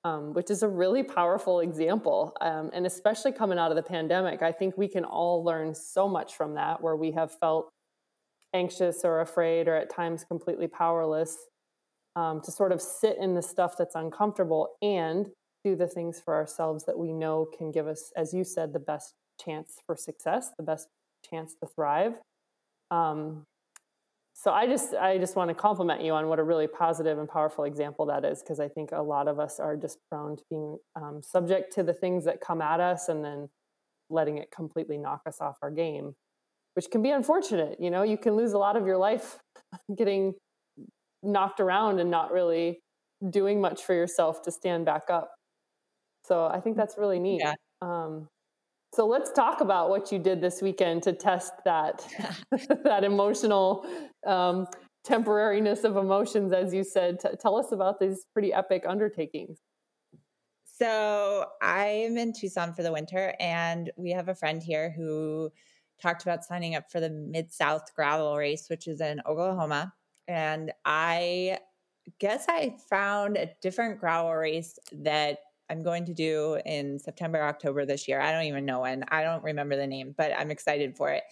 um, 0.04 0.34
which 0.34 0.50
is 0.50 0.62
a 0.62 0.68
really 0.68 1.02
powerful 1.02 1.60
example. 1.60 2.36
Um, 2.40 2.70
and 2.72 2.86
especially 2.86 3.32
coming 3.32 3.58
out 3.58 3.70
of 3.70 3.76
the 3.76 3.82
pandemic, 3.82 4.42
I 4.42 4.52
think 4.52 4.76
we 4.76 4.88
can 4.88 5.04
all 5.04 5.42
learn 5.42 5.74
so 5.74 6.08
much 6.08 6.34
from 6.34 6.54
that, 6.54 6.82
where 6.82 6.96
we 6.96 7.10
have 7.12 7.32
felt 7.32 7.70
anxious 8.54 9.04
or 9.04 9.20
afraid 9.20 9.66
or 9.66 9.74
at 9.74 9.90
times 9.90 10.24
completely 10.24 10.68
powerless 10.68 11.36
um, 12.16 12.40
to 12.42 12.52
sort 12.52 12.70
of 12.70 12.80
sit 12.80 13.16
in 13.18 13.34
the 13.34 13.42
stuff 13.42 13.76
that's 13.76 13.94
uncomfortable 13.94 14.76
and 14.82 15.30
do 15.64 15.74
the 15.74 15.88
things 15.88 16.20
for 16.20 16.34
ourselves 16.34 16.84
that 16.84 16.98
we 16.98 17.12
know 17.12 17.48
can 17.56 17.72
give 17.72 17.86
us, 17.86 18.12
as 18.16 18.32
you 18.32 18.44
said, 18.44 18.72
the 18.72 18.78
best 18.78 19.14
chance 19.42 19.78
for 19.86 19.96
success, 19.96 20.50
the 20.56 20.62
best 20.62 20.88
chance 21.28 21.54
to 21.60 21.66
thrive. 21.66 22.20
Um, 22.90 23.44
so 24.36 24.50
i 24.50 24.66
just 24.66 24.94
i 24.94 25.16
just 25.16 25.36
want 25.36 25.48
to 25.48 25.54
compliment 25.54 26.02
you 26.02 26.12
on 26.12 26.28
what 26.28 26.38
a 26.38 26.42
really 26.42 26.66
positive 26.66 27.18
and 27.18 27.28
powerful 27.28 27.64
example 27.64 28.04
that 28.04 28.24
is 28.24 28.42
because 28.42 28.58
i 28.60 28.68
think 28.68 28.90
a 28.92 29.00
lot 29.00 29.28
of 29.28 29.38
us 29.38 29.58
are 29.60 29.76
just 29.76 29.98
prone 30.10 30.36
to 30.36 30.42
being 30.50 30.76
um, 30.96 31.20
subject 31.22 31.72
to 31.72 31.82
the 31.82 31.94
things 31.94 32.24
that 32.24 32.40
come 32.40 32.60
at 32.60 32.80
us 32.80 33.08
and 33.08 33.24
then 33.24 33.48
letting 34.10 34.38
it 34.38 34.50
completely 34.54 34.98
knock 34.98 35.22
us 35.26 35.40
off 35.40 35.56
our 35.62 35.70
game 35.70 36.14
which 36.74 36.90
can 36.90 37.00
be 37.02 37.10
unfortunate 37.10 37.78
you 37.80 37.90
know? 37.90 38.02
You 38.02 38.18
can 38.18 38.34
lose 38.34 38.52
a 38.52 38.58
lot 38.58 38.76
of 38.76 38.86
your 38.86 38.98
life 38.98 39.38
getting 39.96 40.34
knocked 41.22 41.60
around 41.60 42.00
and 42.00 42.10
not 42.10 42.32
really 42.32 42.80
doing 43.30 43.60
much 43.60 43.82
for 43.84 43.94
yourself 43.94 44.42
to 44.42 44.50
stand 44.50 44.84
back 44.84 45.04
up. 45.08 45.30
So 46.24 46.46
i 46.46 46.60
think 46.60 46.76
that's 46.76 46.98
really 46.98 47.20
neat. 47.20 47.40
Yeah. 47.40 47.54
um, 47.80 48.28
so 48.94 49.06
let's 49.06 49.32
talk 49.32 49.60
about 49.60 49.90
what 49.90 50.12
you 50.12 50.18
did 50.18 50.40
this 50.40 50.62
weekend 50.62 51.02
to 51.04 51.12
test 51.12 51.52
that 51.64 52.06
that 52.84 53.04
emotional 53.04 53.86
um, 54.26 54.66
temporariness 55.06 55.84
of 55.84 55.96
emotions, 55.96 56.52
as 56.52 56.72
you 56.72 56.84
said. 56.84 57.20
T- 57.20 57.28
tell 57.40 57.56
us 57.56 57.72
about 57.72 57.98
these 58.00 58.24
pretty 58.32 58.52
epic 58.52 58.84
undertakings. 58.86 59.58
So 60.64 61.46
I'm 61.62 62.16
in 62.16 62.32
Tucson 62.32 62.72
for 62.74 62.82
the 62.82 62.92
winter, 62.92 63.34
and 63.38 63.92
we 63.96 64.10
have 64.10 64.28
a 64.28 64.34
friend 64.34 64.62
here 64.62 64.90
who 64.90 65.50
talked 66.02 66.22
about 66.22 66.44
signing 66.44 66.74
up 66.74 66.90
for 66.90 67.00
the 67.00 67.10
Mid 67.10 67.52
South 67.52 67.94
Gravel 67.94 68.36
Race, 68.36 68.66
which 68.68 68.88
is 68.88 69.00
in 69.00 69.20
Oklahoma. 69.26 69.92
And 70.26 70.72
I 70.84 71.58
guess 72.18 72.46
I 72.48 72.76
found 72.90 73.36
a 73.36 73.50
different 73.62 74.00
gravel 74.00 74.34
race 74.34 74.78
that 74.92 75.38
I'm 75.70 75.82
going 75.82 76.04
to 76.06 76.14
do 76.14 76.58
in 76.66 76.98
September, 76.98 77.42
October 77.42 77.86
this 77.86 78.06
year. 78.06 78.20
I 78.20 78.32
don't 78.32 78.44
even 78.44 78.66
know 78.66 78.80
when. 78.80 79.04
I 79.08 79.22
don't 79.22 79.42
remember 79.42 79.76
the 79.76 79.86
name, 79.86 80.14
but 80.16 80.32
I'm 80.36 80.50
excited 80.50 80.96
for 80.96 81.10
it. 81.10 81.22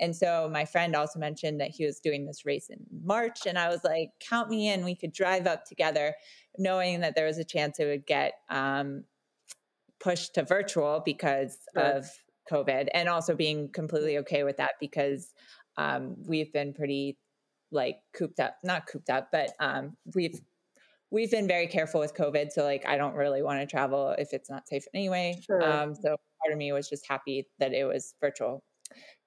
And 0.00 0.16
so 0.16 0.48
my 0.50 0.64
friend 0.64 0.96
also 0.96 1.18
mentioned 1.18 1.60
that 1.60 1.70
he 1.70 1.84
was 1.84 2.00
doing 2.00 2.24
this 2.24 2.46
race 2.46 2.70
in 2.70 2.78
March. 3.04 3.40
And 3.46 3.58
I 3.58 3.68
was 3.68 3.84
like, 3.84 4.10
count 4.20 4.48
me 4.48 4.72
in. 4.72 4.84
We 4.84 4.94
could 4.94 5.12
drive 5.12 5.46
up 5.46 5.64
together, 5.66 6.14
knowing 6.58 7.00
that 7.00 7.14
there 7.14 7.26
was 7.26 7.38
a 7.38 7.44
chance 7.44 7.78
it 7.78 7.84
would 7.84 8.06
get 8.06 8.32
um, 8.48 9.04
pushed 10.00 10.34
to 10.34 10.44
virtual 10.44 11.02
because 11.04 11.58
of 11.76 12.06
COVID, 12.50 12.88
and 12.94 13.08
also 13.08 13.34
being 13.34 13.68
completely 13.68 14.18
okay 14.18 14.42
with 14.42 14.56
that 14.56 14.72
because 14.80 15.32
um, 15.76 16.16
we've 16.26 16.52
been 16.52 16.72
pretty 16.72 17.18
like 17.70 17.96
cooped 18.14 18.40
up, 18.40 18.56
not 18.64 18.86
cooped 18.86 19.10
up, 19.10 19.28
but 19.32 19.50
um, 19.60 19.96
we've 20.14 20.40
we've 21.12 21.30
been 21.30 21.46
very 21.46 21.66
careful 21.66 22.00
with 22.00 22.14
COVID. 22.14 22.50
So 22.50 22.64
like, 22.64 22.88
I 22.88 22.96
don't 22.96 23.14
really 23.14 23.42
want 23.42 23.60
to 23.60 23.66
travel 23.66 24.14
if 24.18 24.32
it's 24.32 24.50
not 24.50 24.66
safe 24.66 24.84
anyway. 24.94 25.38
Sure. 25.46 25.62
Um, 25.62 25.94
so 25.94 26.16
part 26.40 26.52
of 26.52 26.58
me 26.58 26.72
was 26.72 26.88
just 26.88 27.06
happy 27.06 27.46
that 27.58 27.72
it 27.72 27.84
was 27.84 28.14
virtual 28.20 28.64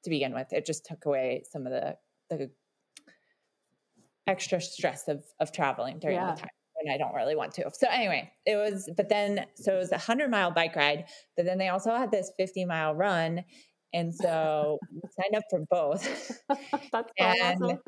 to 0.04 0.10
begin 0.10 0.34
with. 0.34 0.52
It 0.52 0.66
just 0.66 0.86
took 0.86 1.06
away 1.06 1.44
some 1.50 1.68
of 1.68 1.72
the, 1.72 1.96
the 2.32 2.50
extra 4.28 4.60
stress 4.60 5.08
of, 5.08 5.24
of 5.40 5.52
traveling 5.52 6.00
during 6.00 6.18
yeah. 6.18 6.34
the 6.34 6.42
time 6.42 6.50
when 6.74 6.94
I 6.94 6.98
don't 6.98 7.14
really 7.14 7.36
want 7.36 7.54
to. 7.54 7.70
So 7.74 7.88
anyway, 7.90 8.32
it 8.48 8.56
was, 8.56 8.90
but 8.98 9.08
then, 9.08 9.46
so 9.56 9.76
it 9.76 9.78
was 9.78 9.92
a 9.92 10.00
hundred 10.00 10.32
mile 10.32 10.50
bike 10.50 10.76
ride, 10.76 11.06
but 11.38 11.46
then 11.46 11.60
they 11.60 11.70
also 11.70 11.96
had 11.96 12.10
this 12.10 12.32
50 12.38 12.66
mile 12.66 12.96
run. 12.96 13.44
And 13.94 14.14
so 14.14 14.80
signed 15.22 15.36
up 15.36 15.44
for 15.50 15.62
both. 15.70 16.42
That's 16.92 17.12
and 17.20 17.64
awesome 17.64 17.80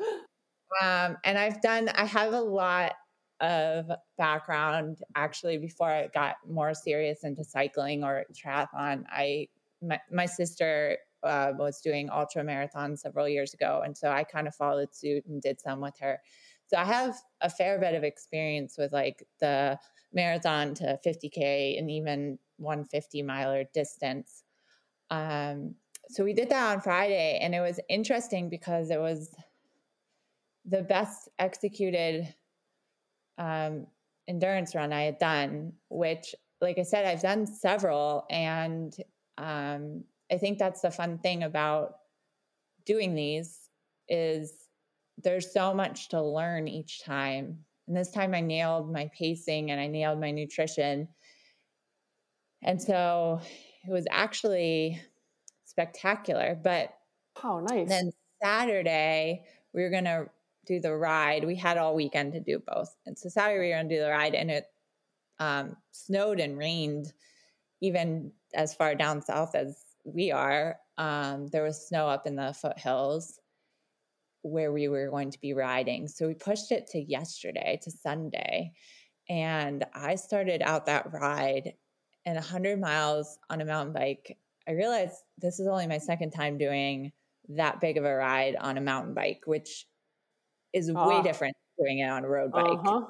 Um, 0.80 1.16
and 1.24 1.36
I've 1.36 1.60
done, 1.60 1.88
I 1.88 2.04
have 2.04 2.32
a 2.32 2.40
lot 2.40 2.92
of 3.40 3.90
background 4.16 4.98
actually 5.14 5.58
before 5.58 5.88
I 5.88 6.08
got 6.12 6.36
more 6.48 6.74
serious 6.74 7.24
into 7.24 7.44
cycling 7.44 8.04
or 8.04 8.24
triathlon. 8.32 9.04
I, 9.10 9.48
my, 9.82 10.00
my 10.10 10.26
sister 10.26 10.98
uh, 11.22 11.52
was 11.56 11.80
doing 11.80 12.10
ultra 12.10 12.42
marathon 12.44 12.96
several 12.96 13.28
years 13.28 13.54
ago. 13.54 13.82
And 13.84 13.96
so 13.96 14.10
I 14.10 14.24
kind 14.24 14.46
of 14.48 14.54
followed 14.54 14.94
suit 14.94 15.26
and 15.26 15.40
did 15.40 15.60
some 15.60 15.80
with 15.80 15.98
her. 16.00 16.20
So 16.66 16.76
I 16.76 16.84
have 16.84 17.16
a 17.40 17.48
fair 17.48 17.78
bit 17.78 17.94
of 17.94 18.04
experience 18.04 18.76
with 18.76 18.92
like 18.92 19.26
the 19.40 19.78
marathon 20.12 20.74
to 20.74 20.98
50K 21.04 21.78
and 21.78 21.90
even 21.90 22.38
150 22.58 23.22
miler 23.22 23.64
distance. 23.72 24.44
Um, 25.10 25.74
so 26.08 26.24
we 26.24 26.32
did 26.32 26.50
that 26.50 26.72
on 26.72 26.80
Friday, 26.80 27.38
and 27.42 27.54
it 27.54 27.60
was 27.60 27.80
interesting 27.88 28.48
because 28.48 28.90
it 28.90 28.98
was 29.00 29.34
the 30.64 30.82
best 30.82 31.28
executed 31.38 32.34
um, 33.38 33.86
endurance 34.28 34.74
run 34.74 34.92
I 34.92 35.02
had 35.02 35.18
done, 35.18 35.72
which, 35.88 36.34
like 36.60 36.78
I 36.78 36.82
said, 36.82 37.06
I've 37.06 37.22
done 37.22 37.46
several. 37.46 38.26
And 38.30 38.94
um, 39.38 40.04
I 40.30 40.36
think 40.36 40.58
that's 40.58 40.80
the 40.82 40.90
fun 40.90 41.18
thing 41.18 41.42
about 41.42 41.96
doing 42.84 43.14
these 43.14 43.58
is 44.08 44.52
there's 45.22 45.52
so 45.52 45.74
much 45.74 46.08
to 46.10 46.22
learn 46.22 46.68
each 46.68 47.02
time. 47.04 47.58
And 47.86 47.96
this 47.96 48.10
time 48.10 48.34
I 48.34 48.40
nailed 48.40 48.92
my 48.92 49.10
pacing 49.16 49.70
and 49.70 49.80
I 49.80 49.86
nailed 49.86 50.20
my 50.20 50.30
nutrition. 50.30 51.08
And 52.62 52.80
so 52.80 53.40
it 53.86 53.90
was 53.90 54.06
actually 54.10 55.00
spectacular. 55.64 56.58
But 56.62 56.92
oh, 57.42 57.60
nice. 57.60 57.88
Then 57.88 58.10
Saturday, 58.42 59.44
we 59.72 59.82
were 59.82 59.90
going 59.90 60.04
to 60.04 60.28
do 60.68 60.78
the 60.80 60.94
ride. 60.94 61.44
We 61.44 61.56
had 61.56 61.78
all 61.78 61.94
weekend 61.94 62.34
to 62.34 62.40
do 62.40 62.62
both. 62.64 62.94
And 63.06 63.18
so 63.18 63.28
Saturday, 63.28 63.58
we 63.58 63.68
were 63.68 63.74
going 63.74 63.88
to 63.88 63.94
do 63.96 64.02
the 64.02 64.10
ride, 64.10 64.34
and 64.34 64.50
it 64.50 64.66
um, 65.40 65.76
snowed 65.92 66.38
and 66.38 66.58
rained 66.58 67.12
even 67.80 68.32
as 68.54 68.74
far 68.74 68.94
down 68.94 69.22
south 69.22 69.54
as 69.54 69.84
we 70.04 70.30
are. 70.30 70.78
Um, 70.98 71.48
there 71.48 71.62
was 71.62 71.88
snow 71.88 72.08
up 72.08 72.26
in 72.26 72.36
the 72.36 72.54
foothills 72.60 73.38
where 74.42 74.72
we 74.72 74.88
were 74.88 75.10
going 75.10 75.30
to 75.30 75.40
be 75.40 75.54
riding. 75.54 76.08
So 76.08 76.26
we 76.26 76.34
pushed 76.34 76.72
it 76.72 76.86
to 76.88 77.00
yesterday, 77.00 77.78
to 77.82 77.90
Sunday. 77.90 78.72
And 79.28 79.84
I 79.94 80.14
started 80.14 80.62
out 80.62 80.86
that 80.86 81.12
ride 81.12 81.74
and 82.24 82.36
100 82.36 82.80
miles 82.80 83.38
on 83.50 83.60
a 83.60 83.64
mountain 83.64 83.92
bike. 83.92 84.38
I 84.66 84.72
realized 84.72 85.14
this 85.38 85.60
is 85.60 85.66
only 85.66 85.86
my 85.86 85.98
second 85.98 86.30
time 86.30 86.58
doing 86.58 87.12
that 87.50 87.80
big 87.80 87.96
of 87.96 88.04
a 88.04 88.14
ride 88.14 88.56
on 88.60 88.76
a 88.76 88.82
mountain 88.82 89.14
bike, 89.14 89.42
which 89.46 89.86
is 90.72 90.90
way 90.90 90.94
ah. 90.96 91.22
different 91.22 91.56
doing 91.78 92.00
it 92.00 92.08
on 92.08 92.24
a 92.24 92.28
road 92.28 92.52
bike. 92.52 92.78
Uh-huh. 92.84 93.04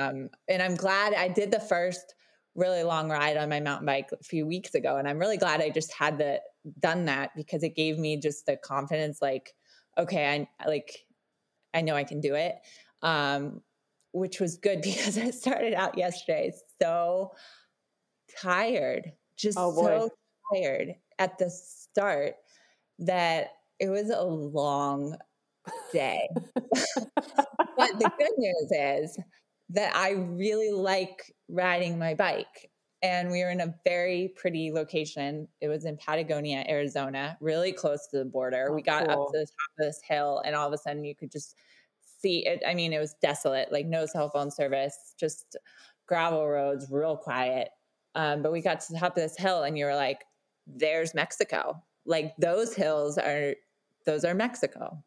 Um, 0.00 0.28
and 0.48 0.62
I'm 0.62 0.74
glad 0.74 1.14
I 1.14 1.28
did 1.28 1.50
the 1.50 1.60
first 1.60 2.14
really 2.54 2.82
long 2.82 3.10
ride 3.10 3.36
on 3.36 3.48
my 3.48 3.60
mountain 3.60 3.86
bike 3.86 4.08
a 4.12 4.24
few 4.24 4.46
weeks 4.46 4.74
ago, 4.74 4.96
and 4.96 5.08
I'm 5.08 5.18
really 5.18 5.36
glad 5.36 5.60
I 5.60 5.70
just 5.70 5.92
had 5.92 6.18
the 6.18 6.40
done 6.80 7.04
that 7.04 7.30
because 7.36 7.62
it 7.62 7.76
gave 7.76 7.98
me 7.98 8.18
just 8.18 8.46
the 8.46 8.56
confidence, 8.56 9.20
like, 9.20 9.52
okay, 9.98 10.46
I 10.60 10.66
like, 10.66 11.04
I 11.74 11.82
know 11.82 11.94
I 11.94 12.04
can 12.04 12.20
do 12.20 12.34
it. 12.34 12.56
Um, 13.02 13.60
which 14.12 14.40
was 14.40 14.56
good 14.56 14.80
because 14.82 15.18
I 15.18 15.30
started 15.30 15.74
out 15.74 15.98
yesterday 15.98 16.52
so 16.80 17.32
tired, 18.40 19.12
just 19.36 19.58
oh 19.58 19.74
so 19.74 20.10
tired 20.54 20.94
at 21.18 21.38
the 21.38 21.50
start 21.50 22.34
that 22.98 23.50
it 23.78 23.88
was 23.88 24.10
a 24.10 24.22
long 24.22 25.16
day. 25.92 26.28
but 26.34 27.98
the 27.98 28.10
good 28.18 28.32
news 28.38 28.70
is 28.72 29.18
that 29.70 29.94
I 29.94 30.12
really 30.12 30.70
like 30.70 31.34
riding 31.48 31.98
my 31.98 32.14
bike. 32.14 32.70
And 33.02 33.30
we 33.30 33.42
were 33.42 33.50
in 33.50 33.60
a 33.60 33.74
very 33.84 34.32
pretty 34.36 34.72
location. 34.72 35.48
It 35.60 35.68
was 35.68 35.84
in 35.84 35.96
Patagonia, 35.96 36.64
Arizona, 36.68 37.36
really 37.40 37.72
close 37.72 38.06
to 38.08 38.18
the 38.18 38.24
border. 38.24 38.68
Oh, 38.70 38.74
we 38.74 38.82
got 38.82 39.06
cool. 39.08 39.26
up 39.26 39.32
to 39.32 39.38
the 39.38 39.44
top 39.44 39.70
of 39.78 39.86
this 39.86 40.00
hill, 40.02 40.42
and 40.44 40.56
all 40.56 40.66
of 40.66 40.72
a 40.72 40.78
sudden 40.78 41.04
you 41.04 41.14
could 41.14 41.30
just 41.30 41.56
see 42.00 42.46
it. 42.46 42.62
I 42.66 42.74
mean, 42.74 42.92
it 42.92 42.98
was 42.98 43.14
desolate, 43.20 43.70
like 43.70 43.86
no 43.86 44.06
cell 44.06 44.30
phone 44.30 44.50
service, 44.50 45.14
just 45.18 45.56
gravel 46.06 46.48
roads, 46.48 46.86
real 46.90 47.16
quiet. 47.16 47.68
Um, 48.14 48.40
but 48.42 48.50
we 48.50 48.62
got 48.62 48.80
to 48.80 48.92
the 48.92 48.98
top 48.98 49.16
of 49.16 49.22
this 49.22 49.36
hill, 49.36 49.64
and 49.64 49.76
you 49.76 49.84
were 49.84 49.94
like, 49.94 50.24
there's 50.66 51.14
Mexico. 51.14 51.82
Like 52.06 52.34
those 52.38 52.74
hills 52.74 53.18
are, 53.18 53.54
those 54.06 54.24
are 54.24 54.34
Mexico. 54.34 55.02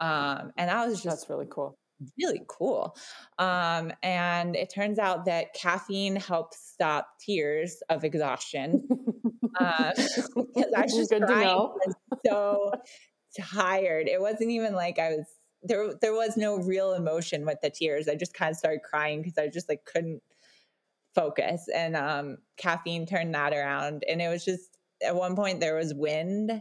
Um, 0.00 0.52
and 0.56 0.68
that 0.68 0.86
was 0.86 1.02
just 1.02 1.04
that's 1.04 1.30
really 1.30 1.46
cool. 1.50 1.78
Really 2.20 2.42
cool. 2.48 2.96
Um, 3.38 3.92
and 4.02 4.56
it 4.56 4.70
turns 4.74 4.98
out 4.98 5.26
that 5.26 5.54
caffeine 5.54 6.16
helps 6.16 6.58
stop 6.72 7.06
tears 7.24 7.82
of 7.88 8.04
exhaustion. 8.04 8.86
uh, 9.58 9.92
because 9.96 10.72
I 10.76 10.82
was 10.82 10.92
just 10.92 11.10
Good 11.10 11.22
crying. 11.22 11.68
so 12.26 12.72
tired. 13.54 14.08
It 14.08 14.20
wasn't 14.20 14.50
even 14.50 14.74
like 14.74 14.98
I 14.98 15.10
was 15.10 15.26
there. 15.62 15.94
There 16.00 16.12
was 16.12 16.36
no 16.36 16.56
real 16.56 16.92
emotion 16.94 17.46
with 17.46 17.58
the 17.62 17.70
tears. 17.70 18.08
I 18.08 18.16
just 18.16 18.34
kind 18.34 18.50
of 18.50 18.56
started 18.56 18.80
crying 18.82 19.22
because 19.22 19.38
I 19.38 19.48
just 19.48 19.68
like 19.68 19.84
couldn't 19.84 20.20
focus. 21.14 21.68
And 21.74 21.96
um, 21.96 22.38
caffeine 22.58 23.06
turned 23.06 23.34
that 23.34 23.52
around. 23.52 24.04
And 24.08 24.20
it 24.20 24.28
was 24.28 24.44
just 24.44 24.76
at 25.02 25.14
one 25.14 25.36
point 25.36 25.60
there 25.60 25.76
was 25.76 25.94
wind 25.94 26.60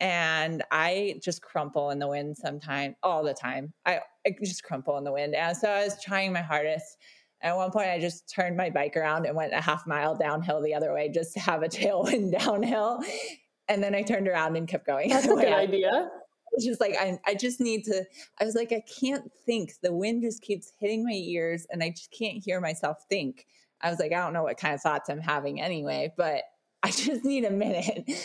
and 0.00 0.62
I 0.70 1.18
just 1.22 1.42
crumple 1.42 1.90
in 1.90 1.98
the 1.98 2.08
wind 2.08 2.36
sometimes, 2.36 2.96
all 3.02 3.22
the 3.22 3.34
time. 3.34 3.72
I, 3.84 4.00
I, 4.26 4.34
just 4.44 4.62
crumple 4.62 4.98
in 4.98 5.04
the 5.04 5.12
wind. 5.12 5.34
And 5.34 5.56
so 5.56 5.70
I 5.70 5.84
was 5.84 6.02
trying 6.02 6.32
my 6.32 6.42
hardest. 6.42 6.98
At 7.42 7.56
one 7.56 7.70
point, 7.70 7.88
I 7.88 7.98
just 7.98 8.32
turned 8.32 8.56
my 8.56 8.70
bike 8.70 8.96
around 8.96 9.26
and 9.26 9.36
went 9.36 9.54
a 9.54 9.60
half 9.60 9.86
mile 9.86 10.16
downhill 10.16 10.62
the 10.62 10.74
other 10.74 10.92
way 10.92 11.08
just 11.08 11.32
to 11.34 11.40
have 11.40 11.62
a 11.62 11.68
tailwind 11.68 12.38
downhill. 12.38 13.02
And 13.68 13.82
then 13.82 13.94
I 13.94 14.02
turned 14.02 14.28
around 14.28 14.56
and 14.56 14.68
kept 14.68 14.86
going. 14.86 15.10
That's 15.10 15.26
a 15.26 15.34
good 15.34 15.52
idea. 15.52 16.10
It's 16.52 16.64
just 16.64 16.80
like 16.80 16.96
I, 16.98 17.18
I 17.26 17.34
just 17.34 17.60
need 17.60 17.84
to. 17.84 18.04
I 18.40 18.44
was 18.44 18.54
like, 18.54 18.72
I 18.72 18.82
can't 19.00 19.30
think. 19.44 19.72
The 19.82 19.92
wind 19.92 20.22
just 20.22 20.42
keeps 20.42 20.72
hitting 20.78 21.04
my 21.04 21.12
ears, 21.12 21.66
and 21.70 21.82
I 21.82 21.90
just 21.90 22.10
can't 22.10 22.42
hear 22.42 22.60
myself 22.60 22.98
think. 23.10 23.46
I 23.82 23.90
was 23.90 23.98
like, 23.98 24.12
I 24.12 24.16
don't 24.16 24.32
know 24.32 24.44
what 24.44 24.56
kind 24.56 24.74
of 24.74 24.80
thoughts 24.80 25.10
I'm 25.10 25.20
having 25.20 25.60
anyway, 25.60 26.14
but 26.16 26.44
I 26.86 26.90
just 26.90 27.24
need 27.24 27.44
a 27.44 27.50
minute. 27.50 28.08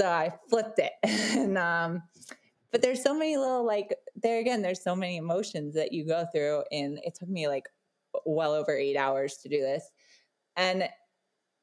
So 0.00 0.08
I 0.08 0.32
flipped 0.48 0.78
it. 0.78 0.92
and 1.02 1.58
um 1.58 2.02
but 2.72 2.80
there's 2.80 3.02
so 3.02 3.12
many 3.12 3.36
little 3.36 3.64
like 3.64 3.94
there 4.16 4.40
again, 4.40 4.62
there's 4.62 4.82
so 4.82 4.96
many 4.96 5.18
emotions 5.18 5.74
that 5.74 5.92
you 5.92 6.06
go 6.06 6.24
through 6.32 6.64
and 6.72 6.98
it 7.04 7.14
took 7.14 7.28
me 7.28 7.46
like 7.46 7.68
well 8.24 8.54
over 8.54 8.74
8 8.74 8.96
hours 8.96 9.36
to 9.42 9.50
do 9.50 9.60
this. 9.60 9.84
And 10.56 10.88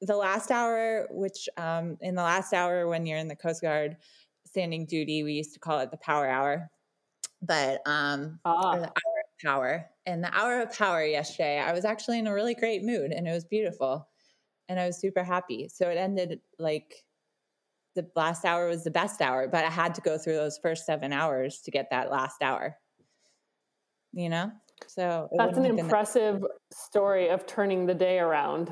the 0.02 0.16
last 0.16 0.52
hour, 0.52 1.08
which 1.10 1.50
um 1.58 1.98
in 2.02 2.14
the 2.14 2.22
last 2.22 2.54
hour 2.54 2.88
when 2.88 3.08
you're 3.08 3.18
in 3.18 3.28
the 3.28 3.36
Coast 3.36 3.64
Guard 3.64 3.98
standing 4.46 4.86
duty, 4.86 5.24
we 5.24 5.34
used 5.34 5.56
to 5.56 5.60
call 5.60 5.80
it 5.80 5.90
the 5.90 5.98
power 5.98 6.30
hour. 6.30 6.70
But 7.42 7.82
um 7.88 8.40
ah. 8.46 8.76
the 8.76 8.84
hour 8.84 8.84
of 8.86 9.44
power. 9.44 9.90
And 10.06 10.24
the 10.24 10.34
hour 10.38 10.62
of 10.62 10.78
power 10.78 11.04
yesterday, 11.04 11.60
I 11.60 11.74
was 11.74 11.84
actually 11.84 12.20
in 12.20 12.28
a 12.28 12.34
really 12.34 12.54
great 12.54 12.84
mood 12.84 13.12
and 13.12 13.28
it 13.28 13.32
was 13.32 13.44
beautiful 13.44 14.08
and 14.70 14.80
I 14.80 14.86
was 14.86 14.98
super 14.98 15.24
happy. 15.24 15.68
So 15.68 15.90
it 15.90 15.98
ended 15.98 16.40
like 16.60 17.04
the 17.96 18.08
last 18.16 18.46
hour 18.46 18.68
was 18.68 18.84
the 18.84 18.92
best 18.92 19.20
hour, 19.20 19.48
but 19.48 19.66
I 19.66 19.70
had 19.70 19.96
to 19.96 20.02
go 20.02 20.18
through 20.18 20.36
those 20.36 20.60
first 20.62 20.86
seven 20.86 21.12
hours 21.12 21.60
to 21.66 21.72
get 21.72 21.90
that 21.90 22.12
last 22.12 22.42
hour. 22.42 22.78
You 24.14 24.30
know? 24.30 24.52
So 24.88 25.28
that's 25.36 25.58
an 25.58 25.66
impressive 25.66 26.42
that. 26.42 26.50
story 26.74 27.30
of 27.30 27.46
turning 27.46 27.86
the 27.86 27.94
day 27.94 28.20
around. 28.20 28.72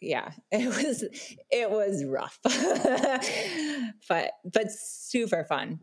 Yeah, 0.00 0.30
it 0.52 0.68
was 0.68 1.02
it 1.50 1.70
was 1.70 2.04
rough. 2.04 2.38
but 4.08 4.30
but 4.52 4.70
super 4.70 5.44
fun. 5.44 5.80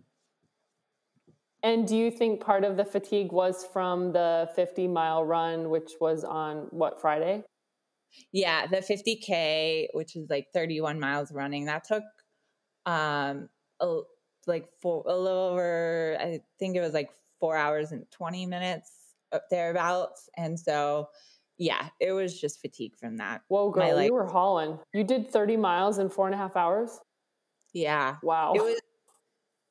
And 1.63 1.87
do 1.87 1.95
you 1.95 2.11
think 2.11 2.41
part 2.41 2.65
of 2.65 2.75
the 2.75 2.83
fatigue 2.83 3.31
was 3.31 3.65
from 3.71 4.11
the 4.11 4.49
50 4.53 4.87
mile 4.89 5.23
run, 5.23 5.69
which 5.69 5.93
was 6.01 6.25
on 6.25 6.67
what 6.71 6.99
Friday? 6.99 7.43
Yeah, 8.31 8.67
the 8.67 8.77
50K, 8.77 9.87
which 9.93 10.15
is 10.15 10.29
like 10.29 10.47
31 10.53 10.99
miles 10.99 11.31
running, 11.31 11.65
that 11.65 11.83
took 11.83 12.03
um 12.85 13.49
a, 13.79 14.01
like 14.47 14.67
four, 14.81 15.03
a 15.07 15.15
little 15.15 15.51
over, 15.51 16.17
I 16.19 16.41
think 16.59 16.75
it 16.75 16.81
was 16.81 16.93
like 16.93 17.09
four 17.39 17.55
hours 17.55 17.91
and 17.91 18.05
20 18.11 18.45
minutes 18.45 18.91
uh, 19.31 19.39
thereabouts. 19.49 20.29
And 20.37 20.59
so, 20.59 21.09
yeah, 21.57 21.89
it 21.99 22.11
was 22.11 22.39
just 22.39 22.61
fatigue 22.61 22.95
from 22.97 23.17
that. 23.17 23.41
Whoa, 23.47 23.69
girl, 23.69 23.87
My, 23.87 23.93
like, 23.93 24.07
you 24.07 24.13
were 24.13 24.25
hauling. 24.25 24.79
You 24.93 25.03
did 25.03 25.31
30 25.31 25.57
miles 25.57 25.99
in 25.99 26.09
four 26.09 26.27
and 26.27 26.35
a 26.35 26.37
half 26.37 26.55
hours? 26.55 26.99
Yeah. 27.73 28.15
Wow. 28.23 28.53
It 28.53 28.61
was, 28.61 28.81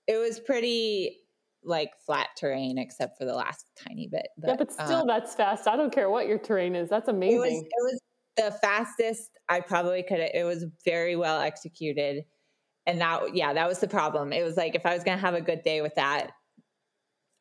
it 0.06 0.16
was 0.16 0.40
pretty 0.40 1.18
like 1.64 1.92
flat 2.04 2.28
terrain 2.36 2.76
except 2.76 3.16
for 3.16 3.24
the 3.24 3.34
last 3.34 3.66
tiny 3.76 4.08
bit. 4.08 4.28
But, 4.36 4.48
yeah, 4.48 4.56
but 4.56 4.72
still, 4.72 5.02
um, 5.02 5.06
that's 5.06 5.34
fast. 5.34 5.68
I 5.68 5.76
don't 5.76 5.92
care 5.92 6.10
what 6.10 6.26
your 6.26 6.38
terrain 6.38 6.74
is. 6.74 6.88
That's 6.88 7.08
amazing. 7.08 7.36
It 7.36 7.40
was, 7.40 7.62
it 7.62 7.70
was 7.82 8.00
the 8.36 8.56
fastest 8.62 9.38
I 9.48 9.60
probably 9.60 10.02
could. 10.02 10.20
It 10.20 10.44
was 10.44 10.64
very 10.84 11.16
well 11.16 11.40
executed, 11.40 12.24
and 12.86 13.00
that 13.00 13.34
yeah, 13.34 13.52
that 13.52 13.68
was 13.68 13.78
the 13.78 13.88
problem. 13.88 14.32
It 14.32 14.44
was 14.44 14.56
like 14.56 14.74
if 14.74 14.86
I 14.86 14.94
was 14.94 15.04
gonna 15.04 15.18
have 15.18 15.34
a 15.34 15.40
good 15.40 15.62
day 15.62 15.82
with 15.82 15.94
that, 15.96 16.32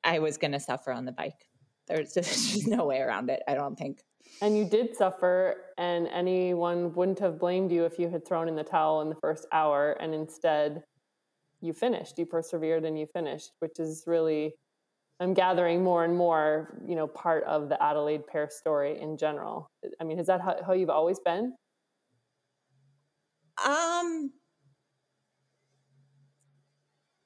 I 0.03 0.19
was 0.19 0.37
going 0.37 0.51
to 0.51 0.59
suffer 0.59 0.91
on 0.91 1.05
the 1.05 1.11
bike. 1.11 1.47
There's 1.87 2.13
just 2.13 2.67
no 2.67 2.85
way 2.85 2.99
around 2.99 3.29
it, 3.29 3.41
I 3.47 3.53
don't 3.53 3.77
think. 3.77 4.01
And 4.41 4.57
you 4.57 4.65
did 4.65 4.95
suffer, 4.95 5.55
and 5.77 6.07
anyone 6.07 6.93
wouldn't 6.93 7.19
have 7.19 7.39
blamed 7.39 7.71
you 7.71 7.85
if 7.85 7.99
you 7.99 8.09
had 8.09 8.25
thrown 8.25 8.47
in 8.47 8.55
the 8.55 8.63
towel 8.63 9.01
in 9.01 9.09
the 9.09 9.15
first 9.15 9.45
hour, 9.51 9.93
and 9.99 10.13
instead 10.13 10.83
you 11.59 11.73
finished, 11.73 12.17
you 12.17 12.25
persevered, 12.25 12.85
and 12.85 12.97
you 12.97 13.07
finished, 13.07 13.51
which 13.59 13.79
is 13.79 14.03
really, 14.07 14.55
I'm 15.21 15.35
gathering 15.35 15.83
more 15.83 16.03
and 16.03 16.17
more, 16.17 16.75
you 16.87 16.95
know, 16.95 17.05
part 17.05 17.43
of 17.43 17.69
the 17.69 17.81
Adelaide 17.81 18.25
Perr 18.25 18.49
story 18.49 18.99
in 18.99 19.17
general. 19.17 19.69
I 19.99 20.03
mean, 20.03 20.17
is 20.17 20.25
that 20.25 20.41
how, 20.41 20.55
how 20.65 20.73
you've 20.73 20.89
always 20.89 21.19
been? 21.19 21.53
Um, 23.63 24.31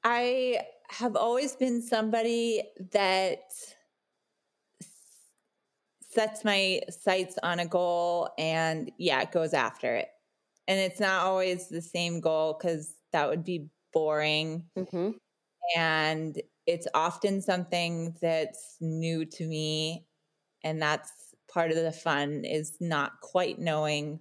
I 0.04 0.60
have 0.90 1.16
always 1.16 1.56
been 1.56 1.82
somebody 1.82 2.64
that 2.92 3.40
sets 6.02 6.44
my 6.44 6.82
sights 6.90 7.38
on 7.44 7.60
a 7.60 7.66
goal 7.66 8.30
and 8.38 8.92
yeah, 8.98 9.24
goes 9.24 9.54
after 9.54 9.96
it. 9.96 10.10
And 10.68 10.78
it's 10.80 11.00
not 11.00 11.24
always 11.24 11.70
the 11.70 11.82
same 11.82 12.20
goal 12.20 12.58
because 12.60 12.94
that 13.14 13.30
would 13.30 13.46
be 13.46 13.70
boring. 13.94 14.66
Mm-hmm. 14.78 15.12
And 15.78 16.42
it's 16.68 16.88
often 16.94 17.42
something 17.42 18.16
that's 18.22 18.78
new 18.82 19.26
to 19.26 19.46
me. 19.48 20.06
And 20.64 20.82
that's 20.82 21.12
part 21.52 21.72
of 21.72 21.78
the 21.78 21.92
fun 21.92 22.44
is 22.44 22.78
not 22.80 23.22
quite 23.22 23.60
knowing 23.60 24.20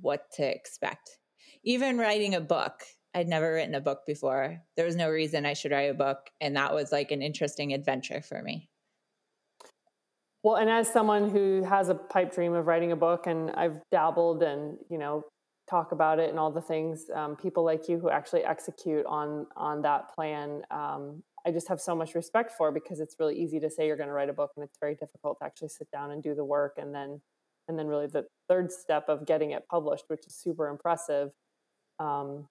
what 0.00 0.30
to 0.32 0.44
expect. 0.44 1.18
Even 1.62 1.98
writing 1.98 2.34
a 2.34 2.40
book, 2.40 2.82
I'd 3.14 3.28
never 3.28 3.54
written 3.54 3.74
a 3.74 3.80
book 3.80 4.00
before. 4.06 4.60
There 4.76 4.86
was 4.86 4.96
no 4.96 5.08
reason 5.08 5.46
I 5.46 5.52
should 5.52 5.70
write 5.70 5.90
a 5.90 5.94
book. 5.94 6.30
And 6.40 6.56
that 6.56 6.74
was 6.74 6.90
like 6.90 7.12
an 7.12 7.22
interesting 7.22 7.72
adventure 7.72 8.20
for 8.20 8.42
me. 8.42 8.68
Well, 10.44 10.56
and 10.56 10.68
as 10.68 10.92
someone 10.92 11.30
who 11.30 11.64
has 11.64 11.88
a 11.88 11.94
pipe 11.94 12.34
dream 12.34 12.52
of 12.52 12.66
writing 12.66 12.92
a 12.92 12.96
book, 12.96 13.26
and 13.26 13.50
I've 13.52 13.80
dabbled 13.90 14.42
and 14.42 14.76
you 14.90 14.98
know 14.98 15.24
talk 15.70 15.92
about 15.92 16.18
it 16.18 16.28
and 16.28 16.38
all 16.38 16.52
the 16.52 16.60
things, 16.60 17.06
um, 17.14 17.34
people 17.34 17.64
like 17.64 17.88
you 17.88 17.98
who 17.98 18.10
actually 18.10 18.44
execute 18.44 19.06
on 19.06 19.46
on 19.56 19.80
that 19.82 20.14
plan, 20.14 20.60
um, 20.70 21.22
I 21.46 21.50
just 21.50 21.68
have 21.68 21.80
so 21.80 21.94
much 21.94 22.14
respect 22.14 22.52
for 22.52 22.72
because 22.72 23.00
it's 23.00 23.16
really 23.18 23.38
easy 23.38 23.60
to 23.60 23.70
say 23.70 23.86
you're 23.86 23.96
going 23.96 24.08
to 24.08 24.14
write 24.14 24.30
a 24.30 24.32
book, 24.32 24.52
and 24.56 24.64
it's 24.64 24.78
very 24.78 24.94
difficult 24.94 25.38
to 25.40 25.44
actually 25.44 25.68
sit 25.68 25.90
down 25.90 26.10
and 26.10 26.22
do 26.22 26.34
the 26.34 26.44
work, 26.44 26.74
and 26.78 26.94
then 26.94 27.20
and 27.68 27.78
then 27.78 27.86
really 27.86 28.06
the 28.06 28.26
third 28.48 28.70
step 28.70 29.08
of 29.08 29.26
getting 29.26 29.52
it 29.52 29.64
published, 29.70 30.04
which 30.08 30.26
is 30.26 30.34
super 30.34 30.68
impressive. 30.68 31.30
Um, 31.98 32.48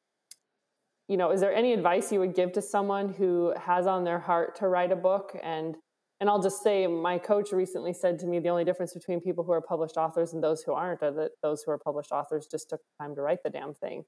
you 1.07 1.17
know, 1.17 1.31
is 1.31 1.41
there 1.41 1.53
any 1.53 1.73
advice 1.73 2.11
you 2.11 2.19
would 2.19 2.33
give 2.33 2.53
to 2.53 2.61
someone 2.61 3.13
who 3.13 3.53
has 3.59 3.85
on 3.85 4.03
their 4.03 4.19
heart 4.19 4.55
to 4.57 4.67
write 4.67 4.91
a 4.91 4.95
book 4.95 5.37
and 5.43 5.75
and 6.19 6.29
I'll 6.29 6.41
just 6.41 6.63
say, 6.63 6.87
my 6.87 7.17
coach 7.17 7.51
recently 7.51 7.91
said 7.91 8.17
to 8.19 8.27
me 8.27 8.39
the 8.39 8.47
only 8.47 8.63
difference 8.63 8.93
between 8.93 9.19
people 9.19 9.43
who 9.43 9.51
are 9.51 9.59
published 9.59 9.97
authors 9.97 10.31
and 10.31 10.41
those 10.41 10.63
who 10.63 10.71
aren't 10.71 11.03
are 11.03 11.11
that 11.11 11.31
those 11.41 11.63
who 11.63 11.71
are 11.71 11.77
published 11.77 12.13
authors 12.13 12.47
just 12.49 12.69
took 12.69 12.79
time 12.97 13.13
to 13.15 13.21
write 13.21 13.39
the 13.43 13.49
damn 13.49 13.73
thing. 13.73 14.05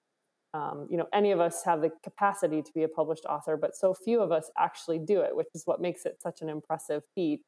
Um, 0.56 0.88
you 0.90 0.96
know, 0.96 1.08
any 1.12 1.32
of 1.32 1.42
us 1.42 1.64
have 1.66 1.82
the 1.82 1.92
capacity 2.02 2.62
to 2.62 2.72
be 2.74 2.84
a 2.84 2.88
published 2.88 3.26
author, 3.26 3.58
but 3.58 3.76
so 3.76 3.94
few 3.94 4.22
of 4.22 4.32
us 4.32 4.50
actually 4.58 5.00
do 5.00 5.20
it, 5.20 5.36
which 5.36 5.50
is 5.54 5.64
what 5.66 5.82
makes 5.82 6.06
it 6.06 6.22
such 6.22 6.42
an 6.42 6.48
impressive 6.48 7.04
feat. 7.14 7.42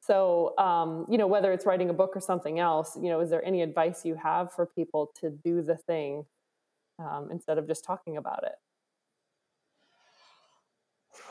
So, 0.00 0.56
um, 0.56 1.04
you 1.10 1.18
know, 1.18 1.26
whether 1.26 1.52
it's 1.52 1.66
writing 1.66 1.90
a 1.90 1.92
book 1.92 2.12
or 2.14 2.20
something 2.20 2.58
else, 2.58 2.96
you 2.96 3.10
know, 3.10 3.20
is 3.20 3.28
there 3.28 3.44
any 3.44 3.60
advice 3.60 4.02
you 4.02 4.14
have 4.14 4.50
for 4.50 4.64
people 4.64 5.12
to 5.20 5.28
do 5.30 5.60
the 5.60 5.76
thing 5.76 6.24
um, 6.98 7.28
instead 7.30 7.58
of 7.58 7.66
just 7.66 7.84
talking 7.84 8.16
about 8.16 8.44
it? 8.44 8.56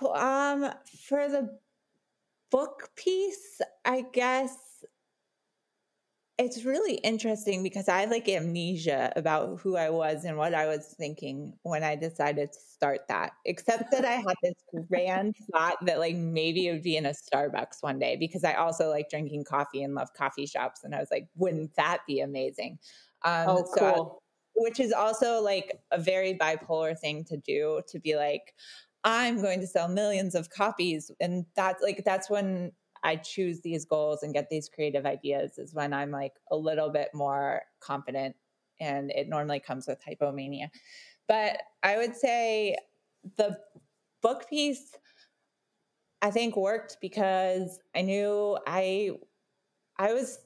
Um, 0.06 0.72
for 1.08 1.28
the 1.30 1.58
book 2.52 2.92
piece, 2.96 3.60
I 3.84 4.06
guess 4.14 4.56
it's 6.38 6.64
really 6.64 6.96
interesting 6.96 7.64
because 7.64 7.88
I 7.88 8.02
have 8.02 8.12
like 8.12 8.30
amnesia 8.30 9.12
about 9.16 9.60
who 9.60 9.76
I 9.76 9.90
was 9.90 10.24
and 10.24 10.38
what 10.38 10.54
I 10.54 10.68
was 10.68 10.94
thinking 10.98 11.54
when 11.64 11.84
I 11.84 11.96
decided 11.96 12.54
to 12.54 12.60
start 12.60 13.02
that. 13.10 13.32
Except 13.46 13.90
that 13.92 14.06
I 14.06 14.14
had 14.14 14.36
this 14.44 14.54
grand 14.88 15.36
thought 15.52 15.84
that 15.86 15.98
like 15.98 16.16
maybe 16.16 16.68
it 16.68 16.74
would 16.74 16.84
be 16.84 16.96
in 16.96 17.08
a 17.08 17.14
Starbucks 17.14 17.82
one 17.82 17.98
day 17.98 18.18
because 18.18 18.44
I 18.44 18.54
also 18.54 18.90
like 18.90 19.10
drinking 19.10 19.46
coffee 19.46 19.82
and 19.82 19.96
love 19.96 20.14
coffee 20.14 20.46
shops. 20.46 20.84
And 20.84 20.94
I 20.94 21.00
was 21.00 21.10
like, 21.10 21.28
wouldn't 21.36 21.76
that 21.76 22.00
be 22.08 22.20
amazing? 22.20 22.78
Um, 23.24 23.46
oh, 23.50 23.64
cool. 23.64 23.74
So, 23.76 24.22
which 24.54 24.80
is 24.80 24.94
also 24.94 25.42
like 25.42 25.80
a 25.92 26.00
very 26.00 26.36
bipolar 26.36 26.98
thing 26.98 27.24
to 27.26 27.38
do 27.38 27.82
to 27.88 28.00
be 28.00 28.16
like, 28.16 28.54
I'm 29.04 29.42
going 29.42 29.60
to 29.62 29.68
sell 29.68 29.88
millions 29.88 30.36
of 30.36 30.52
copies. 30.52 31.10
And 31.20 31.46
that's 31.56 31.82
like, 31.82 32.04
that's 32.06 32.30
when 32.30 32.74
I 33.08 33.16
choose 33.16 33.62
these 33.62 33.86
goals 33.86 34.22
and 34.22 34.34
get 34.34 34.50
these 34.50 34.68
creative 34.68 35.06
ideas 35.06 35.58
is 35.58 35.74
when 35.74 35.94
I'm 35.94 36.12
like 36.12 36.34
a 36.52 36.58
little 36.58 36.90
bit 36.90 37.08
more 37.14 37.62
confident. 37.80 38.36
And 38.82 39.12
it 39.12 39.30
normally 39.30 39.62
comes 39.62 39.88
with 39.88 40.04
hypomania. 40.04 40.68
But 41.26 41.62
I 41.82 41.96
would 41.96 42.18
say 42.18 42.76
the 43.38 43.58
book 44.22 44.50
piece, 44.50 44.94
I 46.22 46.32
think 46.32 46.58
worked 46.58 46.98
because 47.00 47.80
I 47.96 48.02
knew 48.02 48.58
I 48.68 49.12
I 49.98 50.14
was 50.14 50.40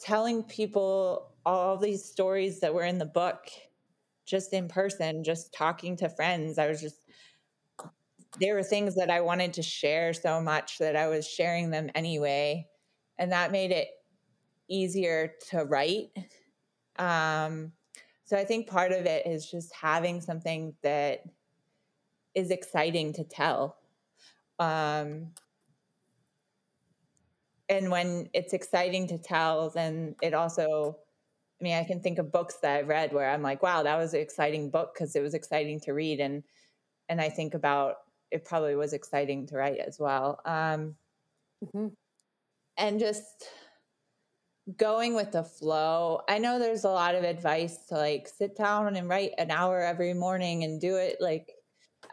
telling 0.00 0.42
people 0.42 1.30
all 1.46 1.76
these 1.76 2.04
stories 2.04 2.58
that 2.60 2.74
were 2.74 2.84
in 2.84 2.98
the 2.98 3.06
book 3.06 3.46
just 4.26 4.52
in 4.52 4.66
person, 4.66 5.22
just 5.22 5.54
talking 5.54 5.96
to 5.98 6.08
friends. 6.08 6.58
I 6.58 6.66
was 6.66 6.80
just 6.80 7.04
there 8.38 8.54
were 8.54 8.62
things 8.62 8.94
that 8.94 9.10
I 9.10 9.20
wanted 9.20 9.54
to 9.54 9.62
share 9.62 10.12
so 10.12 10.40
much 10.40 10.78
that 10.78 10.96
I 10.96 11.08
was 11.08 11.26
sharing 11.28 11.70
them 11.70 11.90
anyway. 11.94 12.66
And 13.18 13.32
that 13.32 13.52
made 13.52 13.70
it 13.70 13.88
easier 14.68 15.34
to 15.50 15.64
write. 15.64 16.10
Um, 16.98 17.72
so 18.24 18.36
I 18.36 18.44
think 18.44 18.68
part 18.68 18.92
of 18.92 19.06
it 19.06 19.26
is 19.26 19.50
just 19.50 19.74
having 19.74 20.20
something 20.20 20.74
that 20.82 21.24
is 22.34 22.50
exciting 22.50 23.12
to 23.14 23.24
tell. 23.24 23.76
Um, 24.58 25.32
and 27.68 27.90
when 27.90 28.28
it's 28.32 28.52
exciting 28.52 29.08
to 29.08 29.18
tell, 29.18 29.70
then 29.70 30.14
it 30.22 30.34
also, 30.34 30.98
I 31.60 31.64
mean, 31.64 31.74
I 31.74 31.84
can 31.84 32.00
think 32.00 32.18
of 32.18 32.32
books 32.32 32.56
that 32.62 32.78
I've 32.78 32.88
read 32.88 33.12
where 33.12 33.30
I'm 33.30 33.42
like, 33.42 33.62
wow, 33.62 33.82
that 33.82 33.96
was 33.96 34.14
an 34.14 34.20
exciting 34.20 34.70
book 34.70 34.94
because 34.94 35.16
it 35.16 35.22
was 35.22 35.34
exciting 35.34 35.80
to 35.80 35.92
read. 35.92 36.20
And 36.20 36.44
and 37.08 37.20
I 37.20 37.28
think 37.28 37.54
about 37.54 37.96
it 38.30 38.44
probably 38.44 38.76
was 38.76 38.92
exciting 38.92 39.46
to 39.48 39.56
write 39.56 39.78
as 39.78 39.98
well. 39.98 40.40
Um, 40.44 40.94
mm-hmm. 41.64 41.88
And 42.76 43.00
just 43.00 43.48
going 44.76 45.14
with 45.14 45.32
the 45.32 45.42
flow. 45.42 46.20
I 46.28 46.38
know 46.38 46.58
there's 46.58 46.84
a 46.84 46.90
lot 46.90 47.14
of 47.14 47.24
advice 47.24 47.86
to 47.88 47.96
like 47.96 48.28
sit 48.28 48.56
down 48.56 48.96
and 48.96 49.08
write 49.08 49.32
an 49.38 49.50
hour 49.50 49.80
every 49.80 50.14
morning 50.14 50.64
and 50.64 50.80
do 50.80 50.96
it 50.96 51.16
like 51.20 51.52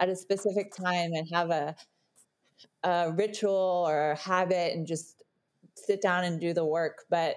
at 0.00 0.08
a 0.08 0.16
specific 0.16 0.74
time 0.74 1.12
and 1.12 1.28
have 1.32 1.50
a 1.50 1.76
a 2.82 3.12
ritual 3.12 3.84
or 3.88 4.12
a 4.12 4.16
habit 4.16 4.74
and 4.74 4.86
just 4.86 5.22
sit 5.76 6.00
down 6.00 6.24
and 6.24 6.40
do 6.40 6.52
the 6.52 6.64
work. 6.64 7.04
But 7.08 7.36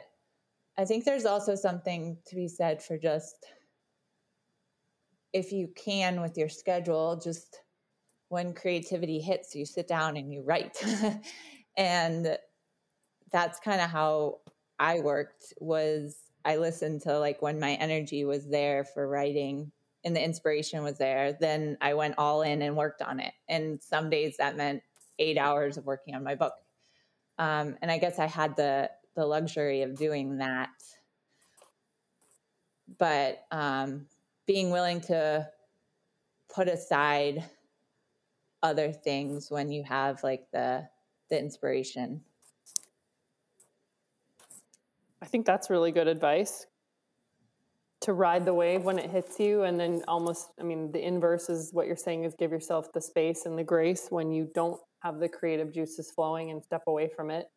I 0.77 0.85
think 0.85 1.05
there's 1.05 1.25
also 1.25 1.55
something 1.55 2.17
to 2.27 2.35
be 2.35 2.47
said 2.47 2.81
for 2.81 2.97
just 2.97 3.45
if 5.33 5.51
you 5.51 5.69
can 5.75 6.21
with 6.21 6.37
your 6.37 6.49
schedule, 6.49 7.19
just 7.23 7.59
when 8.31 8.53
creativity 8.53 9.19
hits, 9.19 9.53
you 9.57 9.65
sit 9.65 9.89
down 9.89 10.15
and 10.15 10.31
you 10.31 10.41
write. 10.41 10.81
and 11.77 12.37
that's 13.29 13.59
kind 13.59 13.81
of 13.81 13.89
how 13.89 14.39
I 14.79 15.01
worked 15.01 15.53
was 15.59 16.15
I 16.45 16.55
listened 16.55 17.01
to 17.01 17.19
like 17.19 17.41
when 17.41 17.59
my 17.59 17.73
energy 17.73 18.23
was 18.23 18.47
there 18.47 18.85
for 18.85 19.05
writing 19.05 19.73
and 20.05 20.15
the 20.15 20.23
inspiration 20.23 20.81
was 20.81 20.97
there, 20.97 21.33
then 21.41 21.77
I 21.81 21.93
went 21.93 22.15
all 22.17 22.41
in 22.41 22.61
and 22.61 22.77
worked 22.77 23.01
on 23.01 23.19
it. 23.19 23.33
And 23.49 23.81
some 23.83 24.09
days 24.09 24.37
that 24.37 24.55
meant 24.55 24.81
eight 25.19 25.37
hours 25.37 25.75
of 25.75 25.85
working 25.85 26.15
on 26.15 26.23
my 26.23 26.35
book. 26.35 26.53
Um, 27.37 27.75
and 27.81 27.91
I 27.91 27.97
guess 27.97 28.17
I 28.17 28.27
had 28.27 28.55
the 28.55 28.89
the 29.13 29.25
luxury 29.25 29.81
of 29.81 29.97
doing 29.97 30.37
that. 30.37 30.69
But 32.97 33.43
um, 33.51 34.05
being 34.47 34.71
willing 34.71 35.01
to 35.01 35.49
put 36.47 36.69
aside 36.69 37.43
other 38.63 38.91
things 38.91 39.49
when 39.49 39.71
you 39.71 39.83
have 39.83 40.23
like 40.23 40.45
the 40.51 40.87
the 41.29 41.39
inspiration? 41.39 42.21
I 45.21 45.25
think 45.25 45.45
that's 45.45 45.69
really 45.69 45.91
good 45.91 46.07
advice. 46.07 46.65
To 48.01 48.13
ride 48.13 48.45
the 48.45 48.53
wave 48.53 48.83
when 48.83 48.97
it 48.97 49.09
hits 49.09 49.39
you 49.39 49.61
and 49.61 49.79
then 49.79 50.01
almost 50.07 50.49
i 50.59 50.63
mean 50.63 50.91
the 50.91 50.99
inverse 50.99 51.49
is 51.49 51.69
what 51.71 51.85
you're 51.85 51.95
saying 51.95 52.23
is 52.23 52.33
give 52.33 52.49
yourself 52.49 52.91
the 52.93 52.99
space 52.99 53.45
and 53.45 53.55
the 53.55 53.63
grace 53.63 54.07
when 54.09 54.31
you 54.31 54.49
don't 54.55 54.81
have 55.03 55.19
the 55.19 55.29
creative 55.29 55.71
juices 55.71 56.11
flowing 56.11 56.49
and 56.49 56.63
step 56.63 56.81
away 56.87 57.07
from 57.15 57.29
it. 57.29 57.51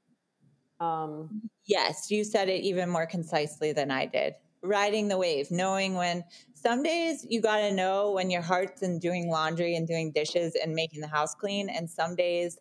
Um, 0.81 1.41
yes 1.65 2.11
you 2.11 2.25
said 2.25 2.51
it 2.51 2.63
even 2.63 2.91
more 2.91 3.07
concisely 3.07 3.73
than 3.73 3.91
i 3.91 4.05
did 4.05 4.35
riding 4.65 5.09
the 5.09 5.19
wave 5.19 5.51
knowing 5.51 5.95
when 5.95 6.25
some 6.55 6.83
days 6.83 7.27
you 7.29 7.43
got 7.43 7.59
to 7.59 7.73
know 7.73 8.13
when 8.13 8.31
your 8.31 8.41
heart's 8.41 8.83
in 8.83 8.99
doing 8.99 9.29
laundry 9.29 9.77
and 9.77 9.87
doing 9.87 10.11
dishes 10.13 10.57
and 10.61 10.75
making 10.75 11.03
the 11.03 11.07
house 11.07 11.35
clean. 11.35 11.69
And 11.69 11.89
some 11.89 12.17
days 12.17 12.59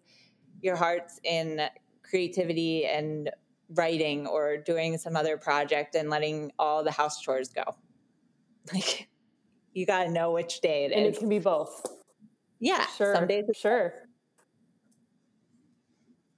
your 0.62 0.76
heart's 0.76 1.22
in 1.24 1.62
creativity 2.04 2.86
and 2.86 3.32
writing 3.70 4.28
or 4.28 4.58
doing 4.58 4.98
some 4.98 5.16
other 5.16 5.38
project 5.38 5.96
and 5.96 6.10
letting 6.10 6.52
all 6.60 6.84
the 6.84 6.92
house 6.92 7.22
chores 7.22 7.50
go. 7.50 7.64
Like 8.74 9.10
you 9.74 9.86
got 9.86 10.06
to 10.06 10.10
know 10.10 10.32
which 10.32 10.62
day 10.62 10.86
it 10.86 10.94
and 10.94 11.06
is. 11.06 11.18
it 11.18 11.20
can 11.20 11.28
be 11.28 11.40
both. 11.40 11.86
Yeah, 12.60 12.86
Sure. 12.98 13.14
Some 13.14 13.28
days, 13.28 13.44
sure. 13.54 13.94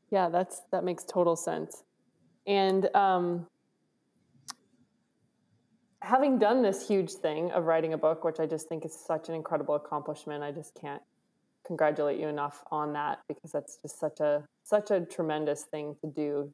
Yeah, 0.09 0.29
that's 0.29 0.61
that 0.71 0.83
makes 0.83 1.03
total 1.03 1.35
sense. 1.35 1.83
And 2.47 2.89
um, 2.95 3.47
having 6.05 6.37
done 6.37 6.61
this 6.61 6.87
huge 6.87 7.11
thing 7.11 7.51
of 7.51 7.65
writing 7.65 7.93
a 7.93 7.97
book, 7.97 8.23
which 8.23 8.39
I 8.39 8.45
just 8.45 8.69
think 8.69 8.85
is 8.85 8.93
such 8.93 9.27
an 9.27 9.35
incredible 9.35 9.75
accomplishment, 9.75 10.43
I 10.43 10.51
just 10.51 10.75
can't 10.79 11.01
congratulate 11.65 12.19
you 12.19 12.27
enough 12.27 12.63
on 12.71 12.93
that 12.93 13.19
because 13.27 13.51
that's 13.51 13.79
just 13.81 13.99
such 13.99 14.19
a 14.19 14.43
such 14.63 14.91
a 14.91 15.01
tremendous 15.01 15.63
thing 15.63 15.95
to 16.01 16.07
do 16.07 16.53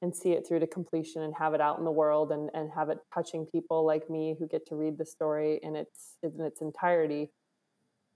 and 0.00 0.14
see 0.14 0.30
it 0.32 0.46
through 0.46 0.60
to 0.60 0.66
completion 0.66 1.22
and 1.22 1.34
have 1.38 1.54
it 1.54 1.60
out 1.60 1.78
in 1.78 1.84
the 1.84 1.90
world 1.90 2.32
and, 2.32 2.50
and 2.54 2.70
have 2.70 2.88
it 2.88 2.98
touching 3.12 3.44
people 3.46 3.84
like 3.84 4.08
me 4.08 4.36
who 4.38 4.46
get 4.46 4.66
to 4.66 4.76
read 4.76 4.96
the 4.96 5.04
story 5.04 5.60
in 5.62 5.76
its 5.76 6.16
in 6.22 6.40
its 6.40 6.62
entirety 6.62 7.30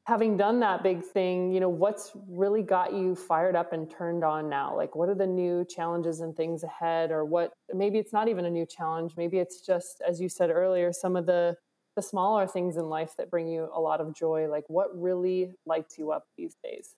having 0.05 0.37
done 0.37 0.61
that 0.61 0.83
big 0.83 1.05
thing, 1.05 1.53
you 1.53 1.61
know, 1.61 1.69
what's 1.69 2.11
really 2.29 2.63
got 2.63 2.93
you 2.93 3.15
fired 3.15 3.55
up 3.55 3.73
and 3.73 3.91
turned 3.91 4.25
on 4.25 4.49
now? 4.49 4.77
Like, 4.77 4.97
what 4.97 5.09
are 5.09 5.15
the 5.15 5.27
new 5.27 5.65
challenges 5.65 6.21
and 6.21 6.37
things 6.37 6.65
ahead, 6.65 7.11
or 7.11 7.25
what? 7.25 7.53
Maybe 7.73 7.99
it's 7.99 8.13
not 8.13 8.29
even 8.29 8.45
a 8.45 8.51
new 8.51 8.67
challenge. 8.67 9.13
Maybe 9.17 9.39
it's 9.39 9.61
just, 9.61 10.03
as 10.07 10.21
you 10.21 10.29
said 10.29 10.51
earlier, 10.51 10.93
some 10.93 11.17
of 11.17 11.27
the 11.27 11.57
the 11.95 12.03
smaller 12.03 12.47
things 12.47 12.79
in 12.79 12.89
life 12.89 13.13
that 13.19 13.31
bring 13.31 13.47
you 13.47 13.69
a 13.75 13.81
lot 13.81 14.01
of 14.01 14.15
joy. 14.15 14.49
Like, 14.49 14.65
what 14.69 14.89
really 14.99 15.53
lights 15.67 15.99
you 15.99 16.11
up 16.11 16.25
these 16.39 16.57
days? 16.65 16.97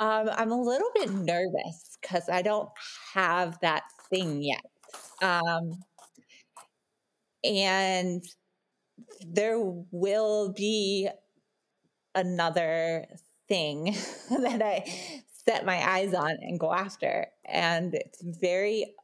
Um, 0.00 0.28
I'm 0.32 0.50
a 0.50 0.60
little 0.60 0.90
bit 0.94 1.10
nervous 1.10 1.98
because 2.00 2.28
I 2.28 2.42
don't 2.42 2.68
have 3.14 3.58
that 3.60 3.84
thing 4.10 4.42
yet. 4.42 4.64
Um, 5.22 5.82
and 7.44 8.24
there 9.26 9.58
will 9.60 10.52
be 10.52 11.08
another 12.14 13.06
thing 13.48 13.96
that 14.30 14.62
I 14.62 14.84
set 15.28 15.64
my 15.64 15.76
eyes 15.90 16.14
on 16.14 16.30
and 16.40 16.60
go 16.60 16.72
after. 16.72 17.26
And 17.46 17.94
it's 17.94 18.22
very 18.22 18.94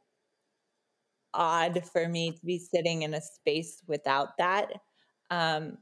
odd 1.33 1.83
for 1.91 2.07
me 2.07 2.31
to 2.31 2.45
be 2.45 2.59
sitting 2.59 3.01
in 3.01 3.13
a 3.13 3.21
space 3.21 3.81
without 3.87 4.37
that. 4.37 4.71
Um, 5.29 5.77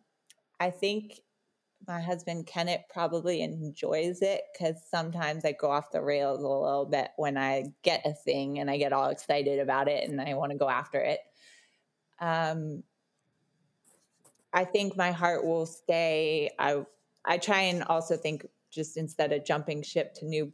I 0.59 0.69
think 0.69 1.19
my 1.87 1.99
husband 2.01 2.47
Kenneth 2.47 2.83
probably 2.89 3.41
enjoys 3.41 4.21
it 4.21 4.43
because 4.53 4.77
sometimes 4.89 5.43
I 5.43 5.51
go 5.51 5.69
off 5.69 5.91
the 5.91 6.01
rails 6.01 6.39
a 6.39 6.47
little 6.47 6.85
bit 6.85 7.09
when 7.17 7.37
I 7.37 7.65
get 7.83 8.05
a 8.05 8.13
thing 8.13 8.59
and 8.59 8.69
I 8.71 8.77
get 8.77 8.93
all 8.93 9.09
excited 9.09 9.59
about 9.59 9.89
it 9.89 10.09
and 10.09 10.21
I 10.21 10.33
want 10.35 10.53
to 10.53 10.57
go 10.57 10.69
after 10.69 10.99
it. 10.99 11.19
Um, 12.21 12.83
I 14.53 14.63
think 14.63 14.95
my 14.95 15.11
heart 15.11 15.45
will 15.45 15.65
stay. 15.65 16.51
I 16.57 16.83
I 17.25 17.37
try 17.37 17.61
and 17.61 17.83
also 17.83 18.17
think 18.17 18.45
just 18.71 18.97
instead 18.97 19.31
of 19.31 19.45
jumping 19.45 19.83
ship 19.83 20.13
to 20.15 20.25
new 20.25 20.51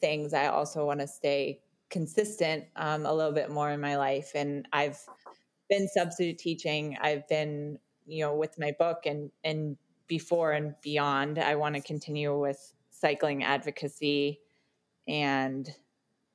things, 0.00 0.34
I 0.34 0.46
also 0.46 0.86
want 0.86 1.00
to 1.00 1.06
stay 1.06 1.60
consistent 1.90 2.64
um, 2.76 3.06
a 3.06 3.12
little 3.12 3.32
bit 3.32 3.50
more 3.50 3.70
in 3.70 3.80
my 3.80 3.96
life. 3.96 4.32
And 4.34 4.66
I've 4.72 4.98
been 5.68 5.88
substitute 5.88 6.38
teaching. 6.38 6.96
I've 7.00 7.26
been, 7.28 7.78
you 8.06 8.24
know, 8.24 8.34
with 8.34 8.58
my 8.58 8.74
book 8.78 9.06
and 9.06 9.30
and 9.44 9.76
before 10.06 10.52
and 10.52 10.74
beyond. 10.82 11.38
I 11.38 11.54
want 11.54 11.74
to 11.76 11.80
continue 11.80 12.38
with 12.38 12.74
cycling 12.90 13.42
advocacy 13.42 14.40
and 15.08 15.68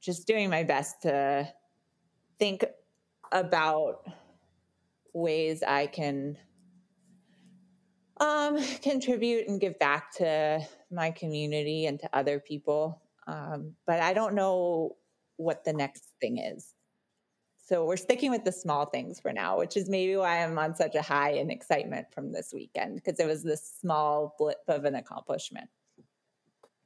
just 0.02 0.28
doing 0.28 0.50
my 0.50 0.64
best 0.64 1.02
to 1.04 1.48
think 2.40 2.66
about 3.32 4.06
ways 5.14 5.64
I 5.64 5.88
can 5.88 6.38
um, 8.20 8.58
contribute 8.82 9.48
and 9.48 9.60
give 9.60 9.78
back 9.80 10.14
to 10.16 10.66
my 10.92 11.12
community 11.12 11.86
and 11.86 12.00
to 12.00 12.10
other 12.16 12.40
people. 12.40 13.02
Um, 13.28 13.74
but 13.86 14.02
I 14.02 14.14
don't 14.14 14.34
know 14.34 14.96
what 15.38 15.64
the 15.64 15.74
next 15.74 16.04
thing 16.22 16.38
is. 16.38 16.68
So 17.68 17.84
we're 17.84 17.98
sticking 17.98 18.32
with 18.32 18.46
the 18.46 18.52
small 18.52 18.86
things 18.86 19.20
for 19.20 19.34
now, 19.34 19.58
which 19.58 19.76
is 19.76 19.90
maybe 19.90 20.16
why 20.16 20.42
I'm 20.42 20.58
on 20.58 20.74
such 20.74 20.96
a 20.96 21.02
high 21.02 21.32
in 21.32 21.52
excitement 21.52 22.08
from 22.14 22.32
this 22.32 22.52
weekend 22.54 22.96
because 22.96 23.20
it 23.20 23.28
was 23.28 23.44
this 23.44 23.74
small 23.82 24.36
blip 24.40 24.60
of 24.70 24.86
an 24.86 24.96
accomplishment. 24.96 25.70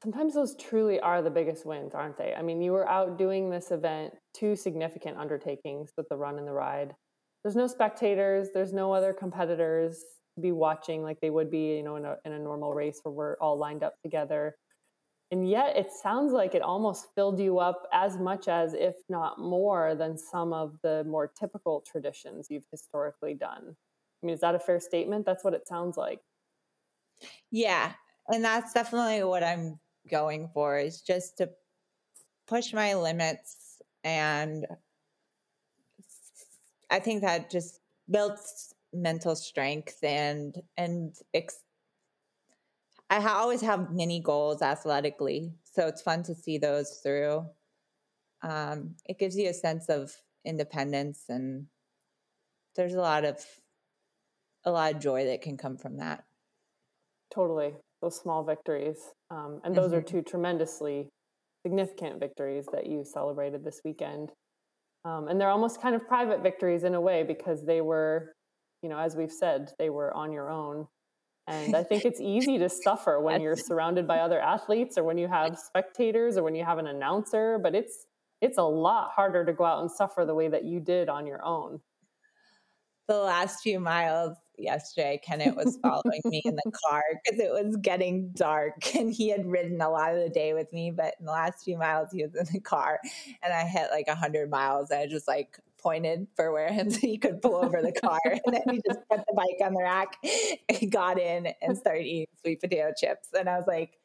Sometimes 0.02 0.34
those 0.34 0.56
truly 0.56 1.00
are 1.00 1.22
the 1.22 1.30
biggest 1.30 1.68
wins, 1.68 1.94
aren't 1.94 2.18
they? 2.18 2.34
I 2.34 2.42
mean, 2.42 2.64
you 2.64 2.72
were 2.72 2.90
out 2.90 3.20
doing 3.20 3.52
this 3.52 3.70
event, 3.70 4.16
two 4.34 4.56
significant 4.56 5.18
undertakings 5.18 5.92
with 5.96 6.10
the 6.10 6.18
run 6.18 6.40
and 6.40 6.48
the 6.48 6.54
ride. 6.54 6.96
There's 7.44 7.56
no 7.56 7.68
spectators, 7.68 8.48
there's 8.52 8.74
no 8.74 8.92
other 8.92 9.14
competitors 9.14 10.00
to 10.00 10.21
be 10.40 10.52
watching 10.52 11.04
like 11.04 11.20
they 11.20 11.30
would 11.30 11.52
be, 11.52 11.78
you 11.78 11.84
know, 11.84 11.96
in 11.98 12.06
a, 12.06 12.18
in 12.26 12.32
a 12.32 12.40
normal 12.40 12.74
race 12.74 13.00
where 13.04 13.14
we're 13.14 13.38
all 13.42 13.58
lined 13.58 13.84
up 13.84 14.00
together. 14.02 14.56
And 15.32 15.50
yet 15.50 15.78
it 15.78 15.92
sounds 15.92 16.34
like 16.34 16.56
it 16.56 16.62
almost 16.62 17.08
filled 17.16 17.40
you 17.40 17.60
up 17.60 17.88
as 17.94 18.18
much 18.18 18.48
as, 18.48 18.74
if 18.74 18.96
not 19.08 19.40
more, 19.40 19.96
than 19.96 20.18
some 20.18 20.52
of 20.52 20.76
the 20.84 21.06
more 21.06 21.28
typical 21.28 21.84
traditions 21.90 22.48
you've 22.50 22.68
historically 22.70 23.34
done. 23.34 23.76
I 24.22 24.26
mean, 24.26 24.34
is 24.34 24.42
that 24.42 24.56
a 24.56 24.60
fair 24.60 24.80
statement? 24.80 25.26
That's 25.26 25.44
what 25.44 25.54
it 25.54 25.68
sounds 25.68 25.96
like. 25.98 26.20
Yeah. 27.50 27.94
And 28.28 28.44
that's 28.44 28.74
definitely 28.74 29.24
what 29.24 29.44
I'm 29.44 29.80
going 30.10 30.50
for 30.54 30.78
is 30.78 31.02
just 31.02 31.38
to 31.38 31.50
push 32.48 32.74
my 32.74 32.94
limits. 32.94 33.82
And 34.04 34.66
I 36.90 37.00
think 37.00 37.22
that 37.22 37.50
just 37.50 37.80
builds 38.10 38.74
mental 38.94 39.36
strength 39.36 39.98
and, 40.04 40.56
and, 40.78 41.16
ex- 41.34 41.64
I 43.10 43.34
always 43.34 43.60
have 43.60 43.92
many 43.92 44.22
goals 44.22 44.62
athletically, 44.62 45.52
so 45.64 45.86
it's 45.88 46.02
fun 46.02 46.24
to 46.24 46.34
see 46.34 46.58
those 46.58 47.02
through. 47.04 47.46
Um, 48.42 48.96
it 49.06 49.20
gives 49.20 49.36
you 49.36 49.50
a 49.50 49.54
sense 49.54 49.90
of 49.90 50.14
independence, 50.46 51.26
and 51.28 51.66
there's 52.78 52.94
a 52.94 53.02
lot 53.02 53.26
of 53.26 53.44
a 54.64 54.72
lot 54.72 54.96
of 54.96 55.02
joy 55.02 55.26
that 55.26 55.42
can 55.42 55.58
come 55.58 55.78
from 55.78 55.98
that. 55.98 56.24
Totally, 57.34 57.74
those 58.02 58.18
small 58.18 58.46
victories, 58.46 58.98
um, 59.30 59.60
and 59.66 59.76
those 59.76 59.88
mm-hmm. 59.88 59.96
are 59.96 60.02
two 60.02 60.22
tremendously 60.22 61.10
significant 61.64 62.20
victories 62.20 62.66
that 62.72 62.88
you 62.88 63.04
celebrated 63.04 63.66
this 63.66 63.82
weekend. 63.84 64.32
Um, 65.04 65.28
and 65.28 65.40
they're 65.40 65.50
almost 65.50 65.82
kind 65.82 65.96
of 65.96 66.08
private 66.08 66.42
victories 66.42 66.84
in 66.84 66.96
a 66.96 67.02
way 67.02 67.24
because 67.24 67.66
they 67.66 67.82
were, 67.82 68.34
you 68.82 68.90
know, 68.90 68.98
as 68.98 69.16
we've 69.16 69.32
said, 69.32 69.72
they 69.78 69.90
were 69.90 70.14
on 70.14 70.32
your 70.32 70.50
own 70.50 70.88
and 71.48 71.76
I 71.76 71.84
think 71.84 72.06
it's 72.06 72.20
easy 72.22 72.58
to 72.60 72.70
suffer 72.70 73.20
when 73.20 73.42
you're 73.42 73.56
surrounded 73.56 74.08
by 74.08 74.20
other 74.20 74.40
athletes 74.40 74.98
or 74.98 75.04
when 75.04 75.18
you 75.18 75.28
have 75.28 75.58
spectators 75.58 76.38
or 76.38 76.44
when 76.44 76.56
you 76.56 76.64
have 76.64 76.78
an 76.78 76.88
announcer, 76.88 77.60
but 77.62 77.76
it's 77.76 78.06
it's 78.42 78.58
a 78.58 78.64
lot 78.64 79.12
harder 79.12 79.46
to 79.46 79.54
go 79.54 79.64
out 79.64 79.82
and 79.82 79.92
suffer 79.92 80.26
the 80.26 80.34
way 80.34 80.48
that 80.48 80.66
you 80.66 80.80
did 80.80 81.10
on 81.10 81.28
your 81.28 81.46
own. 81.46 81.80
The 83.08 83.18
last 83.18 83.62
few 83.62 83.80
miles 83.80 84.36
yesterday, 84.58 85.22
Kenneth 85.24 85.56
was 85.56 85.78
following 85.84 86.22
me 86.26 86.42
in 86.44 86.56
the 86.56 86.72
car 86.90 87.04
because 87.24 87.40
it 87.40 87.52
was 87.52 87.78
getting 87.78 88.32
dark 88.32 88.96
and 88.96 89.14
he 89.14 89.30
had 89.30 89.46
ridden 89.46 89.80
a 89.82 89.90
lot 89.90 90.16
of 90.16 90.24
the 90.24 90.30
day 90.30 90.56
with 90.56 90.74
me. 90.74 90.90
But 90.90 91.16
in 91.20 91.28
the 91.28 91.32
last 91.32 91.64
few 91.64 91.78
miles, 91.78 92.10
he 92.12 92.24
was 92.24 92.34
in 92.36 92.48
the 92.52 92.60
car 92.60 93.00
and 93.44 93.54
I 93.54 93.66
hit 93.66 93.92
like 93.92 94.08
100 94.08 94.50
miles. 94.50 94.90
And 94.90 95.02
I 95.02 95.06
just 95.06 95.28
like 95.28 95.60
pointed 95.82 96.28
for 96.36 96.52
where 96.52 96.72
him 96.72 96.90
so 96.92 97.00
he 97.00 97.18
could 97.18 97.42
pull 97.42 97.56
over 97.56 97.82
the 97.82 97.92
car. 97.92 98.20
and 98.26 98.54
then 98.54 98.64
he 98.70 98.82
just 98.88 99.00
put 99.10 99.20
the 99.28 99.34
bike 99.36 99.58
on 99.64 99.74
the 99.74 99.82
rack, 99.82 100.18
and 100.70 100.92
got 100.92 101.20
in, 101.20 101.48
and 101.62 101.78
started 101.78 102.06
eating 102.06 102.28
sweet 102.42 102.62
potato 102.62 102.92
chips. 102.98 103.30
And 103.38 103.50
I 103.50 103.58
was 103.58 103.68
like, 103.68 103.98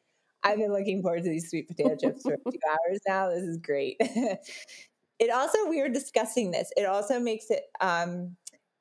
I've 0.43 0.57
been 0.57 0.71
looking 0.71 1.01
forward 1.01 1.23
to 1.23 1.29
these 1.29 1.49
sweet 1.49 1.67
potato 1.67 1.95
chips 1.95 2.23
for 2.23 2.37
two 2.37 2.59
hours 2.69 2.99
now. 3.07 3.29
This 3.29 3.43
is 3.43 3.57
great. 3.57 3.97
it 3.99 5.31
also, 5.31 5.67
we 5.67 5.81
were 5.81 5.89
discussing 5.89 6.51
this, 6.51 6.71
it 6.77 6.85
also 6.85 7.19
makes 7.19 7.49
it, 7.49 7.63
um, 7.81 8.35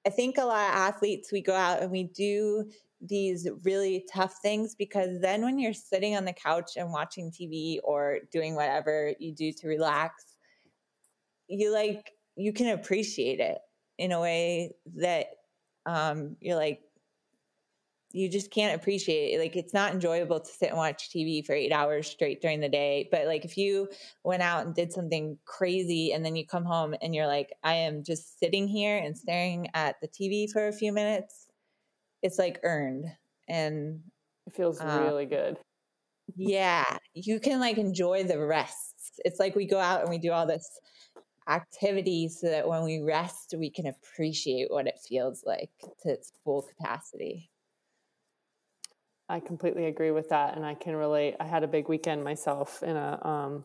I 0.06 0.10
think 0.10 0.38
a 0.38 0.44
lot 0.44 0.68
of 0.68 0.76
athletes, 0.76 1.32
we 1.32 1.42
go 1.42 1.54
out 1.54 1.82
and 1.82 1.90
we 1.90 2.04
do 2.04 2.70
these 3.00 3.48
really 3.64 4.06
tough 4.12 4.36
things 4.40 4.74
because 4.74 5.20
then 5.20 5.42
when 5.42 5.58
you're 5.58 5.72
sitting 5.72 6.16
on 6.16 6.24
the 6.24 6.32
couch 6.32 6.72
and 6.76 6.92
watching 6.92 7.30
TV 7.30 7.78
or 7.84 8.20
doing 8.32 8.54
whatever 8.54 9.12
you 9.18 9.32
do 9.34 9.52
to 9.52 9.68
relax, 9.68 10.36
you 11.48 11.72
like 11.72 12.12
you 12.36 12.52
can 12.52 12.68
appreciate 12.68 13.40
it 13.40 13.58
in 13.98 14.12
a 14.12 14.20
way 14.20 14.74
that 14.96 15.26
um, 15.86 16.36
you're 16.40 16.56
like 16.56 16.80
you 18.12 18.30
just 18.30 18.50
can't 18.50 18.74
appreciate 18.80 19.34
it. 19.34 19.38
Like 19.38 19.56
it's 19.56 19.74
not 19.74 19.92
enjoyable 19.92 20.40
to 20.40 20.50
sit 20.50 20.70
and 20.70 20.78
watch 20.78 21.10
TV 21.10 21.44
for 21.44 21.52
eight 21.52 21.70
hours 21.70 22.08
straight 22.08 22.40
during 22.40 22.60
the 22.60 22.68
day. 22.68 23.08
But 23.10 23.26
like 23.26 23.44
if 23.44 23.58
you 23.58 23.88
went 24.24 24.42
out 24.42 24.64
and 24.64 24.74
did 24.74 24.90
something 24.90 25.36
crazy 25.44 26.12
and 26.12 26.24
then 26.24 26.34
you 26.34 26.46
come 26.46 26.64
home 26.64 26.94
and 27.02 27.14
you're 27.14 27.26
like, 27.26 27.52
I 27.62 27.74
am 27.74 28.04
just 28.04 28.38
sitting 28.38 28.68
here 28.68 28.96
and 28.96 29.18
staring 29.18 29.68
at 29.74 29.96
the 30.00 30.08
TV 30.08 30.50
for 30.50 30.66
a 30.66 30.72
few 30.72 30.92
minutes, 30.92 31.48
it's 32.22 32.38
like 32.38 32.58
earned. 32.62 33.04
And 33.48 34.00
it 34.46 34.54
feels 34.54 34.80
uh, 34.80 35.02
really 35.04 35.26
good. 35.26 35.58
yeah, 36.36 36.84
you 37.12 37.38
can 37.38 37.60
like 37.60 37.76
enjoy 37.76 38.24
the 38.24 38.38
rest. 38.38 38.94
It's 39.26 39.38
like 39.38 39.54
we 39.54 39.66
go 39.66 39.78
out 39.78 40.00
and 40.00 40.08
we 40.08 40.16
do 40.16 40.32
all 40.32 40.46
this 40.46 40.66
activity 41.48 42.28
so 42.28 42.48
that 42.48 42.68
when 42.68 42.82
we 42.84 43.00
rest, 43.00 43.54
we 43.56 43.70
can 43.70 43.86
appreciate 43.86 44.70
what 44.70 44.86
it 44.86 44.98
feels 45.06 45.42
like 45.44 45.70
to 46.02 46.10
its 46.10 46.32
full 46.44 46.62
capacity. 46.62 47.50
I 49.28 49.40
completely 49.40 49.86
agree 49.86 50.12
with 50.12 50.28
that, 50.28 50.56
and 50.56 50.64
I 50.64 50.74
can 50.74 50.94
relate. 50.94 51.34
I 51.40 51.46
had 51.46 51.64
a 51.64 51.68
big 51.68 51.88
weekend 51.88 52.22
myself 52.22 52.82
in 52.82 52.96
a 52.96 53.26
um, 53.26 53.64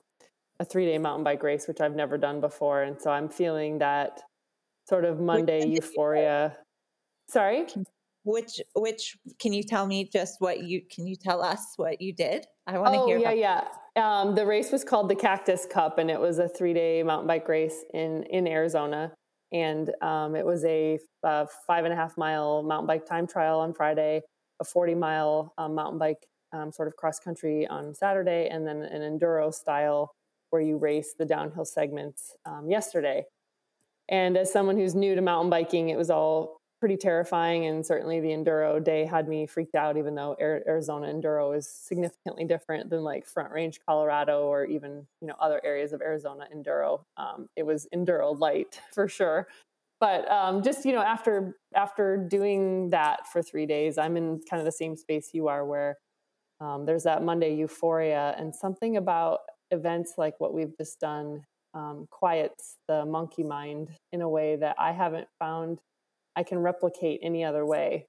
a 0.59 0.65
three 0.65 0.85
day 0.85 0.97
mountain 0.97 1.23
bike 1.23 1.43
race, 1.43 1.67
which 1.67 1.81
I've 1.81 1.95
never 1.95 2.17
done 2.17 2.41
before, 2.41 2.83
and 2.83 2.99
so 2.99 3.11
I'm 3.11 3.29
feeling 3.29 3.79
that 3.79 4.21
sort 4.87 5.05
of 5.05 5.19
Monday 5.19 5.67
euphoria. 5.67 6.57
Sorry, 7.29 7.65
which 8.23 8.61
which 8.75 9.17
can 9.39 9.53
you 9.53 9.63
tell 9.63 9.87
me 9.87 10.09
just 10.11 10.35
what 10.39 10.63
you 10.63 10.81
can 10.89 11.07
you 11.07 11.15
tell 11.15 11.41
us 11.41 11.73
what 11.77 12.01
you 12.01 12.13
did? 12.13 12.45
I 12.67 12.77
want 12.77 12.93
to 12.93 13.05
hear. 13.05 13.17
oh, 13.17 13.19
hear. 13.19 13.31
Yeah, 13.31 13.63
yeah. 13.95 14.21
Um, 14.21 14.35
the 14.35 14.45
race 14.45 14.71
was 14.71 14.83
called 14.83 15.09
the 15.09 15.15
Cactus 15.15 15.65
Cup, 15.65 15.97
and 15.97 16.09
it 16.09 16.19
was 16.19 16.39
a 16.39 16.47
three 16.47 16.73
day 16.73 17.03
mountain 17.03 17.27
bike 17.27 17.47
race 17.47 17.83
in 17.93 18.23
in 18.23 18.47
Arizona. 18.47 19.13
And 19.53 19.91
um, 20.01 20.37
it 20.37 20.45
was 20.45 20.63
a, 20.63 20.97
a, 21.23 21.45
five 21.67 21.83
and 21.83 21.91
a 21.91 21.95
half 21.95 22.17
mile 22.17 22.63
mountain 22.63 22.87
bike 22.87 23.05
time 23.05 23.27
trial 23.27 23.59
on 23.59 23.73
Friday, 23.73 24.21
a 24.61 24.63
40 24.63 24.95
mile 24.95 25.53
um, 25.57 25.75
mountain 25.75 25.99
bike 25.99 26.25
um, 26.53 26.71
sort 26.71 26.87
of 26.87 26.95
cross 26.95 27.19
country 27.19 27.67
on 27.67 27.93
Saturday, 27.93 28.47
and 28.49 28.65
then 28.65 28.83
an 28.83 29.01
enduro 29.01 29.53
style 29.53 30.15
where 30.51 30.61
you 30.61 30.77
race 30.77 31.15
the 31.17 31.25
downhill 31.25 31.65
segments 31.65 32.35
um, 32.45 32.69
yesterday. 32.69 33.25
And 34.07 34.37
as 34.37 34.51
someone 34.51 34.77
who's 34.77 34.95
new 34.95 35.15
to 35.15 35.21
mountain 35.21 35.49
biking, 35.49 35.89
it 35.89 35.97
was 35.97 36.09
all 36.09 36.60
pretty 36.81 36.97
terrifying. 36.97 37.67
And 37.67 37.85
certainly 37.85 38.19
the 38.19 38.29
enduro 38.29 38.83
day 38.83 39.05
had 39.05 39.29
me 39.29 39.45
freaked 39.45 39.75
out, 39.75 39.97
even 39.97 40.15
though 40.15 40.35
Arizona 40.41 41.07
enduro 41.13 41.55
is 41.55 41.69
significantly 41.69 42.43
different 42.43 42.89
than 42.89 43.03
like 43.03 43.27
Front 43.27 43.51
Range 43.53 43.79
Colorado 43.87 44.47
or 44.47 44.65
even 44.65 45.05
you 45.21 45.27
know 45.27 45.35
other 45.39 45.61
areas 45.63 45.93
of 45.93 46.01
Arizona 46.01 46.47
enduro. 46.53 47.03
Um, 47.17 47.47
it 47.55 47.65
was 47.65 47.87
enduro 47.95 48.37
light 48.37 48.81
for 48.93 49.07
sure. 49.07 49.47
But 49.99 50.29
um, 50.31 50.63
just 50.63 50.83
you 50.83 50.93
know, 50.93 51.03
after 51.03 51.55
after 51.75 52.17
doing 52.17 52.89
that 52.89 53.27
for 53.27 53.43
three 53.43 53.67
days, 53.67 53.99
I'm 53.99 54.17
in 54.17 54.41
kind 54.49 54.59
of 54.59 54.65
the 54.65 54.71
same 54.71 54.97
space 54.97 55.29
you 55.33 55.47
are, 55.47 55.63
where 55.63 55.99
um, 56.59 56.85
there's 56.85 57.03
that 57.03 57.23
Monday 57.23 57.55
euphoria 57.55 58.35
and 58.39 58.55
something 58.55 58.97
about 58.97 59.41
events 59.69 60.15
like 60.17 60.33
what 60.39 60.53
we've 60.53 60.75
just 60.77 60.99
done 60.99 61.43
um, 61.75 62.07
quiets 62.09 62.77
the 62.87 63.05
monkey 63.05 63.43
mind 63.43 63.89
in 64.11 64.21
a 64.21 64.29
way 64.29 64.55
that 64.57 64.75
I 64.79 64.91
haven't 64.91 65.27
found 65.39 65.79
I 66.35 66.43
can 66.43 66.59
replicate 66.59 67.19
any 67.23 67.43
other 67.43 67.65
way. 67.65 68.07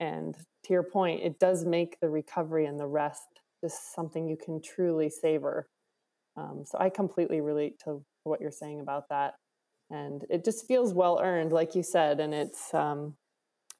And 0.00 0.34
to 0.64 0.72
your 0.72 0.82
point, 0.82 1.22
it 1.22 1.38
does 1.38 1.64
make 1.64 1.98
the 2.00 2.10
recovery 2.10 2.66
and 2.66 2.78
the 2.78 2.86
rest 2.86 3.22
just 3.62 3.94
something 3.94 4.26
you 4.26 4.36
can 4.36 4.60
truly 4.60 5.08
savor. 5.08 5.68
Um, 6.36 6.64
so 6.66 6.78
I 6.78 6.90
completely 6.90 7.40
relate 7.40 7.78
to 7.84 8.02
what 8.24 8.40
you're 8.40 8.50
saying 8.50 8.80
about 8.80 9.04
that, 9.10 9.34
and 9.90 10.24
it 10.30 10.44
just 10.44 10.66
feels 10.66 10.94
well 10.94 11.20
earned, 11.22 11.52
like 11.52 11.74
you 11.74 11.82
said, 11.82 12.20
and 12.20 12.34
it's 12.34 12.72
um, 12.74 13.14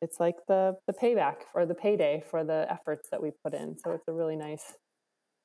it's 0.00 0.20
like 0.20 0.36
the 0.48 0.76
the 0.86 0.92
payback 0.92 1.36
or 1.54 1.66
the 1.66 1.74
payday 1.74 2.22
for 2.30 2.44
the 2.44 2.66
efforts 2.70 3.08
that 3.10 3.22
we 3.22 3.30
put 3.42 3.54
in. 3.54 3.76
So 3.78 3.92
it's 3.92 4.06
a 4.08 4.12
really 4.12 4.36
nice, 4.36 4.74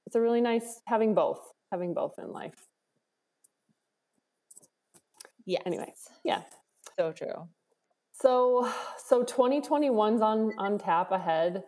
it's 0.06 0.16
a 0.16 0.22
really 0.22 0.42
nice 0.42 0.82
having 0.86 1.14
both, 1.14 1.40
having 1.72 1.94
both 1.94 2.14
in 2.18 2.32
life. 2.32 2.68
Yeah. 5.46 5.60
Anyway, 5.66 5.94
yeah. 6.26 6.42
So 7.00 7.14
true. 7.14 7.48
So, 8.20 8.72
so 9.06 9.24
2021's 9.24 10.22
on 10.22 10.54
on 10.58 10.78
tap 10.78 11.12
ahead. 11.12 11.64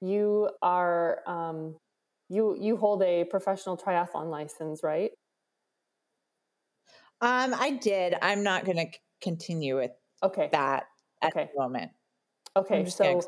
You 0.00 0.50
are 0.62 1.20
um, 1.26 1.76
you 2.28 2.56
you 2.58 2.76
hold 2.76 3.02
a 3.02 3.24
professional 3.24 3.76
triathlon 3.76 4.30
license, 4.30 4.82
right? 4.82 5.10
Um, 7.20 7.54
I 7.54 7.72
did. 7.72 8.14
I'm 8.22 8.42
not 8.42 8.64
going 8.64 8.78
to 8.78 8.86
continue 9.20 9.76
with 9.76 9.90
okay 10.22 10.48
that 10.52 10.84
at 11.22 11.32
okay. 11.36 11.50
the 11.54 11.60
moment. 11.60 11.90
Okay, 12.56 12.84
so 12.86 13.20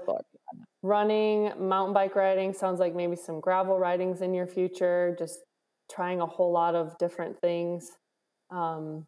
running, 0.82 1.52
mountain 1.56 1.94
bike 1.94 2.16
riding 2.16 2.52
sounds 2.52 2.80
like 2.80 2.94
maybe 2.94 3.14
some 3.14 3.38
gravel 3.38 3.78
ridings 3.78 4.20
in 4.20 4.34
your 4.34 4.48
future. 4.48 5.14
Just 5.18 5.38
trying 5.92 6.20
a 6.20 6.26
whole 6.26 6.52
lot 6.52 6.74
of 6.74 6.96
different 6.98 7.38
things. 7.40 7.90
Um, 8.50 9.06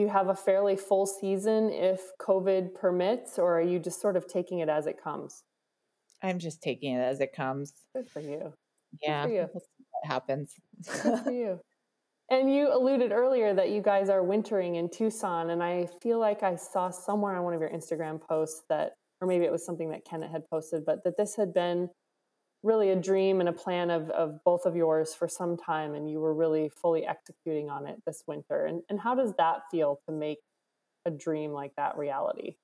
you 0.00 0.08
have 0.08 0.28
a 0.28 0.34
fairly 0.34 0.76
full 0.76 1.06
season 1.06 1.70
if 1.70 2.00
COVID 2.20 2.74
permits, 2.74 3.38
or 3.38 3.58
are 3.58 3.62
you 3.62 3.78
just 3.78 4.00
sort 4.00 4.16
of 4.16 4.26
taking 4.26 4.58
it 4.58 4.68
as 4.68 4.86
it 4.86 4.96
comes? 5.02 5.44
I'm 6.22 6.38
just 6.38 6.62
taking 6.62 6.94
it 6.94 7.00
as 7.00 7.20
it 7.20 7.32
comes. 7.34 7.72
Good 7.94 8.08
for 8.08 8.20
you. 8.20 8.52
Yeah. 9.02 9.24
For 9.24 9.30
you. 9.30 9.48
what 9.52 10.04
happens. 10.04 10.54
Good 11.02 11.20
for 11.20 11.30
you. 11.30 11.60
And 12.32 12.54
you 12.54 12.72
alluded 12.72 13.10
earlier 13.10 13.52
that 13.54 13.70
you 13.70 13.82
guys 13.82 14.08
are 14.08 14.22
wintering 14.22 14.76
in 14.76 14.88
Tucson, 14.88 15.50
and 15.50 15.60
I 15.60 15.88
feel 16.00 16.20
like 16.20 16.44
I 16.44 16.54
saw 16.54 16.88
somewhere 16.88 17.34
on 17.34 17.42
one 17.42 17.54
of 17.54 17.60
your 17.60 17.70
Instagram 17.70 18.20
posts 18.20 18.62
that, 18.68 18.92
or 19.20 19.26
maybe 19.26 19.44
it 19.44 19.50
was 19.50 19.66
something 19.66 19.90
that 19.90 20.04
Kenneth 20.04 20.30
had 20.30 20.48
posted, 20.48 20.86
but 20.86 21.02
that 21.02 21.16
this 21.16 21.34
had 21.34 21.52
been 21.52 21.88
really 22.62 22.90
a 22.90 22.96
dream 22.96 23.40
and 23.40 23.48
a 23.48 23.52
plan 23.52 23.90
of, 23.90 24.10
of 24.10 24.42
both 24.44 24.66
of 24.66 24.76
yours 24.76 25.14
for 25.14 25.28
some 25.28 25.56
time 25.56 25.94
and 25.94 26.10
you 26.10 26.20
were 26.20 26.34
really 26.34 26.70
fully 26.80 27.06
executing 27.06 27.70
on 27.70 27.86
it 27.86 27.96
this 28.06 28.22
winter. 28.26 28.66
And, 28.66 28.82
and 28.90 29.00
how 29.00 29.14
does 29.14 29.32
that 29.38 29.62
feel 29.70 30.00
to 30.06 30.14
make 30.14 30.38
a 31.06 31.10
dream 31.10 31.52
like 31.52 31.72
that 31.76 31.96
reality? 31.96 32.56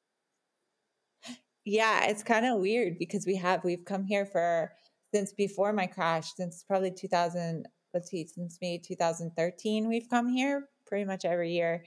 Yeah 1.64 2.04
it's 2.04 2.22
kind 2.22 2.46
of 2.46 2.60
weird 2.60 2.98
because 2.98 3.26
we 3.26 3.36
have 3.36 3.64
we've 3.64 3.84
come 3.84 4.04
here 4.04 4.24
for 4.26 4.72
since 5.12 5.32
before 5.32 5.72
my 5.72 5.86
crash 5.86 6.32
since 6.36 6.62
probably 6.62 6.92
2000 6.92 7.66
let's 7.92 8.10
see 8.10 8.26
since 8.26 8.58
may 8.62 8.78
2013 8.78 9.88
we've 9.88 10.08
come 10.08 10.28
here 10.28 10.68
pretty 10.86 11.04
much 11.04 11.24
every 11.24 11.52
year. 11.52 11.84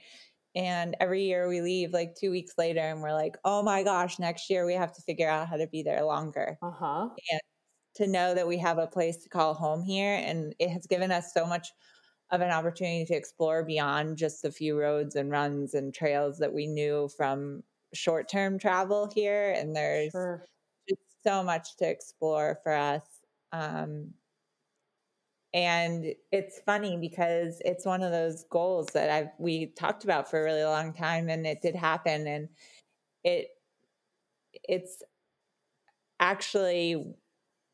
And 0.56 0.96
every 1.00 1.22
year 1.24 1.48
we 1.48 1.60
leave 1.60 1.92
like 1.92 2.16
two 2.16 2.30
weeks 2.30 2.54
later 2.58 2.80
and 2.80 3.00
we're 3.00 3.14
like 3.14 3.36
oh 3.44 3.62
my 3.62 3.82
gosh 3.82 4.18
next 4.18 4.50
year 4.50 4.66
we 4.66 4.74
have 4.74 4.92
to 4.94 5.02
figure 5.02 5.28
out 5.28 5.48
how 5.48 5.56
to 5.56 5.66
be 5.68 5.82
there 5.82 6.04
longer. 6.04 6.58
Uh-huh. 6.60 7.08
And 7.30 7.40
to 7.94 8.06
know 8.06 8.34
that 8.34 8.46
we 8.46 8.58
have 8.58 8.78
a 8.78 8.86
place 8.86 9.16
to 9.18 9.28
call 9.28 9.54
home 9.54 9.82
here. 9.82 10.16
And 10.24 10.54
it 10.58 10.70
has 10.70 10.86
given 10.86 11.10
us 11.10 11.32
so 11.32 11.46
much 11.46 11.68
of 12.30 12.40
an 12.40 12.50
opportunity 12.50 13.04
to 13.06 13.14
explore 13.14 13.64
beyond 13.64 14.16
just 14.16 14.42
the 14.42 14.52
few 14.52 14.78
roads 14.78 15.16
and 15.16 15.30
runs 15.30 15.74
and 15.74 15.92
trails 15.92 16.38
that 16.38 16.52
we 16.52 16.66
knew 16.66 17.08
from 17.16 17.62
short 17.92 18.28
term 18.28 18.58
travel 18.58 19.10
here. 19.14 19.52
And 19.56 19.74
there's 19.74 20.12
sure. 20.12 20.44
just 20.88 21.00
so 21.24 21.42
much 21.42 21.76
to 21.78 21.88
explore 21.88 22.60
for 22.62 22.72
us. 22.72 23.02
Um, 23.52 24.14
and 25.52 26.14
it's 26.30 26.60
funny 26.60 26.96
because 26.96 27.60
it's 27.64 27.84
one 27.84 28.02
of 28.02 28.12
those 28.12 28.44
goals 28.50 28.86
that 28.94 29.10
I've 29.10 29.30
we 29.38 29.66
talked 29.66 30.04
about 30.04 30.30
for 30.30 30.40
a 30.40 30.44
really 30.44 30.62
long 30.62 30.92
time 30.92 31.28
and 31.28 31.44
it 31.44 31.60
did 31.60 31.74
happen 31.74 32.26
and 32.28 32.48
it 33.24 33.48
it's 34.64 35.02
actually 36.20 37.14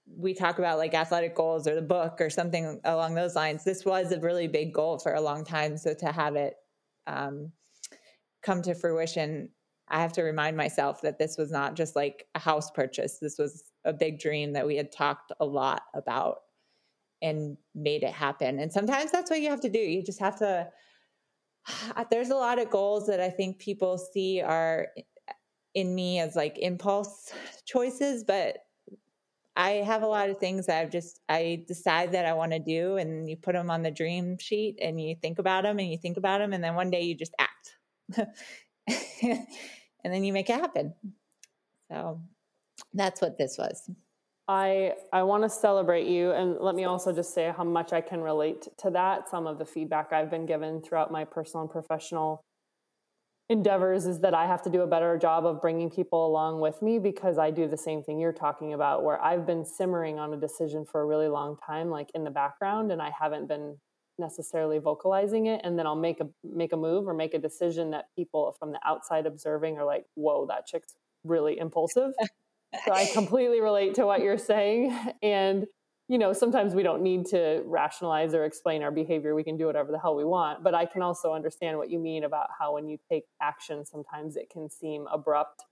we 0.07 0.35
talk 0.35 0.59
about 0.59 0.79
like 0.79 0.95
athletic 0.95 1.35
goals 1.35 1.67
or 1.67 1.75
the 1.75 1.83
book 1.83 2.21
or 2.21 2.31
something 2.31 2.81
along 2.85 3.15
those 3.15 3.35
lines. 3.35 3.65
This 3.65 3.85
was 3.85 4.13
a 4.13 4.21
really 4.21 4.49
big 4.49 4.73
goal 4.73 4.99
for 4.99 5.13
a 5.13 5.21
long 5.21 5.45
time. 5.45 5.77
So 5.77 5.95
to 5.95 6.13
have 6.13 6.37
it 6.37 6.55
um, 7.07 7.53
come 8.43 8.63
to 8.63 8.75
fruition, 8.75 9.51
I 9.89 10.01
have 10.01 10.13
to 10.15 10.23
remind 10.23 10.57
myself 10.57 11.03
that 11.03 11.19
this 11.19 11.37
was 11.37 11.51
not 11.51 11.75
just 11.75 11.97
like 11.97 12.27
a 12.35 12.39
house 12.39 12.71
purchase. 12.71 13.19
This 13.21 13.39
was 13.39 13.65
a 13.85 13.93
big 13.93 14.19
dream 14.19 14.53
that 14.53 14.67
we 14.67 14.77
had 14.77 14.93
talked 14.93 15.33
a 15.41 15.45
lot 15.45 15.83
about 15.95 16.39
and 17.23 17.57
made 17.75 18.03
it 18.03 18.13
happen. 18.13 18.59
And 18.59 18.73
sometimes 18.73 19.11
that's 19.11 19.31
what 19.31 19.41
you 19.41 19.51
have 19.51 19.61
to 19.61 19.69
do. 19.69 19.79
You 19.79 20.03
just 20.03 20.21
have 20.21 20.39
to. 20.39 20.69
There's 22.11 22.31
a 22.31 22.37
lot 22.37 22.59
of 22.59 22.71
goals 22.71 23.07
that 23.07 23.21
I 23.21 23.31
think 23.31 23.59
people 23.59 23.99
see 23.99 24.41
are 24.41 24.89
in 25.75 25.95
me 25.95 26.19
as 26.21 26.35
like 26.35 26.59
impulse 26.59 27.33
choices, 27.67 28.25
but 28.25 28.59
I 29.57 29.71
have 29.71 30.03
a 30.03 30.07
lot 30.07 30.29
of 30.29 30.39
things 30.39 30.67
that 30.67 30.83
I've 30.83 30.91
just 30.91 31.21
I 31.29 31.65
decide 31.67 32.13
that 32.13 32.27
I 32.27 32.35
want 32.35 32.53
to 32.53 32.59
do, 32.59 32.97
and 32.97 33.29
you 33.29 33.37
put 33.37 33.55
them 33.55 33.71
on 33.71 33.83
the 33.83 33.91
dream 33.91 34.37
sheet, 34.39 34.79
and 34.83 35.01
you 35.01 35.17
think 35.21 35.39
about 35.39 35.65
them, 35.65 35.79
and 35.79 35.91
you 35.91 35.97
think 35.97 36.19
about 36.19 36.39
them, 36.39 36.53
and 36.53 36.63
then 36.63 36.75
one 36.75 36.91
day 36.91 37.03
you 37.03 37.15
just 37.15 37.35
act, 37.39 37.77
and 39.27 39.47
then 40.05 40.25
you 40.25 40.33
make 40.33 40.51
it 40.51 40.61
happen. 40.61 40.95
So 41.91 42.21
that's 42.93 43.21
what 43.21 43.39
this 43.39 43.57
was. 43.59 43.91
I 44.49 44.93
I 45.13 45.23
want 45.23 45.43
to 45.43 45.49
celebrate 45.49 46.07
you, 46.07 46.33
and 46.33 46.59
let 46.61 46.75
me 46.75 46.85
also 46.85 47.13
just 47.13 47.35
say 47.35 47.53
how 47.57 47.65
much 47.65 47.93
I 47.93 48.03
can 48.03 48.21
relate 48.21 48.69
to 48.79 48.91
that. 48.91 49.29
Some 49.31 49.47
of 49.47 49.59
the 49.59 49.65
feedback 49.65 50.13
I've 50.13 50.31
been 50.31 50.47
given 50.47 50.83
throughout 50.83 51.11
my 51.11 51.25
personal 51.25 51.63
and 51.63 51.71
professional 51.71 52.43
endeavors 53.49 54.07
is 54.07 54.21
that 54.21 54.35
I 54.35 54.47
have 54.47 54.63
to 54.63 54.71
do 54.71 54.83
a 54.83 54.87
better 54.87 55.17
job 55.17 55.47
of 55.47 55.61
bringing 55.61 55.91
people 55.91 56.27
along 56.27 56.61
with 56.61 56.83
me 56.83 56.99
because 56.99 57.39
I 57.39 57.51
do 57.51 57.69
the 57.69 57.77
same 57.77 58.03
thing 58.03 58.19
you're 58.19 58.33
talking 58.33 58.73
about, 58.73 59.05
where 59.05 59.23
I've 59.23 59.47
been 59.47 59.65
simmering 59.65 60.19
on 60.19 60.35
a 60.35 60.37
decision 60.37 60.85
for 60.85 61.01
a 61.01 61.07
really 61.07 61.29
long 61.29 61.57
time, 61.65 61.91
like 61.91 62.11
in 62.15 62.25
the 62.25 62.31
background, 62.31 62.91
and 62.91 63.01
I 63.01 63.11
haven't 63.11 63.47
been 63.47 63.77
necessarily 64.19 64.79
vocalizing 64.79 65.47
it. 65.47 65.61
And 65.63 65.79
then 65.79 65.87
I'll 65.87 65.95
make 65.95 66.21
a 66.21 66.29
make 66.43 66.73
a 66.73 66.77
move 66.77 67.07
or 67.07 67.15
make 67.15 67.35
a 67.35 67.39
decision 67.39 67.91
that 67.91 68.07
people 68.17 68.55
from 68.59 68.73
the 68.73 68.81
outside 68.85 69.27
observing 69.27 69.79
are 69.79 69.85
like, 69.85 70.07
"Whoa, 70.15 70.47
that 70.47 70.67
chick's 70.67 70.95
really 71.23 71.59
impulsive." 71.59 72.13
so 72.85 72.93
I 72.93 73.07
completely 73.13 73.61
relate 73.61 73.95
to 73.95 74.07
what 74.07 74.23
you're 74.23 74.39
saying, 74.39 74.97
and 75.23 75.67
you 76.09 76.19
know, 76.19 76.33
sometimes 76.33 76.75
we 76.75 76.85
don't 76.85 77.03
need 77.03 77.27
to 77.27 77.63
rationalize 77.67 78.33
or 78.33 78.45
explain 78.45 78.83
our 78.83 78.93
behavior. 78.93 79.35
We 79.35 79.43
can 79.43 79.57
do 79.57 79.67
whatever 79.67 79.91
the 79.91 79.99
hell 79.99 80.15
we 80.15 80.25
want. 80.25 80.63
But 80.63 80.75
I 80.75 80.87
can 80.87 81.03
also 81.03 81.33
understand 81.33 81.79
what 81.79 81.91
you 81.91 81.99
mean 81.99 82.25
about 82.25 82.49
how 82.59 82.75
when 82.75 82.89
you 82.89 82.99
take 83.11 83.25
action, 83.43 83.85
sometimes 83.85 84.37
it 84.37 84.49
can 84.49 84.71
seem 84.71 85.07
abrupt 85.13 85.65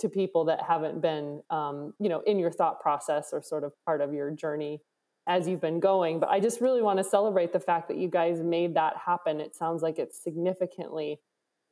to 0.00 0.08
people 0.08 0.44
that 0.46 0.60
haven't 0.62 1.00
been, 1.00 1.42
um, 1.50 1.94
you 1.98 2.08
know, 2.08 2.20
in 2.26 2.38
your 2.38 2.50
thought 2.50 2.80
process 2.80 3.30
or 3.32 3.40
sort 3.42 3.64
of 3.64 3.72
part 3.86 4.00
of 4.00 4.12
your 4.12 4.30
journey 4.30 4.82
as 5.26 5.48
you've 5.48 5.60
been 5.60 5.80
going. 5.80 6.20
But 6.20 6.28
I 6.28 6.40
just 6.40 6.60
really 6.60 6.82
want 6.82 6.98
to 6.98 7.04
celebrate 7.04 7.52
the 7.52 7.60
fact 7.60 7.88
that 7.88 7.96
you 7.96 8.08
guys 8.08 8.42
made 8.42 8.74
that 8.74 8.94
happen. 9.06 9.40
It 9.40 9.56
sounds 9.56 9.82
like 9.82 9.98
it's 9.98 10.22
significantly 10.22 11.20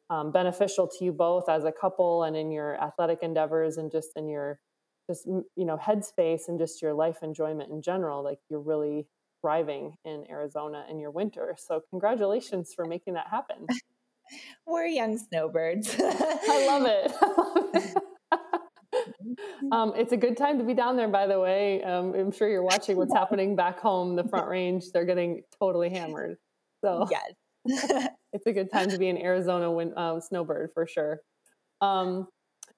um, 0.08 0.32
beneficial 0.32 0.88
to 0.88 1.04
you 1.04 1.12
both 1.12 1.48
as 1.48 1.64
a 1.64 1.72
couple 1.72 2.22
and 2.22 2.36
in 2.36 2.50
your 2.50 2.82
athletic 2.82 3.18
endeavors 3.22 3.76
and 3.76 3.90
just 3.90 4.10
in 4.16 4.28
your 4.28 4.60
just 5.08 5.26
you 5.26 5.44
know 5.56 5.76
headspace 5.76 6.48
and 6.48 6.58
just 6.58 6.80
your 6.82 6.94
life 6.94 7.22
enjoyment 7.22 7.70
in 7.70 7.82
general 7.82 8.22
like 8.22 8.38
you're 8.48 8.60
really 8.60 9.06
thriving 9.40 9.96
in 10.04 10.24
arizona 10.30 10.84
in 10.88 11.00
your 11.00 11.10
winter. 11.10 11.56
So 11.58 11.82
congratulations 11.90 12.72
for 12.74 12.84
making 12.84 13.14
that 13.14 13.26
happen. 13.28 13.66
We're 14.66 14.86
young 14.86 15.18
snowbirds. 15.18 15.96
I 16.00 16.66
love 16.66 16.86
it, 16.86 18.02
um, 19.72 19.92
it's 19.96 20.12
a 20.12 20.16
good 20.16 20.36
time 20.36 20.58
to 20.58 20.64
be 20.64 20.74
down 20.74 20.96
there 20.96 21.08
by 21.08 21.26
the 21.26 21.38
way. 21.38 21.82
Um, 21.82 22.14
i'm 22.14 22.32
sure 22.32 22.48
you're 22.48 22.62
watching 22.62 22.96
what's 22.96 23.12
happening 23.14 23.56
back 23.56 23.80
home 23.80 24.16
the 24.16 24.24
front 24.24 24.48
range. 24.48 24.84
They're 24.92 25.04
getting 25.04 25.42
totally 25.58 25.90
hammered. 25.90 26.36
So 26.84 27.08
yes. 27.10 27.32
it's 28.32 28.46
a 28.46 28.52
good 28.52 28.70
time 28.72 28.90
to 28.90 28.98
be 28.98 29.08
an 29.08 29.18
arizona 29.18 29.70
win- 29.70 29.94
uh, 29.96 30.20
snowbird 30.20 30.70
for 30.72 30.86
sure. 30.86 31.20
Um, 31.80 32.28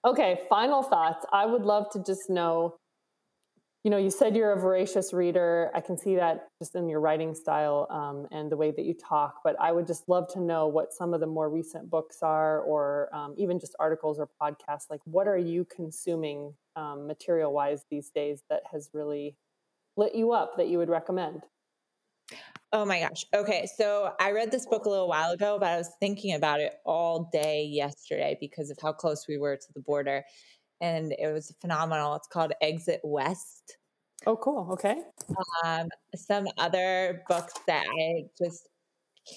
Okay, 0.04 0.40
final 0.48 0.82
thoughts. 0.82 1.24
I 1.32 1.46
would 1.46 1.62
love 1.62 1.90
to 1.92 2.02
just 2.02 2.28
know 2.28 2.76
you 3.84 3.90
know, 3.90 3.98
you 3.98 4.10
said 4.10 4.34
you're 4.34 4.52
a 4.52 4.58
voracious 4.58 5.12
reader. 5.12 5.70
I 5.74 5.82
can 5.82 5.98
see 5.98 6.16
that 6.16 6.48
just 6.58 6.74
in 6.74 6.88
your 6.88 7.00
writing 7.00 7.34
style 7.34 7.86
um, 7.90 8.26
and 8.32 8.50
the 8.50 8.56
way 8.56 8.70
that 8.70 8.86
you 8.86 8.94
talk. 8.94 9.40
But 9.44 9.56
I 9.60 9.72
would 9.72 9.86
just 9.86 10.08
love 10.08 10.26
to 10.32 10.40
know 10.40 10.66
what 10.66 10.94
some 10.94 11.12
of 11.12 11.20
the 11.20 11.26
more 11.26 11.50
recent 11.50 11.90
books 11.90 12.20
are, 12.22 12.60
or 12.60 13.14
um, 13.14 13.34
even 13.36 13.60
just 13.60 13.76
articles 13.78 14.18
or 14.18 14.30
podcasts. 14.40 14.86
Like, 14.88 15.02
what 15.04 15.28
are 15.28 15.36
you 15.36 15.66
consuming 15.66 16.54
um, 16.76 17.06
material 17.06 17.52
wise 17.52 17.84
these 17.90 18.08
days 18.08 18.42
that 18.48 18.62
has 18.72 18.88
really 18.94 19.36
lit 19.98 20.14
you 20.14 20.32
up 20.32 20.56
that 20.56 20.68
you 20.68 20.78
would 20.78 20.88
recommend? 20.88 21.42
Oh 22.72 22.84
my 22.84 23.00
gosh. 23.00 23.24
Okay. 23.32 23.68
So 23.76 24.12
I 24.18 24.32
read 24.32 24.50
this 24.50 24.66
book 24.66 24.84
a 24.86 24.90
little 24.90 25.08
while 25.08 25.30
ago, 25.30 25.58
but 25.60 25.68
I 25.68 25.76
was 25.76 25.90
thinking 26.00 26.34
about 26.34 26.58
it 26.58 26.72
all 26.84 27.30
day 27.32 27.64
yesterday 27.64 28.36
because 28.40 28.68
of 28.68 28.78
how 28.82 28.92
close 28.92 29.26
we 29.28 29.38
were 29.38 29.56
to 29.56 29.72
the 29.74 29.80
border. 29.80 30.24
And 30.80 31.12
it 31.12 31.32
was 31.32 31.54
phenomenal. 31.60 32.16
It's 32.16 32.26
called 32.26 32.52
Exit 32.60 33.00
West. 33.04 33.76
Oh, 34.26 34.36
cool. 34.36 34.70
Okay. 34.72 35.02
Um, 35.64 35.88
some 36.16 36.48
other 36.58 37.22
books 37.28 37.54
that 37.68 37.84
I 37.86 38.24
just 38.42 38.68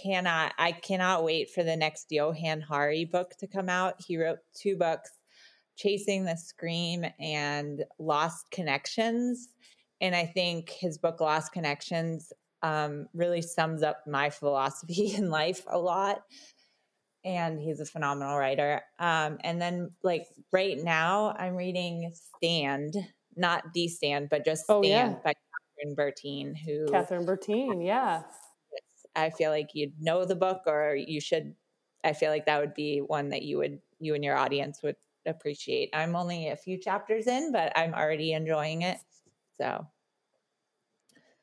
cannot, 0.01 0.53
I 0.57 0.71
cannot 0.71 1.23
wait 1.23 1.51
for 1.51 1.63
the 1.63 1.75
next 1.75 2.07
Johann 2.09 2.61
Hari 2.61 3.05
book 3.05 3.33
to 3.39 3.47
come 3.47 3.69
out. 3.69 3.95
He 4.05 4.17
wrote 4.17 4.39
two 4.55 4.77
books 4.77 5.11
Chasing 5.75 6.25
the 6.25 6.35
Scream 6.35 7.05
and 7.19 7.83
Lost 7.99 8.49
Connections. 8.49 9.49
And 10.01 10.15
I 10.15 10.25
think 10.25 10.69
his 10.69 10.97
book, 10.97 11.21
Lost 11.21 11.51
Connections, 11.51 12.33
um, 12.62 13.08
really 13.14 13.41
sums 13.41 13.84
up 13.84 14.05
my 14.08 14.30
philosophy 14.30 15.14
in 15.16 15.30
life 15.30 15.64
a 15.68 15.78
lot. 15.78 16.24
And 17.26 17.60
he's 17.60 17.80
a 17.80 17.86
phenomenal 17.86 18.38
writer. 18.38 18.82
Um, 18.99 19.38
and 19.43 19.62
then, 19.62 19.91
like 20.01 20.28
right 20.53 20.78
now, 20.82 21.36
I'm 21.38 21.55
reading 21.55 22.14
Stand, 22.38 22.95
not 23.36 23.74
D 23.74 23.89
Stand, 23.89 24.30
but 24.30 24.45
just 24.45 24.64
Stand 24.64 24.86
oh, 24.86 24.88
yeah. 24.88 25.16
by 25.26 25.34
Kathryn 25.34 25.95
Bertine. 25.95 26.55
Who 26.55 26.86
Kathryn 26.86 27.26
Bertine, 27.26 27.86
yeah. 27.86 28.24
I 29.14 29.32
feel 29.32 29.49
like 29.51 29.72
you'd 29.74 29.99
know 29.99 30.24
the 30.24 30.36
book, 30.36 30.62
or 30.68 30.95
you 30.95 31.20
should. 31.20 31.55
I 32.03 32.14
feel 32.14 32.30
like 32.30 32.45
that 32.45 32.62
would 32.62 32.76
be 32.76 32.99
one 32.99 33.30
that 33.30 33.41
you 33.41 33.58
would, 33.58 33.80
you 33.99 34.14
and 34.14 34.24
your 34.24 34.38
audience 34.38 34.80
would 34.84 34.95
appreciate. 35.26 35.89
I'm 35.93 36.16
only 36.16 36.47
a 36.49 36.55
few 36.55 36.78
chapters 36.78 37.28
in, 37.28 37.51
but 37.51 37.74
I'm 37.76 37.93
already 37.93 38.32
enjoying 38.32 38.84
it. 38.84 38.99
So 39.60 39.86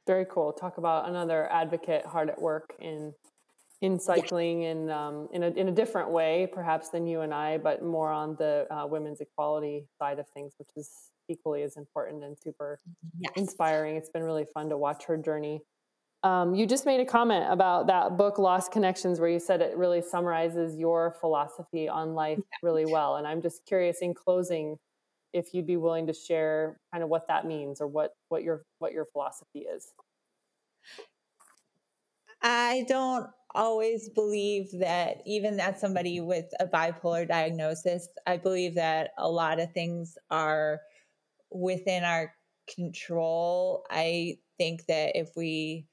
very 0.06 0.26
cool. 0.30 0.52
Talk 0.52 0.78
about 0.78 1.08
another 1.08 1.50
advocate 1.50 2.06
hard 2.06 2.30
at 2.30 2.40
work 2.40 2.74
in 2.80 3.12
in 3.80 3.98
cycling 3.98 4.62
yeah. 4.62 4.70
in 4.70 4.90
um, 4.90 5.28
in 5.32 5.42
a 5.42 5.48
in 5.48 5.68
a 5.68 5.72
different 5.72 6.10
way, 6.10 6.48
perhaps 6.52 6.88
than 6.90 7.06
you 7.06 7.20
and 7.20 7.34
I, 7.34 7.58
but 7.58 7.82
more 7.82 8.10
on 8.10 8.36
the 8.36 8.66
uh, 8.70 8.86
women's 8.86 9.20
equality 9.20 9.86
side 9.98 10.18
of 10.18 10.28
things, 10.30 10.54
which 10.58 10.70
is 10.76 10.90
equally 11.28 11.62
as 11.62 11.76
important 11.76 12.22
and 12.22 12.36
super 12.38 12.80
yes. 13.18 13.32
inspiring. 13.36 13.96
It's 13.96 14.10
been 14.10 14.22
really 14.22 14.46
fun 14.54 14.68
to 14.70 14.76
watch 14.76 15.04
her 15.04 15.16
journey. 15.16 15.62
Um, 16.22 16.54
you 16.54 16.66
just 16.66 16.86
made 16.86 17.00
a 17.00 17.04
comment 17.04 17.44
about 17.50 17.86
that 17.88 18.16
book, 18.16 18.38
Lost 18.38 18.72
Connections, 18.72 19.20
where 19.20 19.28
you 19.28 19.38
said 19.38 19.60
it 19.60 19.76
really 19.76 20.00
summarizes 20.00 20.74
your 20.76 21.16
philosophy 21.20 21.86
on 21.86 22.14
life 22.14 22.38
yeah. 22.38 22.58
really 22.62 22.86
well. 22.86 23.16
And 23.16 23.26
I'm 23.26 23.42
just 23.42 23.66
curious, 23.66 23.98
in 24.00 24.14
closing, 24.14 24.78
if 25.34 25.52
you'd 25.52 25.66
be 25.66 25.76
willing 25.76 26.06
to 26.06 26.14
share 26.14 26.80
kind 26.92 27.04
of 27.04 27.10
what 27.10 27.28
that 27.28 27.46
means 27.46 27.80
or 27.80 27.86
what 27.86 28.12
what 28.28 28.42
your 28.42 28.64
what 28.78 28.92
your 28.92 29.04
philosophy 29.04 29.60
is? 29.60 29.92
I 32.42 32.86
don't 32.88 33.26
always 33.54 34.08
believe 34.08 34.68
that 34.80 35.18
even 35.26 35.60
as 35.60 35.80
somebody 35.80 36.20
with 36.20 36.46
a 36.58 36.66
bipolar 36.66 37.26
diagnosis 37.28 38.08
i 38.26 38.36
believe 38.36 38.74
that 38.74 39.12
a 39.18 39.30
lot 39.30 39.60
of 39.60 39.72
things 39.72 40.18
are 40.28 40.80
within 41.54 42.02
our 42.02 42.34
control. 42.72 43.84
I 43.90 44.38
think 44.58 44.86
that 44.86 45.16
if 45.16 45.30
we 45.36 45.86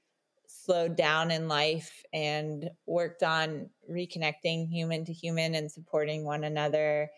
slowed 0.47 0.95
down 0.95 1.31
in 1.31 1.47
life 1.47 2.03
and 2.13 2.69
worked 2.85 3.23
on 3.23 3.69
reconnecting 3.89 4.69
human 4.69 5.05
to 5.05 5.13
human 5.13 5.55
and 5.55 5.71
supporting 5.71 6.25
one 6.25 6.43
another 6.43 7.09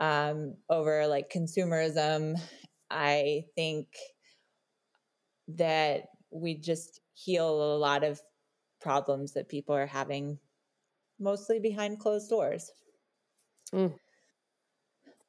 um, 0.00 0.54
over 0.68 1.06
like 1.06 1.30
consumerism. 1.30 2.40
I 2.90 3.44
think 3.54 3.86
that 5.56 6.06
we 6.30 6.54
just 6.56 7.00
heal 7.14 7.76
a 7.76 7.78
lot 7.78 8.02
of 8.02 8.20
problems 8.80 9.34
that 9.34 9.48
people 9.48 9.74
are 9.74 9.86
having 9.86 10.38
mostly 11.20 11.60
behind 11.60 12.00
closed 12.00 12.30
doors. 12.30 12.72
Mm. 13.72 13.94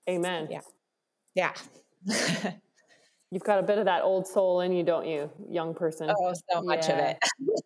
Amen. 0.09 0.47
Yeah. 0.49 0.61
Yeah. 1.35 1.53
You've 3.31 3.43
got 3.43 3.59
a 3.59 3.63
bit 3.63 3.77
of 3.77 3.85
that 3.85 4.03
old 4.03 4.27
soul 4.27 4.61
in 4.61 4.73
you, 4.73 4.83
don't 4.83 5.07
you, 5.07 5.29
young 5.49 5.73
person? 5.73 6.09
Oh, 6.09 6.33
so 6.51 6.61
much 6.61 6.89
yeah. 6.89 6.93
of 6.93 7.17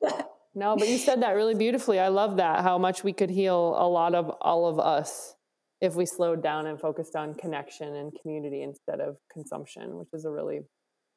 it. 0.04 0.26
no, 0.56 0.76
but 0.76 0.88
you 0.88 0.98
said 0.98 1.24
that 1.24 1.32
really 1.32 1.56
beautifully. 1.56 2.00
I 2.00 2.10
love 2.10 2.38
that, 2.38 2.62
how 2.62 2.78
much 2.78 3.04
we 3.04 3.14
could 3.14 3.32
heal 3.32 3.76
a 3.78 3.88
lot 3.88 4.14
of 4.14 4.30
all 4.42 4.68
of 4.68 4.80
us 4.80 5.36
if 5.82 5.96
we 5.96 6.06
slowed 6.06 6.42
down 6.42 6.68
and 6.68 6.80
focused 6.80 7.16
on 7.16 7.34
connection 7.34 7.96
and 7.96 8.12
community 8.22 8.64
instead 8.64 9.00
of 9.00 9.18
consumption, 9.32 9.98
which 9.98 10.10
is 10.14 10.26
a 10.26 10.32
really 10.32 10.62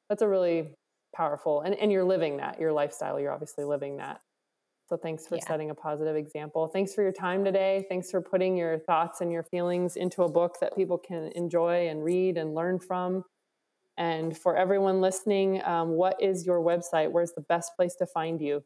that's 0.08 0.22
a 0.22 0.28
really 0.28 0.70
powerful 1.14 1.60
and, 1.62 1.74
and 1.74 1.92
you're 1.92 2.04
living 2.04 2.38
that, 2.38 2.60
your 2.60 2.72
lifestyle, 2.72 3.20
you're 3.20 3.32
obviously 3.32 3.64
living 3.64 3.96
that. 3.98 4.20
So 4.88 4.96
thanks 4.96 5.26
for 5.26 5.36
yeah. 5.36 5.44
setting 5.46 5.68
a 5.70 5.74
positive 5.74 6.16
example. 6.16 6.66
Thanks 6.66 6.94
for 6.94 7.02
your 7.02 7.12
time 7.12 7.44
today. 7.44 7.84
Thanks 7.90 8.10
for 8.10 8.22
putting 8.22 8.56
your 8.56 8.78
thoughts 8.78 9.20
and 9.20 9.30
your 9.30 9.42
feelings 9.42 9.96
into 9.96 10.22
a 10.22 10.30
book 10.30 10.56
that 10.60 10.74
people 10.74 10.96
can 10.96 11.30
enjoy 11.34 11.88
and 11.88 12.02
read 12.02 12.38
and 12.38 12.54
learn 12.54 12.78
from. 12.78 13.22
And 13.98 14.36
for 14.38 14.56
everyone 14.56 15.00
listening, 15.00 15.62
um, 15.64 15.90
what 15.90 16.22
is 16.22 16.46
your 16.46 16.60
website? 16.60 17.10
Where's 17.10 17.32
the 17.32 17.42
best 17.42 17.72
place 17.76 17.96
to 17.96 18.06
find 18.06 18.40
you? 18.40 18.62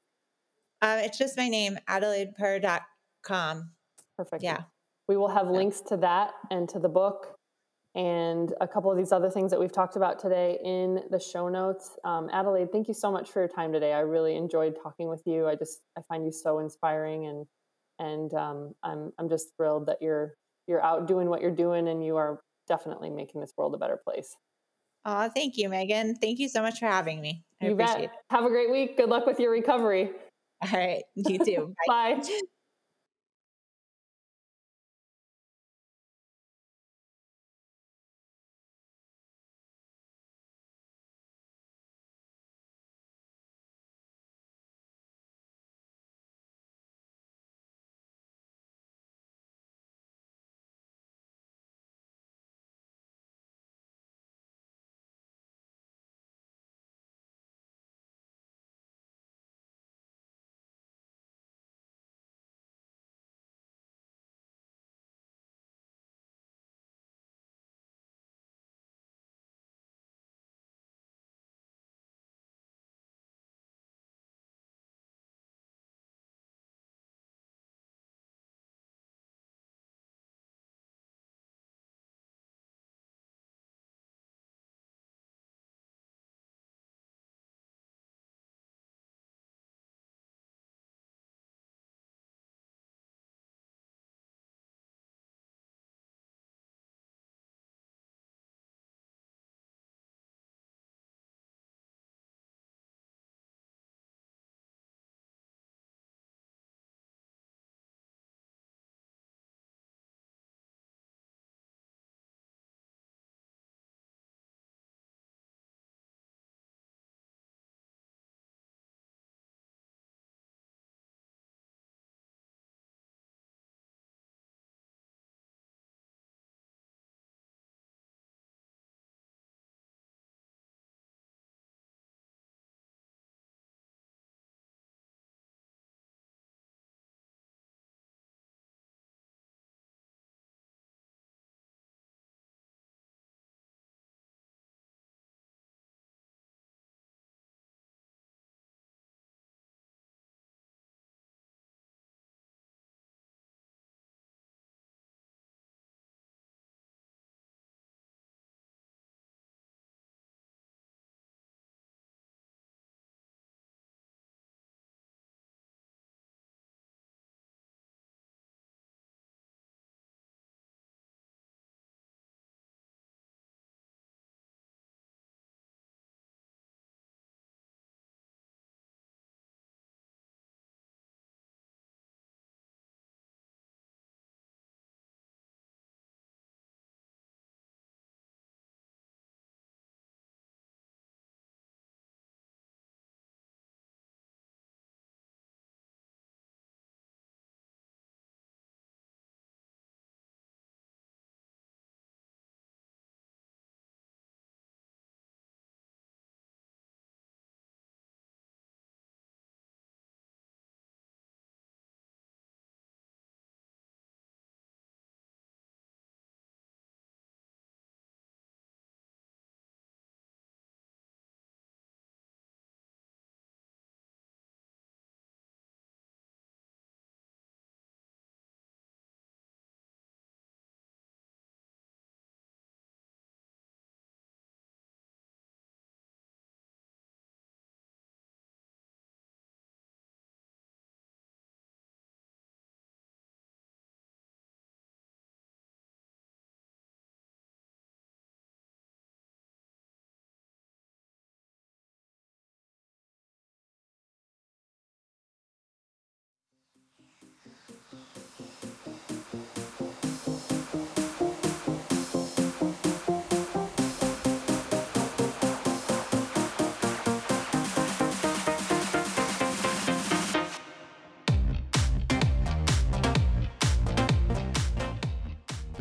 Uh, 0.81 1.01
it's 1.03 1.19
just 1.19 1.37
my 1.37 1.49
name, 1.49 1.79
AdelaidePerr.com. 1.89 3.71
Perfect. 4.17 4.43
Yeah. 4.45 4.63
We 5.13 5.19
will 5.19 5.29
have 5.29 5.51
links 5.51 5.83
to 5.89 5.99
that 5.99 6.33
and 6.51 6.67
to 6.71 6.79
the 6.79 6.89
book 6.89 7.37
and 7.95 8.55
a 8.63 8.67
couple 8.67 8.91
of 8.91 8.97
these 8.97 9.13
other 9.13 9.29
things 9.29 9.51
that 9.51 9.61
we've 9.61 9.71
talked 9.71 9.95
about 9.95 10.19
today 10.19 10.59
in 10.65 11.03
the 11.11 11.21
show 11.21 11.51
notes. 11.51 11.99
Um, 12.03 12.31
Adelaide, 12.33 12.73
thank 12.73 12.89
you 12.89 12.95
so 12.95 13.13
much 13.13 13.31
for 13.31 13.41
your 13.41 13.49
time 13.49 13.75
today. 13.75 13.93
I 13.93 13.99
really 13.99 14.37
enjoyed 14.37 14.75
talking 14.83 15.11
with 15.11 15.21
you. 15.27 15.47
I 15.47 15.55
just 15.55 15.81
I 15.99 16.01
find 16.09 16.25
you 16.25 16.33
so 16.33 16.61
inspiring, 16.61 17.27
and 17.27 17.47
and 17.99 18.33
um, 18.33 18.73
I'm 18.83 19.13
I'm 19.19 19.29
just 19.29 19.49
thrilled 19.55 19.85
that 19.89 19.99
you're 20.01 20.33
you're 20.67 20.83
out 20.83 21.07
doing 21.07 21.29
what 21.29 21.43
you're 21.43 21.55
doing, 21.55 21.89
and 21.89 22.03
you 22.03 22.17
are 22.17 22.41
definitely 22.67 23.11
making 23.11 23.43
this 23.43 23.53
world 23.59 23.75
a 23.75 23.79
better 23.79 24.01
place. 24.03 24.35
Oh, 25.05 25.29
thank 25.29 25.59
you, 25.59 25.69
Megan. 25.69 26.15
Thank 26.15 26.39
you 26.39 26.49
so 26.49 26.63
much 26.63 26.79
for 26.79 26.87
having 26.87 27.21
me. 27.21 27.45
I 27.61 27.67
you 27.67 27.73
appreciate 27.75 27.97
bet. 27.97 28.05
it. 28.05 28.11
Have 28.31 28.47
a 28.47 28.49
great 28.49 28.71
week. 28.71 28.97
Good 28.97 29.11
luck 29.11 29.27
with 29.27 29.39
your 29.39 29.51
recovery. 29.51 30.13
All 30.63 30.81
right. 30.81 31.03
You 31.17 31.39
too. 31.39 31.75
Bye. 31.87 32.15
Bye. 32.15 32.41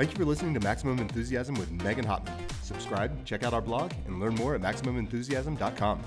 Thank 0.01 0.13
you 0.13 0.17
for 0.17 0.25
listening 0.25 0.55
to 0.55 0.59
Maximum 0.61 0.97
Enthusiasm 0.97 1.53
with 1.53 1.69
Megan 1.83 2.03
Hottman. 2.03 2.33
Subscribe, 2.63 3.23
check 3.23 3.43
out 3.43 3.53
our 3.53 3.61
blog, 3.61 3.91
and 4.07 4.19
learn 4.19 4.33
more 4.33 4.55
at 4.55 4.61
MaximumEnthusiasm.com. 4.61 6.01